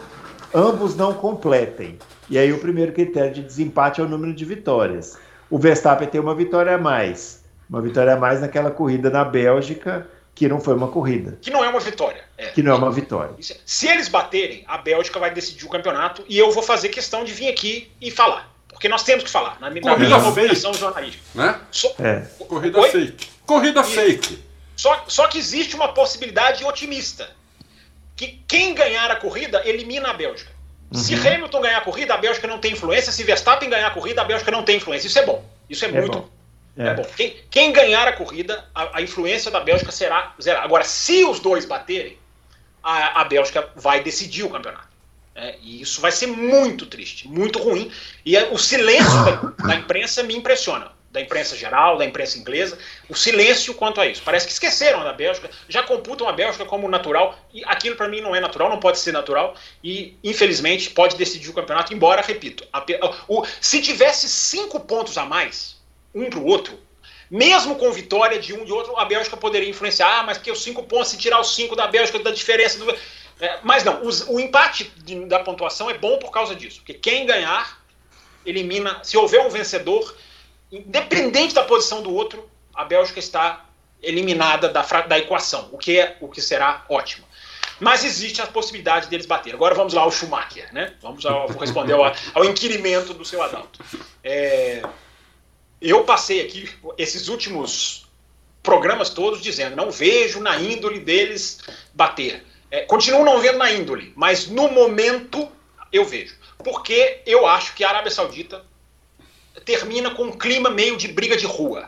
[0.54, 1.98] ambos não completem.
[2.28, 5.18] E aí o primeiro critério de desempate é o número de vitórias.
[5.51, 7.42] O Verstappen tem uma vitória a mais.
[7.68, 11.62] Uma vitória a mais naquela corrida na Bélgica, que não foi uma corrida, Que não
[11.64, 12.22] é uma vitória.
[12.38, 12.46] É.
[12.48, 13.32] que não é uma vitória.
[13.38, 17.24] É- Se eles baterem, a Bélgica vai decidir o campeonato e eu vou fazer questão
[17.24, 18.48] de vir aqui e falar.
[18.68, 19.59] Porque nós temos que falar.
[19.61, 20.28] Na, na Corrida minha fake.
[20.28, 21.22] obrigação jornalística.
[21.34, 21.61] Né?
[21.70, 22.20] Só, É.
[22.48, 22.88] Corrida Oi?
[22.90, 23.28] fake.
[23.44, 24.38] Corrida fake.
[24.76, 27.28] só, só que existe uma possibilidade otimista.
[28.16, 30.51] Que quem ganhar a corrida elimina a Bélgica.
[30.93, 31.20] Se Uhum.
[31.34, 33.12] Hamilton ganhar a corrida, a Bélgica não tem influência.
[33.12, 35.07] Se Verstappen ganhar a corrida, a Bélgica não tem influência.
[35.07, 35.45] Isso é bom.
[35.68, 36.20] Isso é, É muito bom.
[36.20, 36.30] bom.
[36.82, 36.88] É.
[36.88, 37.05] É bom.
[37.16, 40.61] Quem, quem ganhar a corrida, a, a influência da Bélgica será zero.
[40.61, 42.18] Agora, se os dois baterem,
[42.82, 44.88] a, a Bélgica vai decidir o campeonato.
[45.34, 47.91] É, e isso vai ser muito triste, muito ruim.
[48.26, 50.91] E é- o silêncio da, da imprensa me impressiona.
[51.11, 54.22] Da imprensa geral, da imprensa inglesa, o silêncio quanto a isso.
[54.24, 58.20] Parece que esqueceram da Bélgica, já computam a Bélgica como natural, e aquilo para mim
[58.20, 62.64] não é natural, não pode ser natural, e infelizmente pode decidir o campeonato, embora, repito,
[62.72, 62.84] a
[63.26, 65.76] o- se tivesse cinco pontos a mais,
[66.14, 66.78] um para o outro,
[67.28, 70.62] mesmo com vitória de um e outro, a Bélgica poderia influenciar, ah, mas porque os
[70.62, 72.96] cinco pontos, se tirar os cinco da Bélgica, da diferença do.
[73.40, 76.94] É, mas não, os- o empate de- da pontuação é bom por causa disso, porque
[76.94, 77.80] quem ganhar
[78.46, 79.00] elimina.
[79.02, 80.14] Se houver um vencedor,
[80.70, 83.66] independente da posição do outro, a Bélgica está
[84.02, 87.26] eliminada da, da equação, o que, é, o que será ótimo.
[87.78, 89.55] Mas existe a possibilidade deles bater.
[89.55, 90.94] Agora vamos lá ao Schumacher, né?
[91.01, 93.82] Vamos ao, vou responder ao, ao inquirimento do seu Adalto.
[94.22, 94.82] É,
[95.80, 98.06] eu passei aqui esses últimos
[98.62, 101.60] programas todos dizendo não vejo na índole deles
[101.94, 102.44] bater.
[102.70, 105.51] É, continuo não vendo na índole, mas no momento
[105.90, 106.36] eu vejo.
[106.59, 108.62] Porque eu acho que a Arábia Saudita
[109.65, 111.87] termina com um clima meio de briga de rua.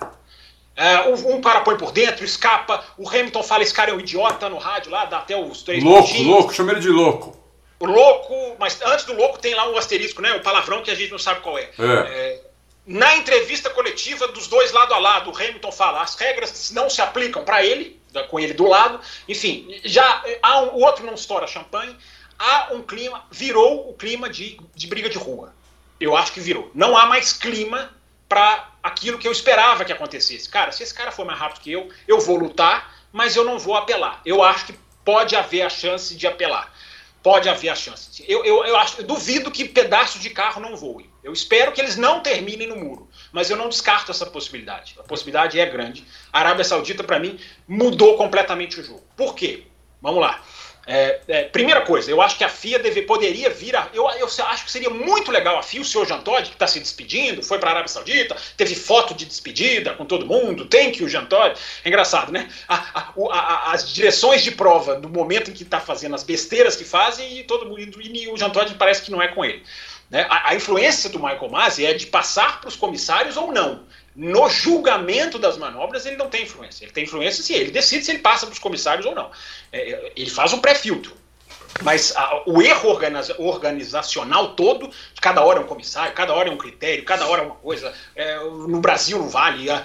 [0.75, 4.01] É, um, um cara põe por dentro, escapa, o Hamilton fala esse cara é um
[4.01, 6.27] idiota no rádio lá, dá até os três Louco, pontinhos.
[6.27, 7.37] louco, chama ele de louco.
[7.79, 10.33] O louco, mas antes do louco tem lá um asterisco, né?
[10.35, 11.69] O palavrão que a gente não sabe qual é.
[11.79, 11.85] É.
[11.85, 12.41] É,
[12.87, 17.03] na entrevista coletiva dos dois lado a lado, o Hamilton fala, as regras não se
[17.03, 19.01] aplicam para ele, com ele do lado.
[19.29, 21.97] Enfim, já há um, o outro não estoura champanhe.
[22.39, 25.55] Há um clima, virou o clima de, de briga de rua.
[26.03, 26.69] Eu acho que virou.
[26.75, 27.95] Não há mais clima
[28.29, 30.49] para aquilo que eu esperava que acontecesse.
[30.49, 33.57] Cara, se esse cara for mais rápido que eu, eu vou lutar, mas eu não
[33.59, 34.21] vou apelar.
[34.27, 34.75] Eu acho que
[35.05, 36.75] pode haver a chance de apelar.
[37.23, 38.25] Pode haver a chance.
[38.27, 41.09] Eu, eu, eu, acho, eu duvido que pedaço de carro não voe.
[41.23, 43.09] Eu espero que eles não terminem no muro.
[43.31, 44.97] Mas eu não descarto essa possibilidade.
[44.99, 46.05] A possibilidade é grande.
[46.33, 47.39] A Arábia Saudita, para mim,
[47.69, 49.05] mudou completamente o jogo.
[49.17, 49.65] Por quê?
[50.01, 50.43] Vamos lá.
[50.85, 53.89] É, é, primeira coisa, eu acho que a FIA deve, poderia vir a.
[53.95, 56.67] Eu, eu acho que seria muito legal a FIA, o senhor Jean Todt, que está
[56.67, 60.91] se despedindo, foi para a Arábia Saudita, teve foto de despedida com todo mundo, tem
[60.91, 61.61] que o Jean Todt.
[61.85, 62.49] É engraçado, né?
[62.67, 66.75] A, a, a, as direções de prova do momento em que está fazendo as besteiras
[66.75, 68.01] que fazem e todo mundo.
[68.03, 69.63] E o Jean Todt parece que não é com ele.
[70.11, 70.27] Né?
[70.29, 73.85] A, influência do Michael Masi é de passar para os comissários ou não
[74.15, 76.85] no julgamento das manobras ele não tem influência.
[76.85, 79.31] Ele tem influência se ele decide se ele passa para os comissários ou não.
[79.73, 81.13] É, é, ele faz um pré-filtro.
[81.81, 84.91] Mas a, o erro organiza, organizacional todo,
[85.21, 87.93] cada hora é um comissário, cada hora é um critério, cada hora é uma coisa.
[88.15, 89.71] É, no Brasil não vale.
[89.71, 89.85] A,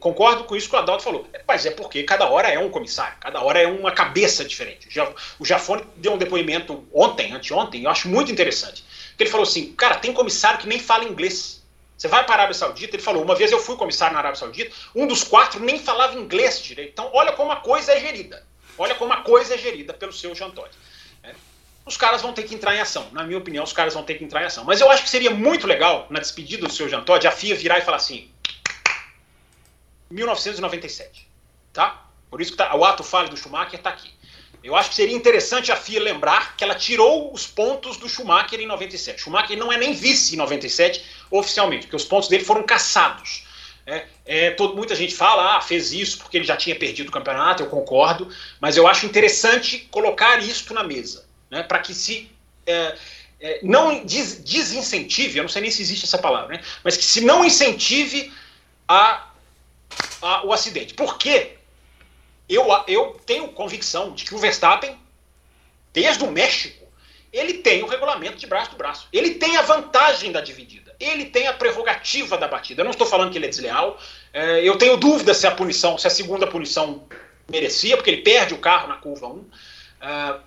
[0.00, 1.26] concordo com isso que o Adalto falou.
[1.46, 4.88] Mas é porque cada hora é um comissário, cada hora é uma cabeça diferente.
[5.38, 8.84] O Jafone deu um depoimento ontem, anteontem, eu acho muito interessante.
[9.16, 11.64] Que ele falou assim: cara, tem comissário que nem fala inglês.
[11.96, 14.38] Você vai para a Arábia Saudita, ele falou, uma vez eu fui comissário na Arábia
[14.38, 16.90] Saudita, um dos quatro nem falava inglês direito.
[16.90, 18.46] Então, olha como a coisa é gerida.
[18.76, 20.70] Olha como a coisa é gerida pelo seu Jean Todt.
[21.22, 21.34] É.
[21.86, 23.08] Os caras vão ter que entrar em ação.
[23.12, 24.64] Na minha opinião, os caras vão ter que entrar em ação.
[24.64, 27.56] Mas eu acho que seria muito legal, na despedida do seu Jean Todt, a FIA
[27.56, 28.30] virar e falar assim,
[30.10, 31.26] 1997,
[31.72, 32.04] tá?
[32.30, 34.12] Por isso que tá, o ato falho do Schumacher está aqui.
[34.66, 38.60] Eu acho que seria interessante a FIA lembrar que ela tirou os pontos do Schumacher
[38.60, 39.20] em 97.
[39.22, 43.44] Schumacher não é nem vice em 97 oficialmente, porque os pontos dele foram caçados.
[43.86, 47.12] É, é, todo, muita gente fala, ah, fez isso porque ele já tinha perdido o
[47.12, 48.28] campeonato, eu concordo,
[48.60, 52.28] mas eu acho interessante colocar isso na mesa, né, para que se
[52.66, 52.96] é,
[53.40, 57.04] é, não des, desincentive, eu não sei nem se existe essa palavra, né, mas que
[57.04, 58.32] se não incentive
[58.88, 59.28] a,
[60.20, 60.92] a, o acidente.
[60.92, 61.55] Por quê?
[62.48, 64.96] Eu, eu tenho convicção de que o Verstappen,
[65.92, 66.86] desde o México,
[67.32, 69.08] ele tem o regulamento de braço do braço.
[69.12, 70.94] Ele tem a vantagem da dividida.
[70.98, 72.80] Ele tem a prerrogativa da batida.
[72.80, 74.00] Eu não estou falando que ele é desleal.
[74.32, 77.06] É, eu tenho dúvida se a punição, se a segunda punição
[77.50, 79.44] merecia, porque ele perde o carro na curva 1.
[80.00, 80.40] É,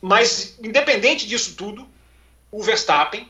[0.00, 1.88] mas, independente disso tudo,
[2.52, 3.28] o Verstappen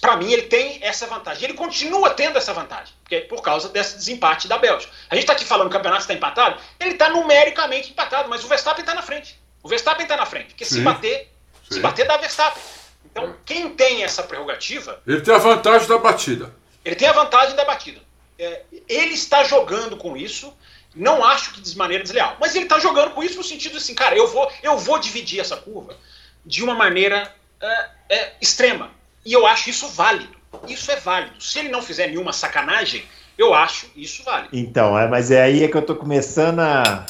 [0.00, 1.44] para mim, ele tem essa vantagem.
[1.44, 4.92] Ele continua tendo essa vantagem, porque é por causa desse desempate da Bélgica.
[5.10, 8.44] A gente está aqui falando que o campeonato está empatado, ele está numericamente empatado, mas
[8.44, 9.38] o Verstappen está na frente.
[9.62, 10.76] O Verstappen está na frente, porque Sim.
[10.76, 11.32] se bater,
[11.68, 11.74] Sim.
[11.74, 12.62] se bater dá Verstappen.
[13.04, 15.02] Então, quem tem essa prerrogativa.
[15.06, 16.54] Ele tem a vantagem da batida.
[16.84, 18.00] Ele tem a vantagem da batida.
[18.38, 20.56] É, ele está jogando com isso,
[20.94, 23.94] não acho que de maneira desleal, mas ele está jogando com isso no sentido assim,
[23.94, 25.96] cara, eu vou, eu vou dividir essa curva
[26.44, 28.90] de uma maneira é, é, extrema
[29.24, 30.34] e eu acho isso válido.
[30.68, 31.42] Isso é válido.
[31.42, 33.04] Se ele não fizer nenhuma sacanagem,
[33.36, 34.50] eu acho isso válido.
[34.52, 37.06] Então, é, mas é aí é que eu tô começando a.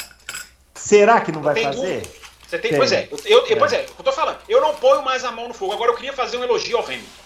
[0.74, 2.02] Será que não vai tem fazer?
[2.46, 2.78] Você tem, tem.
[2.78, 3.56] Pois é, eu, eu, é.
[3.56, 4.38] pois é, eu tô falando.
[4.48, 5.72] Eu não ponho mais a mão no fogo.
[5.72, 7.24] Agora eu queria fazer um elogio ao Hamilton.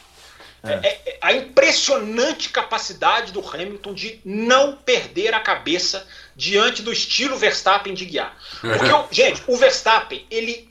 [0.62, 0.72] É.
[0.72, 6.04] É, é, a impressionante capacidade do Hamilton de não perder a cabeça
[6.34, 8.36] diante do estilo Verstappen de guiar.
[8.60, 10.67] Porque, gente, o Verstappen, ele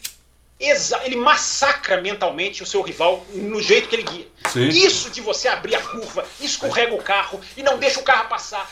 [0.60, 4.28] ele massacra mentalmente o seu rival no jeito que ele guia.
[4.52, 4.68] Sim.
[4.70, 8.70] Isso de você abrir a curva, escorrega o carro e não deixa o carro passar,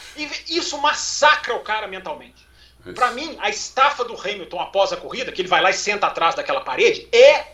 [0.48, 2.44] isso massacra o cara mentalmente.
[2.94, 6.06] Para mim, a estafa do Hamilton após a corrida, que ele vai lá e senta
[6.06, 7.45] atrás daquela parede, é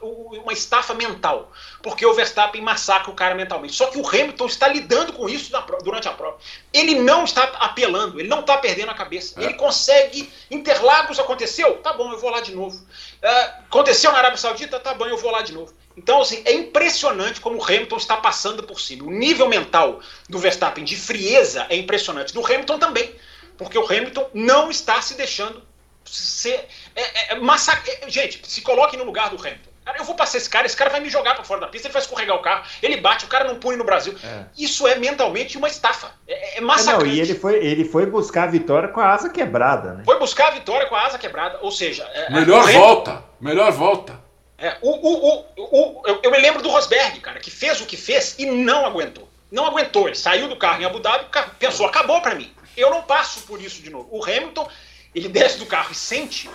[0.00, 1.52] uma estafa mental.
[1.82, 3.74] Porque o Verstappen massacra o cara mentalmente.
[3.74, 6.38] Só que o Hamilton está lidando com isso durante a prova.
[6.72, 9.38] Ele não está apelando, ele não está perdendo a cabeça.
[9.38, 9.44] É.
[9.44, 10.32] Ele consegue.
[10.50, 11.76] Interlagos aconteceu?
[11.78, 12.78] Tá bom, eu vou lá de novo.
[12.78, 14.80] Uh, aconteceu na Arábia Saudita?
[14.80, 15.74] Tá bom, eu vou lá de novo.
[15.96, 19.04] Então, assim, é impressionante como o Hamilton está passando por cima.
[19.04, 22.32] O nível mental do Verstappen de frieza é impressionante.
[22.32, 23.14] Do Hamilton também
[23.56, 25.62] porque o Hamilton não está se deixando
[26.04, 26.66] ser.
[26.94, 27.90] É, é, é massacre.
[28.02, 29.74] É, gente, se coloque no lugar do Hamilton.
[29.84, 31.88] Cara, eu vou passar esse cara, esse cara vai me jogar para fora da pista,
[31.88, 34.14] ele vai escorregar o carro, ele bate, o cara não pune no Brasil.
[34.24, 34.44] É.
[34.56, 36.10] Isso é mentalmente uma estafa.
[36.26, 37.04] É, é massacrante.
[37.04, 40.02] não, e ele foi, ele foi buscar a vitória com a asa quebrada, né?
[40.02, 42.02] Foi buscar a vitória com a asa quebrada, ou seja.
[42.14, 44.24] É, melhor Hamilton, volta, melhor volta.
[44.56, 47.86] É, o, o, o, o, eu, eu me lembro do Rosberg, cara, que fez o
[47.86, 49.28] que fez e não aguentou.
[49.52, 51.26] Não aguentou, ele saiu do carro em Abu Dhabi,
[51.58, 52.50] pensou, acabou para mim.
[52.76, 54.08] Eu não passo por isso de novo.
[54.10, 54.68] O Hamilton,
[55.14, 56.50] ele desce do carro e sente,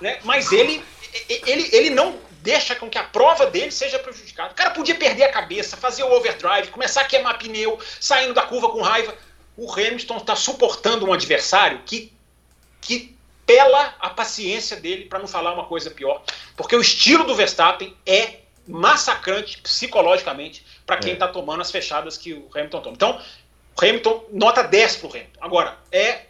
[0.00, 0.18] né?
[0.24, 0.84] mas ele,
[1.28, 4.52] ele, ele não deixa com que a prova dele seja prejudicada.
[4.52, 8.42] O cara podia perder a cabeça, fazer o overdrive, começar a queimar pneu, saindo da
[8.42, 9.14] curva com raiva.
[9.56, 12.12] O Hamilton está suportando um adversário que,
[12.80, 16.22] que pela a paciência dele, para não falar uma coisa pior.
[16.56, 21.28] Porque o estilo do Verstappen é massacrante psicologicamente para quem está é.
[21.28, 22.94] tomando as fechadas que o Hamilton toma.
[22.94, 23.22] Então,
[23.80, 25.38] Hamilton, nota 10 para o Hamilton.
[25.40, 26.20] Agora, é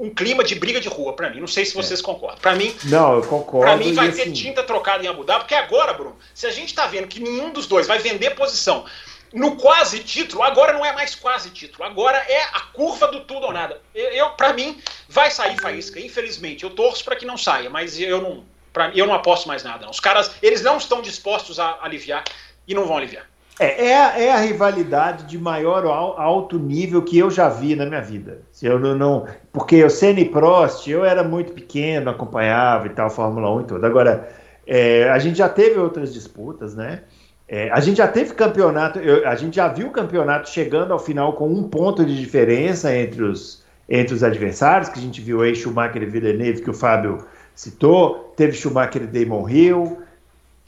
[0.00, 1.40] um clima de briga de rua para mim.
[1.40, 2.02] Não sei se vocês é.
[2.02, 2.38] concordam.
[2.38, 3.66] Para mim, não, eu concordo.
[3.66, 4.24] Para mim vai assim...
[4.24, 7.20] ter tinta trocada em Abu Dhabi, porque agora, Bruno, se a gente está vendo que
[7.20, 8.84] nenhum dos dois vai vender posição
[9.32, 13.46] no quase título, agora não é mais quase título, agora é a curva do tudo
[13.46, 13.80] ou nada.
[13.94, 16.00] Eu, eu para mim, vai sair faísca.
[16.00, 19.62] Infelizmente, eu torço para que não saia, mas eu não, pra, eu não aposto mais
[19.62, 19.84] nada.
[19.84, 19.90] Não.
[19.90, 22.24] Os caras, eles não estão dispostos a aliviar
[22.66, 23.28] e não vão aliviar.
[23.60, 27.86] É, é, a, é a rivalidade de maior alto nível que eu já vi na
[27.86, 28.42] minha vida.
[28.62, 33.10] Eu não, não porque o Senna e Prost, eu era muito pequeno, acompanhava e tal,
[33.10, 33.84] Fórmula 1 e tudo.
[33.84, 34.28] Agora,
[34.66, 37.02] é, a gente já teve outras disputas, né?
[37.48, 40.98] É, a gente já teve campeonato, eu, a gente já viu o campeonato chegando ao
[40.98, 45.40] final com um ponto de diferença entre os, entre os adversários, que a gente viu
[45.40, 47.24] aí Schumacher e Villeneuve, que o Fábio
[47.54, 49.98] citou, teve Schumacher e Damon Hill,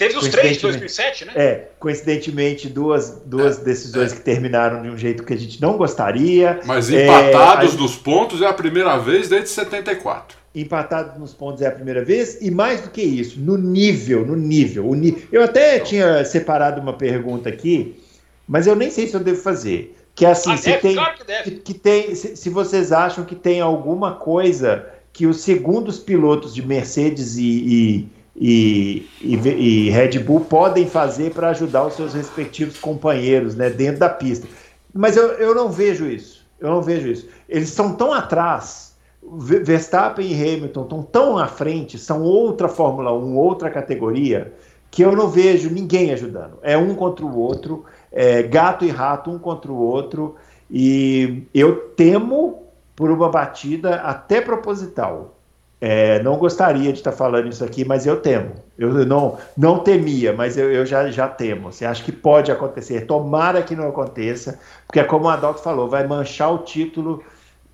[0.01, 1.33] Teve os três de 2007, né?
[1.37, 4.17] É, coincidentemente, duas, duas é, decisões é.
[4.17, 6.59] que terminaram de um jeito que a gente não gostaria.
[6.65, 10.39] Mas é, empatados é, nos pontos é a primeira vez desde 74.
[10.55, 14.35] Empatados nos pontos é a primeira vez, e mais do que isso, no nível, no
[14.35, 14.91] nível.
[15.31, 15.87] Eu até então.
[15.89, 18.03] tinha separado uma pergunta aqui,
[18.49, 19.95] mas eu nem sei se eu devo fazer.
[20.15, 21.51] Que é assim, ah, se deve, tem, claro que, deve.
[21.51, 26.67] que, tem se, se vocês acham que tem alguma coisa que os segundos pilotos de
[26.67, 32.79] Mercedes e, e e, e, e Red Bull podem fazer para ajudar os seus respectivos
[32.79, 34.47] companheiros né, dentro da pista.
[34.93, 36.47] Mas eu, eu não vejo isso.
[36.61, 37.29] Eu não vejo isso.
[37.49, 38.91] Eles estão tão atrás.
[39.23, 44.53] Verstappen e Hamilton estão tão à frente, são outra Fórmula 1, outra categoria,
[44.91, 46.59] que eu não vejo ninguém ajudando.
[46.63, 50.37] É um contra o outro, é gato e rato um contra o outro,
[50.71, 52.65] e eu temo
[52.97, 55.37] por uma batida até proposital.
[55.81, 58.53] É, não gostaria de estar falando isso aqui, mas eu temo.
[58.77, 61.73] Eu não, não temia, mas eu, eu já, já temo.
[61.73, 63.07] Você acha que pode acontecer?
[63.07, 67.25] Tomara que não aconteça, porque é como a Doc falou, vai manchar o título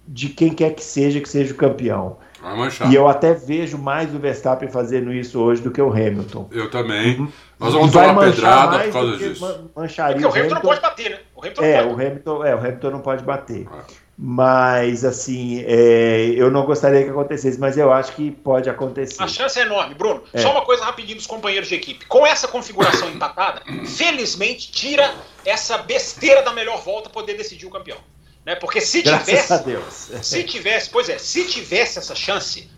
[0.06, 2.18] de quem quer que seja que seja o campeão.
[2.40, 2.92] Vai manchar.
[2.92, 6.48] E eu até vejo mais o Verstappen fazendo isso hoje do que o Hamilton.
[6.52, 7.18] Eu também.
[7.18, 7.28] Uhum.
[7.58, 9.70] Nós vamos tomar pedrada por causa disso.
[9.74, 11.18] Mancharia porque o Hamilton, Hamilton não pode bater, né?
[11.34, 13.66] O Hamilton é, o Hamilton, é, o Hamilton não pode bater.
[13.68, 19.22] Ah mas assim, é, eu não gostaria que acontecesse, mas eu acho que pode acontecer.
[19.22, 20.22] A chance é enorme, Bruno.
[20.32, 20.40] É.
[20.40, 22.06] Só uma coisa rapidinho dos companheiros de equipe.
[22.06, 25.14] Com essa configuração empatada, felizmente tira
[25.44, 27.98] essa besteira da melhor volta poder decidir o campeão.
[28.44, 28.54] Né?
[28.54, 29.52] Porque se Graças tivesse.
[29.52, 30.10] A Deus.
[30.22, 32.70] Se tivesse, pois é, se tivesse essa chance,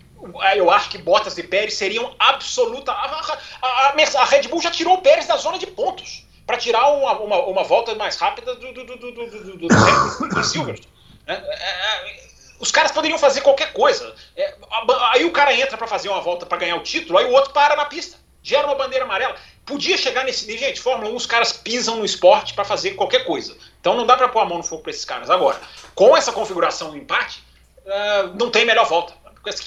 [0.57, 2.91] eu acho que Bottas e Pérez seriam absoluta.
[2.91, 6.89] A, a, a Red Bull já tirou o Pérez da zona de pontos para tirar
[6.89, 10.98] uma, uma, uma, volta mais rápida do, do, do, do, do, do, do, do Silverstone.
[11.29, 12.29] É, é, é,
[12.59, 14.15] os caras poderiam fazer qualquer coisa.
[15.13, 17.53] Aí o cara entra para fazer uma volta para ganhar o título, aí o outro
[17.53, 19.37] para na pista, gera uma bandeira amarela.
[19.65, 20.81] Podia chegar nesse nível, gente.
[20.81, 23.57] Fórmula 1, os caras pisam no esporte para fazer qualquer coisa.
[23.81, 25.29] Então não dá para pôr a mão no fogo para esses caras.
[25.29, 25.61] Agora,
[25.95, 27.45] com essa configuração do empate,
[28.39, 29.13] não tem melhor volta.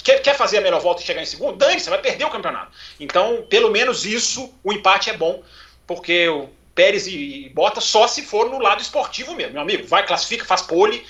[0.04, 1.56] Quer, quer fazer a melhor volta e chegar em segundo?
[1.56, 2.72] Dane, você vai perder o campeonato.
[3.00, 5.42] Então, pelo menos isso, o empate é bom,
[5.86, 9.86] porque o Pérez e Bottas só se for no lado esportivo mesmo, meu amigo.
[9.86, 11.04] Vai, classifica, faz pole,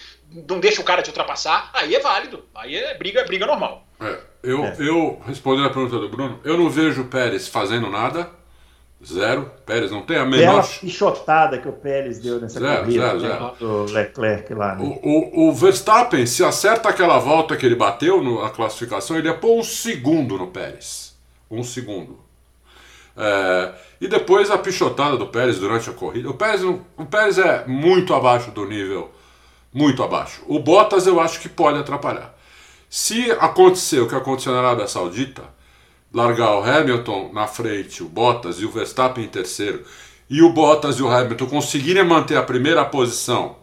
[0.48, 2.44] não deixa o cara te ultrapassar, aí é válido.
[2.54, 3.86] Aí é briga, é briga normal.
[4.00, 4.76] É, eu, é.
[4.78, 8.30] eu, respondendo a pergunta do Bruno, eu não vejo o Pérez fazendo nada.
[9.04, 9.50] Zero.
[9.66, 10.46] Pérez não tem a menor.
[10.46, 13.06] Bela pichotada que o Pérez deu nessa zero, corrida.
[13.06, 13.54] Zero, zero.
[13.58, 14.76] Do Leclerc lá.
[14.76, 14.84] Né?
[15.02, 19.34] O, o, o, Verstappen, se acerta aquela volta que ele bateu na classificação, ele ia
[19.34, 21.16] pôr um segundo no Pérez.
[21.50, 22.20] Um segundo.
[23.16, 26.30] É, e depois a pichotada do Pérez durante a corrida.
[26.30, 29.10] O Pérez, o Pérez é muito abaixo do nível
[29.72, 30.42] muito abaixo.
[30.46, 32.34] O Bottas eu acho que pode atrapalhar.
[32.90, 35.42] Se acontecer o que aconteceu na Arábia Saudita,
[36.12, 39.82] largar o Hamilton na frente, o Bottas e o Verstappen em terceiro,
[40.28, 43.56] e o Bottas e o Hamilton conseguirem manter a primeira posição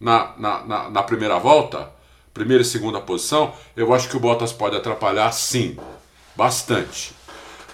[0.00, 1.90] na, na, na, na primeira volta,
[2.34, 5.76] primeira e segunda posição, eu acho que o Bottas pode atrapalhar sim,
[6.34, 7.14] bastante.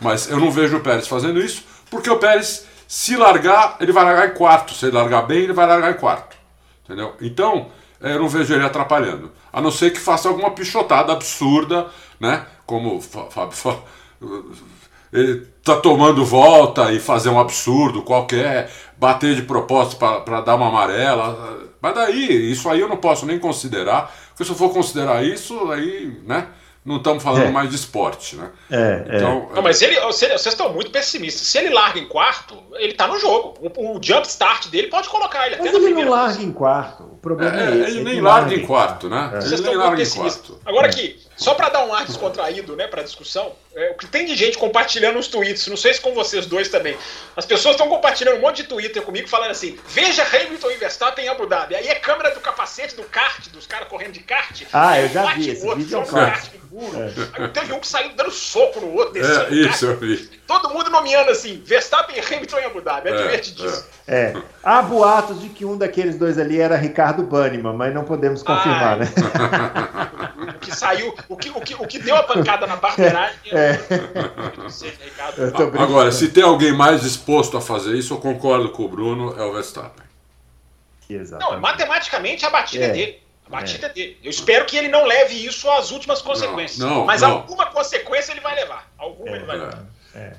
[0.01, 4.05] Mas eu não vejo o Pérez fazendo isso, porque o Pérez, se largar, ele vai
[4.05, 4.75] largar em quarto.
[4.75, 6.37] Se ele largar bem, ele vai largar em quarto.
[6.85, 7.15] Entendeu?
[7.21, 7.69] Então,
[8.01, 9.31] é, eu não vejo ele atrapalhando.
[9.53, 11.87] A não ser que faça alguma pichotada absurda,
[12.19, 12.47] né?
[12.67, 13.83] Como Fábio
[15.13, 20.69] ele tá tomando volta e fazer um absurdo qualquer, bater de propósito para dar uma
[20.69, 21.69] amarela.
[21.81, 25.71] Mas daí, isso aí eu não posso nem considerar, porque se eu for considerar isso,
[25.71, 26.49] aí, né?
[26.85, 27.51] Não estamos falando é.
[27.51, 28.51] mais de esporte, né?
[28.69, 29.17] É, é.
[29.17, 29.55] então, é.
[29.55, 31.47] Não, mas ele, vocês estão muito pessimistas.
[31.47, 33.55] Se ele larga em quarto, ele está no jogo.
[33.61, 37.05] O, o, jump start dele pode colocar ele mas até ele não larga em quarto.
[37.23, 37.91] problema é, é esse.
[37.93, 39.31] Ele nem larga em quarto, né?
[39.35, 39.41] É.
[39.41, 40.59] Vocês estão larga em quarto.
[40.67, 44.27] Agora aqui, só para dar um ar descontraído, né, para discussão, é, o que tem
[44.27, 46.97] de gente compartilhando os tweets, não sei se com vocês dois também.
[47.37, 51.25] As pessoas estão compartilhando um monte de Twitter comigo falando assim: veja Hamilton e Verstappen
[51.25, 51.75] em Abu Dhabi.
[51.75, 54.63] Aí é câmera do capacete do kart, dos caras correndo de kart.
[54.73, 55.97] Ah, eu já vi esse vídeo.
[55.97, 57.43] É um kart é.
[57.43, 59.55] Aí teve um que saiu dando soco no outro, descendo.
[59.55, 60.17] É, isso, eu vi.
[60.47, 63.09] Todo mundo nomeando assim: Verstappen e Hamilton em Abu Dhabi.
[63.09, 63.85] É, é divertidíssimo.
[64.09, 64.35] É.
[64.63, 68.95] Há boatos de que um daqueles dois ali era Ricardo Banniman, mas não podemos confirmar,
[68.95, 69.01] Ai.
[69.01, 69.09] né?
[70.57, 73.71] o que saiu, o que, o, que, o que deu a pancada na barbeiragem é.
[73.71, 73.79] é.
[75.83, 79.45] Agora, se tem alguém mais disposto a fazer isso, eu concordo com o Bruno, é
[79.45, 80.05] o Verstappen.
[81.09, 81.55] Exatamente.
[81.55, 83.23] Não, matematicamente a batida é, é dele.
[83.47, 83.91] A batida é.
[83.91, 83.93] é.
[83.93, 84.19] dele.
[84.23, 86.79] Eu espero que ele não leve isso às últimas consequências.
[86.79, 87.33] Não, não, mas não.
[87.33, 88.91] alguma consequência ele vai levar.
[88.99, 89.85] Alguma é, ele vai levar.
[90.15, 90.33] É.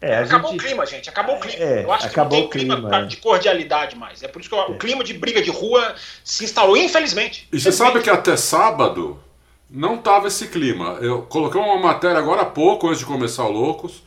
[0.00, 0.60] É, acabou gente...
[0.60, 1.08] o clima, gente.
[1.08, 1.64] Acabou o clima.
[1.64, 4.22] É, eu acho que não tem clima, clima de cordialidade mais.
[4.22, 7.48] É por isso que o clima de briga de rua se instalou, infelizmente.
[7.50, 9.23] E você sabe que até sábado
[9.74, 10.98] não tava esse clima.
[11.00, 14.04] Eu coloquei uma matéria agora há pouco, antes de começar o Loucos,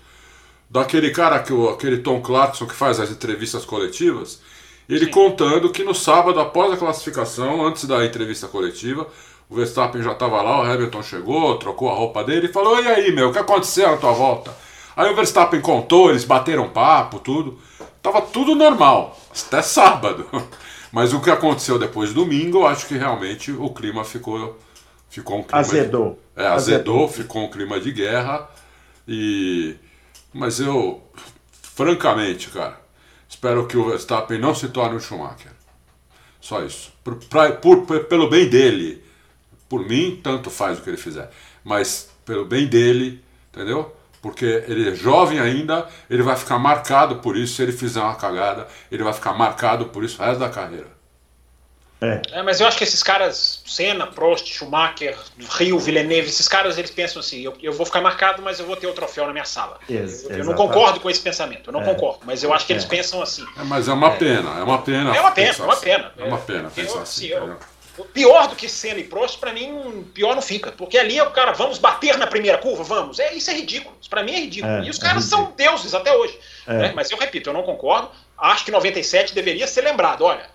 [0.70, 4.42] daquele cara, que, aquele Tom Clarkson que faz as entrevistas coletivas,
[4.88, 5.12] ele Sim.
[5.12, 9.06] contando que no sábado, após a classificação, antes da entrevista coletiva,
[9.50, 12.88] o Verstappen já estava lá, o Hamilton chegou, trocou a roupa dele e falou: E
[12.88, 14.56] aí, meu, o que aconteceu na tua volta?
[14.96, 17.60] Aí o Verstappen contou, eles bateram papo, tudo.
[18.02, 20.26] Tava tudo normal, até sábado.
[20.92, 24.58] Mas o que aconteceu depois domingo, eu acho que realmente o clima ficou
[25.10, 26.20] ficou um clima azedou.
[26.36, 28.50] De, é, azedou, azedou, ficou um clima de guerra
[29.08, 29.76] e
[30.34, 31.02] mas eu
[31.62, 32.80] francamente, cara,
[33.30, 35.52] espero que o Verstappen não se torne um Schumacher.
[36.42, 36.92] Só isso.
[37.04, 39.04] Por, pra, por, pelo bem dele,
[39.70, 41.30] por mim, tanto faz o que ele fizer,
[41.64, 43.96] mas pelo bem dele, entendeu?
[44.22, 47.56] Porque ele é jovem ainda, ele vai ficar marcado por isso.
[47.56, 50.97] Se ele fizer uma cagada, ele vai ficar marcado por isso o resto da carreira.
[52.00, 52.22] É.
[52.32, 52.44] é.
[52.44, 55.18] mas eu acho que esses caras, Senna, Prost, Schumacher,
[55.58, 58.76] Rio, Villeneuve, esses caras eles pensam assim: eu, eu vou ficar marcado, mas eu vou
[58.76, 59.80] ter o troféu na minha sala.
[59.90, 61.86] Ex eu, eu não concordo com esse pensamento, eu não é.
[61.86, 62.88] concordo, mas eu acho que eles é.
[62.88, 63.46] pensam assim.
[63.58, 64.16] É, mas é uma é.
[64.16, 65.16] pena, é uma pena.
[65.16, 66.12] É uma pena, é uma pena.
[66.18, 67.34] É uma pena pensar assim.
[67.34, 67.58] assim
[68.14, 70.72] pior do que Senna e Prost, para mim, pior não fica.
[70.72, 72.84] Porque ali é o cara, vamos bater na primeira curva?
[72.84, 73.20] Vamos.
[73.20, 73.96] É, isso é ridículo.
[74.00, 74.84] Isso para mim é ridículo.
[74.84, 76.38] e os caras são deuses até hoje.
[76.68, 76.92] Né?
[76.96, 78.10] Mas eu repito, eu não concordo.
[78.38, 80.24] Acho que 97 deveria ser lembrado.
[80.24, 80.46] Olha,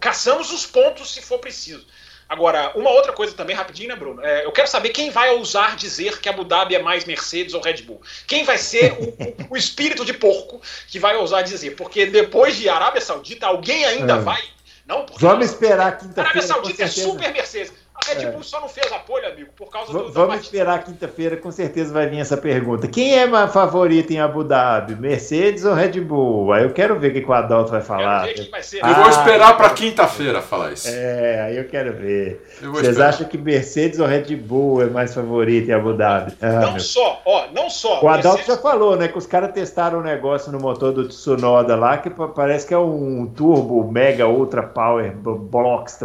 [0.00, 1.84] caçamos os pontos se for preciso.
[2.28, 4.24] Agora, uma outra coisa também, rapidinho, né, Bruno?
[4.24, 7.60] É, eu quero saber quem vai ousar dizer que Abu Dhabi é mais Mercedes ou
[7.60, 8.00] Red Bull.
[8.26, 11.76] Quem vai ser o, o, o espírito de porco que vai ousar dizer?
[11.76, 14.18] Porque depois de Arábia Saudita, alguém ainda é.
[14.18, 14.42] vai.
[14.86, 16.30] Não, Vamos esperar quinta-feira.
[16.30, 17.72] Arábia Saudita é super Mercedes.
[18.02, 18.42] A Red Bull é.
[18.42, 20.12] só não fez apoio, amigo, por causa do.
[20.12, 22.88] Vamos esperar quinta-feira, com certeza vai vir essa pergunta.
[22.88, 26.52] Quem é mais favorito em Abu Dhabi, Mercedes ou Red Bull?
[26.52, 28.26] Aí eu quero ver o que o Adalto vai falar.
[28.50, 28.80] Vai ser.
[28.84, 30.88] Eu vou esperar para quinta-feira falar isso.
[30.88, 32.46] É, aí eu quero ver.
[32.60, 33.08] Eu Vocês esperar.
[33.08, 36.32] acham que Mercedes ou Red Bull é mais favorito em Abu Dhabi?
[36.40, 36.80] Ah, não meu...
[36.80, 38.02] só, ó, não só.
[38.02, 38.46] O Adalto Mercedes...
[38.46, 42.10] já falou, né, que os caras testaram um negócio no motor do Tsunoda lá que
[42.10, 45.98] parece que é um turbo mega ultra power box,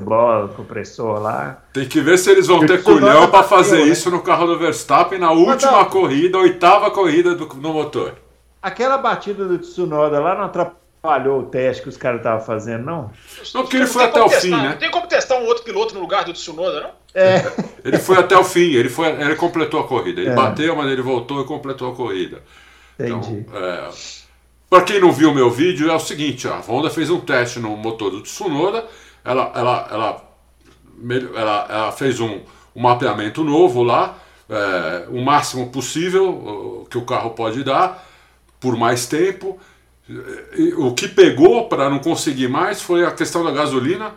[0.56, 1.64] compressor lá.
[1.78, 3.91] Tem que ver se eles vão ter culhão para fazer né?
[3.91, 8.16] isso no carro do Verstappen na última corrida, oitava corrida do, no motor.
[8.60, 13.12] Aquela batida do Tsunoda lá não atrapalhou o teste que os caras estavam fazendo, não?
[13.54, 14.70] Não, porque ele foi até o fim, né?
[14.70, 16.90] Não tem como testar um outro piloto no lugar do Tsunoda, não?
[17.14, 17.45] É.
[17.86, 20.20] Ele foi até o fim, ele, foi, ele completou a corrida.
[20.20, 20.34] Ele é.
[20.34, 22.41] bateu, mas ele voltou e completou a corrida.
[22.99, 23.45] Entendi.
[23.48, 23.90] Então, é,
[24.68, 27.60] para quem não viu o meu vídeo, é o seguinte: a Honda fez um teste
[27.60, 28.84] no motor do Tsunoda,
[29.24, 30.27] ela, ela, ela
[31.36, 32.41] ela, ela fez um,
[32.76, 34.18] um, mapeamento novo lá,
[34.49, 38.06] é, o máximo possível que o carro pode dar,
[38.60, 39.60] por mais tempo.
[40.78, 44.14] O que pegou para não conseguir mais foi a questão da gasolina.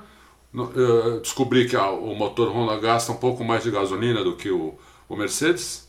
[0.54, 4.50] Eu descobri que a, o motor Honda gasta um pouco mais de gasolina do que
[4.50, 4.74] o,
[5.08, 5.88] o Mercedes.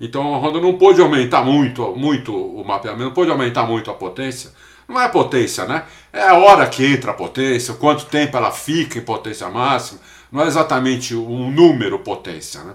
[0.00, 3.94] Então a Honda não pôde aumentar muito, muito o mapeamento, não pôde aumentar muito a
[3.94, 4.52] potência.
[4.88, 5.84] Não é potência, né?
[6.12, 10.00] É a hora que entra a potência, quanto tempo ela fica em potência máxima
[10.30, 12.74] não é exatamente um número potência, né?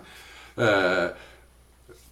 [0.58, 1.14] É,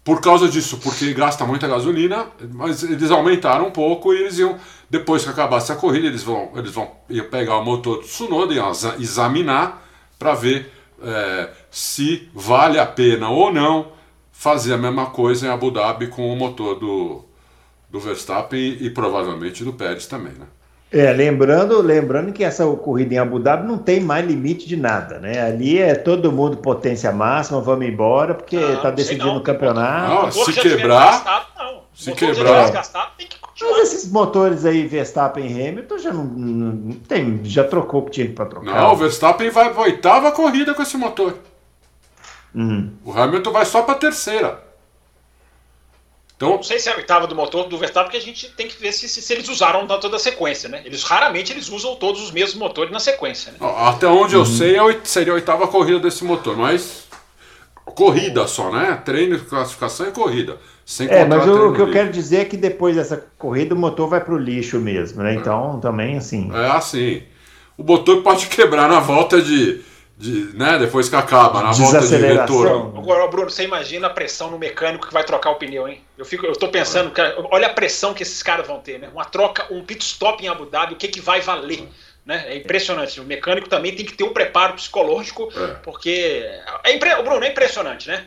[0.02, 4.58] por causa disso, porque gasta muita gasolina, mas eles aumentaram um pouco e eles iam,
[4.88, 8.54] depois que acabasse a corrida, eles vão, eles vão iam pegar o motor do Tsunoda
[8.54, 9.86] e examinar
[10.18, 10.72] para ver
[11.02, 13.92] é, se vale a pena ou não
[14.32, 17.24] fazer a mesma coisa em Abu Dhabi com o motor do,
[17.90, 20.46] do Verstappen e, e provavelmente do Pérez também, né?
[20.92, 25.20] É, lembrando, lembrando que essa corrida em Abu Dhabi não tem mais limite de nada,
[25.20, 25.40] né?
[25.40, 30.24] Ali é todo mundo potência máxima, vamos embora, porque está decidindo o campeonato.
[30.24, 31.82] Não, se quebrar, não.
[31.94, 36.92] se quebrar, desgastado, tem que Mas esses motores aí, Verstappen e Hamilton, já não, não
[36.96, 38.74] tem, já trocou o que tinha para trocar.
[38.74, 41.36] Não, o Verstappen vai para oitava corrida com esse motor.
[42.52, 42.90] Uhum.
[43.04, 44.69] O Hamilton vai só para terceira.
[46.40, 48.66] Então, não sei se é a oitava do motor do Verstappen, porque a gente tem
[48.66, 50.80] que ver se, se, se eles usaram toda a sequência, né?
[50.86, 53.52] Eles raramente eles usam todos os mesmos motores na sequência.
[53.52, 53.58] Né?
[53.76, 54.40] Até onde uhum.
[54.40, 57.04] eu sei, é seria a oitava corrida desse motor, mas
[57.84, 58.98] corrida só, né?
[59.04, 60.56] Treino, classificação e corrida.
[60.86, 63.78] Sem é, mas o, o que eu quero dizer é que depois dessa corrida o
[63.78, 65.34] motor vai para o lixo mesmo, né?
[65.34, 65.80] Então é.
[65.82, 66.50] também assim.
[66.54, 67.22] É assim.
[67.76, 69.82] O motor pode quebrar na volta de
[70.20, 72.92] de, né, depois que acaba, na volta de retorno.
[72.98, 76.02] Agora, Bruno, você imagina a pressão no mecânico que vai trocar o pneu, hein?
[76.18, 79.08] Eu fico, eu tô pensando, que, olha a pressão que esses caras vão ter, né?
[79.14, 81.88] Uma troca, um pit stop em Abu Dhabi, o que que vai valer?
[82.26, 82.44] Né?
[82.48, 83.18] É impressionante.
[83.18, 85.66] O mecânico também tem que ter um preparo psicológico, é.
[85.82, 86.44] porque
[86.84, 87.14] é impre...
[87.22, 88.22] Bruno, é impressionante, né?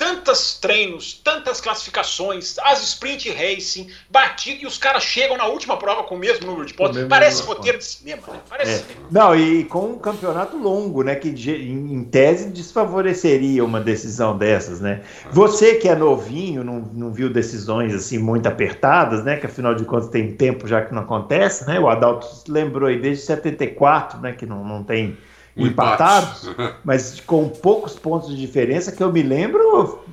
[0.00, 6.04] Tantos treinos, tantas classificações, as sprint racing, batido, e os caras chegam na última prova
[6.04, 7.04] com o mesmo número de pontos.
[7.04, 8.40] Parece roteiro de cinema, né?
[8.48, 8.78] Parece é.
[8.78, 9.00] cinema.
[9.10, 11.16] Não, e com um campeonato longo, né?
[11.16, 15.02] Que em tese desfavoreceria uma decisão dessas, né?
[15.32, 19.36] Você que é novinho, não, não viu decisões assim muito apertadas, né?
[19.36, 21.78] Que afinal de contas tem tempo já que não acontece, né?
[21.78, 24.32] O Adalto lembrou aí desde 74, né?
[24.32, 25.18] Que não, não tem
[25.56, 26.50] empatados,
[26.84, 30.04] mas com poucos pontos de diferença, que eu me lembro,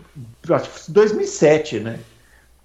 [0.50, 2.00] acho que 2007, né?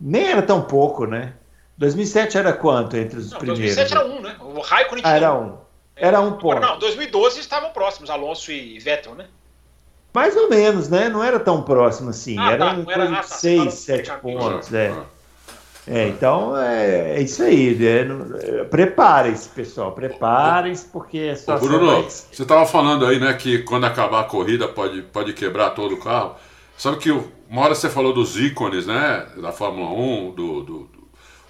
[0.00, 1.34] Nem era tão pouco, né?
[1.78, 3.74] 2007 era quanto entre os não, primeiros?
[3.76, 4.36] 2007 era um, né?
[4.40, 5.58] O Raikkonen ah, era um.
[5.94, 6.60] Era um ponto.
[6.60, 9.26] Não, 2012 estavam próximos, Alonso e Vettel, né?
[10.12, 11.08] Mais ou menos, né?
[11.08, 12.38] Não era tão próximo assim.
[12.38, 14.72] Ah, era tá, um coisa de 6, 7 pontos.
[14.72, 14.94] É.
[15.86, 17.74] É, então é, é isso aí.
[17.74, 18.64] Né?
[18.70, 19.92] Preparem-se, pessoal.
[19.92, 21.58] Preparem-se, porque é só.
[21.58, 22.02] Bruno, vai...
[22.02, 26.00] você estava falando aí, né, que quando acabar a corrida pode, pode quebrar todo o
[26.00, 26.36] carro.
[26.78, 31.02] Sabe que uma hora você falou dos ícones, né, da Fórmula 1, do, do, do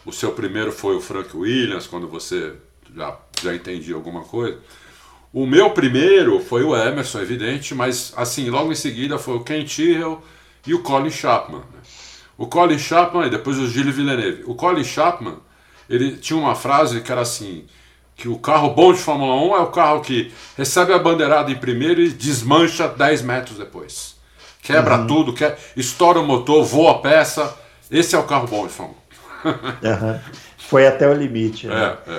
[0.04, 2.54] o seu primeiro foi o Frank Williams, quando você
[2.94, 4.59] já, já entendia alguma coisa.
[5.32, 9.64] O meu primeiro foi o Emerson, evidente, mas assim, logo em seguida foi o Ken
[9.64, 10.20] Tyrrell
[10.66, 11.60] e o Colin Chapman.
[11.60, 11.80] Né?
[12.36, 14.44] O Colin Chapman e depois o Gilles Villeneuve.
[14.46, 15.36] O Colin Chapman,
[15.88, 17.66] ele tinha uma frase que era assim,
[18.16, 21.56] que o carro bom de Fórmula 1 é o carro que recebe a bandeirada em
[21.56, 24.16] primeiro e desmancha 10 metros depois.
[24.62, 25.06] Quebra uhum.
[25.06, 27.56] tudo, quer, estoura o motor, voa a peça.
[27.90, 28.98] Esse é o carro bom de Fórmula
[29.44, 29.48] 1.
[29.48, 30.20] Uhum.
[30.56, 31.66] Foi até o limite.
[31.66, 31.96] Né?
[32.06, 32.12] É,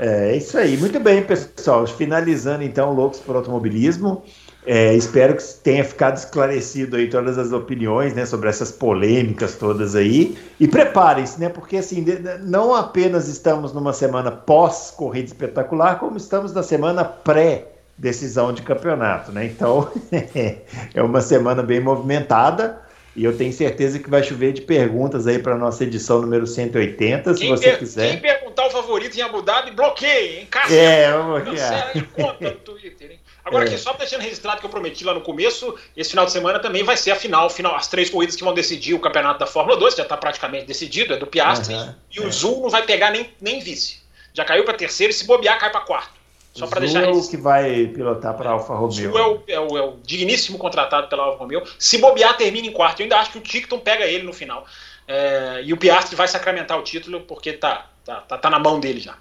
[0.00, 0.32] é.
[0.32, 0.76] é, isso aí.
[0.76, 1.86] Muito bem, pessoal.
[1.86, 4.24] Finalizando então Loucos por Automobilismo.
[4.64, 9.96] É, espero que tenha ficado esclarecido aí todas as opiniões, né, sobre essas polêmicas todas
[9.96, 10.38] aí.
[10.60, 12.04] E preparem-se, né, porque assim,
[12.42, 18.62] não apenas estamos numa semana pós corrida espetacular, como estamos na semana pré decisão de
[18.62, 19.46] campeonato, né?
[19.46, 19.90] Então,
[20.94, 22.80] é uma semana bem movimentada.
[23.14, 27.34] E eu tenho certeza que vai chover de perguntas aí para nossa edição número 180,
[27.34, 28.10] quem se você quiser.
[28.10, 30.46] Quem perguntar o favorito em Abu Dhabi, bloqueie, hein?
[30.50, 31.92] Cássio, é, vamos bloquear.
[31.92, 33.20] de conta no Twitter, hein?
[33.44, 33.68] Agora, é.
[33.68, 36.84] aqui, só deixando registrado que eu prometi lá no começo, esse final de semana também
[36.84, 39.76] vai ser a final, final as três corridas que vão decidir o campeonato da Fórmula
[39.76, 42.30] 2, já está praticamente decidido, é do Piastri, uhum, e o é.
[42.30, 44.00] Zul não vai pegar nem, nem vice.
[44.32, 46.22] Já caiu para terceiro e se bobear, cai para quarto.
[46.54, 49.10] Só para deixar é o que vai pilotar para a Alfa Romeo.
[49.10, 51.62] Zul é o, é, o, é o digníssimo contratado pela Alfa Romeo.
[51.78, 53.00] Se bobear, termina em quarto.
[53.00, 54.66] Eu ainda acho que o Ticton pega ele no final.
[55.08, 58.78] É, e o Piastri vai sacramentar o título porque tá, tá, tá, tá na mão
[58.78, 59.16] dele já.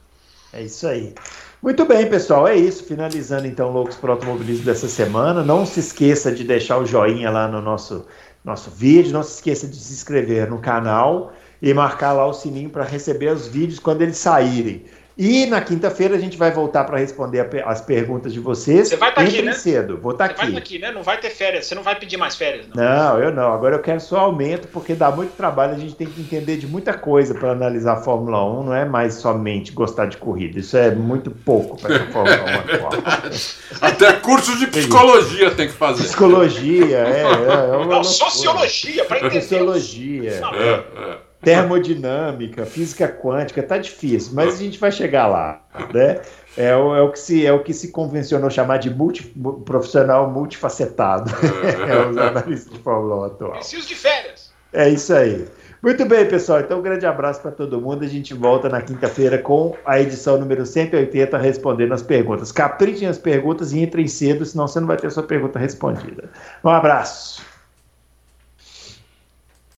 [0.52, 1.16] É isso aí.
[1.62, 2.84] Muito bem, pessoal, é isso.
[2.84, 5.44] Finalizando então Loucos para o Automobilismo dessa semana.
[5.44, 8.08] Não se esqueça de deixar o joinha lá no nosso,
[8.44, 9.14] nosso vídeo.
[9.14, 13.32] Não se esqueça de se inscrever no canal e marcar lá o sininho para receber
[13.32, 14.86] os vídeos quando eles saírem.
[15.24, 18.88] E na quinta-feira a gente vai voltar para responder as perguntas de vocês.
[18.88, 19.54] Você vai estar tá aqui, né?
[19.54, 20.00] cedo.
[20.00, 20.52] Vou estar tá aqui.
[20.52, 20.92] Vai aqui, né?
[20.92, 21.68] Não vai ter férias.
[21.68, 22.84] Você não vai pedir mais férias, não.
[22.84, 23.54] Não, eu não.
[23.54, 25.76] Agora eu quero só aumento, porque dá muito trabalho.
[25.76, 28.64] A gente tem que entender de muita coisa para analisar a Fórmula 1.
[28.64, 30.58] Não é mais somente gostar de corrida.
[30.58, 32.92] Isso é muito pouco para a Fórmula 1 atual.
[33.80, 36.02] Até curso de psicologia tem que fazer.
[36.02, 37.22] Psicologia, é.
[37.22, 39.42] é, é não, sociologia, para entender.
[39.42, 40.32] Sociologia.
[40.32, 45.62] É, é termodinâmica, física quântica, tá difícil, mas a gente vai chegar lá,
[45.94, 46.22] né?
[46.56, 49.24] É o, é o, que, se, é o que se convencionou chamar de multi,
[49.66, 51.32] profissional multifacetado.
[51.88, 53.52] é os analistas de Fórmula 1 atual.
[53.54, 54.52] Preciso de férias.
[54.74, 55.48] É isso aí.
[55.82, 56.60] Muito bem, pessoal.
[56.60, 58.04] Então, um grande abraço para todo mundo.
[58.04, 62.52] A gente volta na quinta-feira com a edição número 180 respondendo as perguntas.
[62.52, 66.30] Caprichem as perguntas e entrem cedo, senão você não vai ter sua pergunta respondida.
[66.64, 67.51] Um abraço.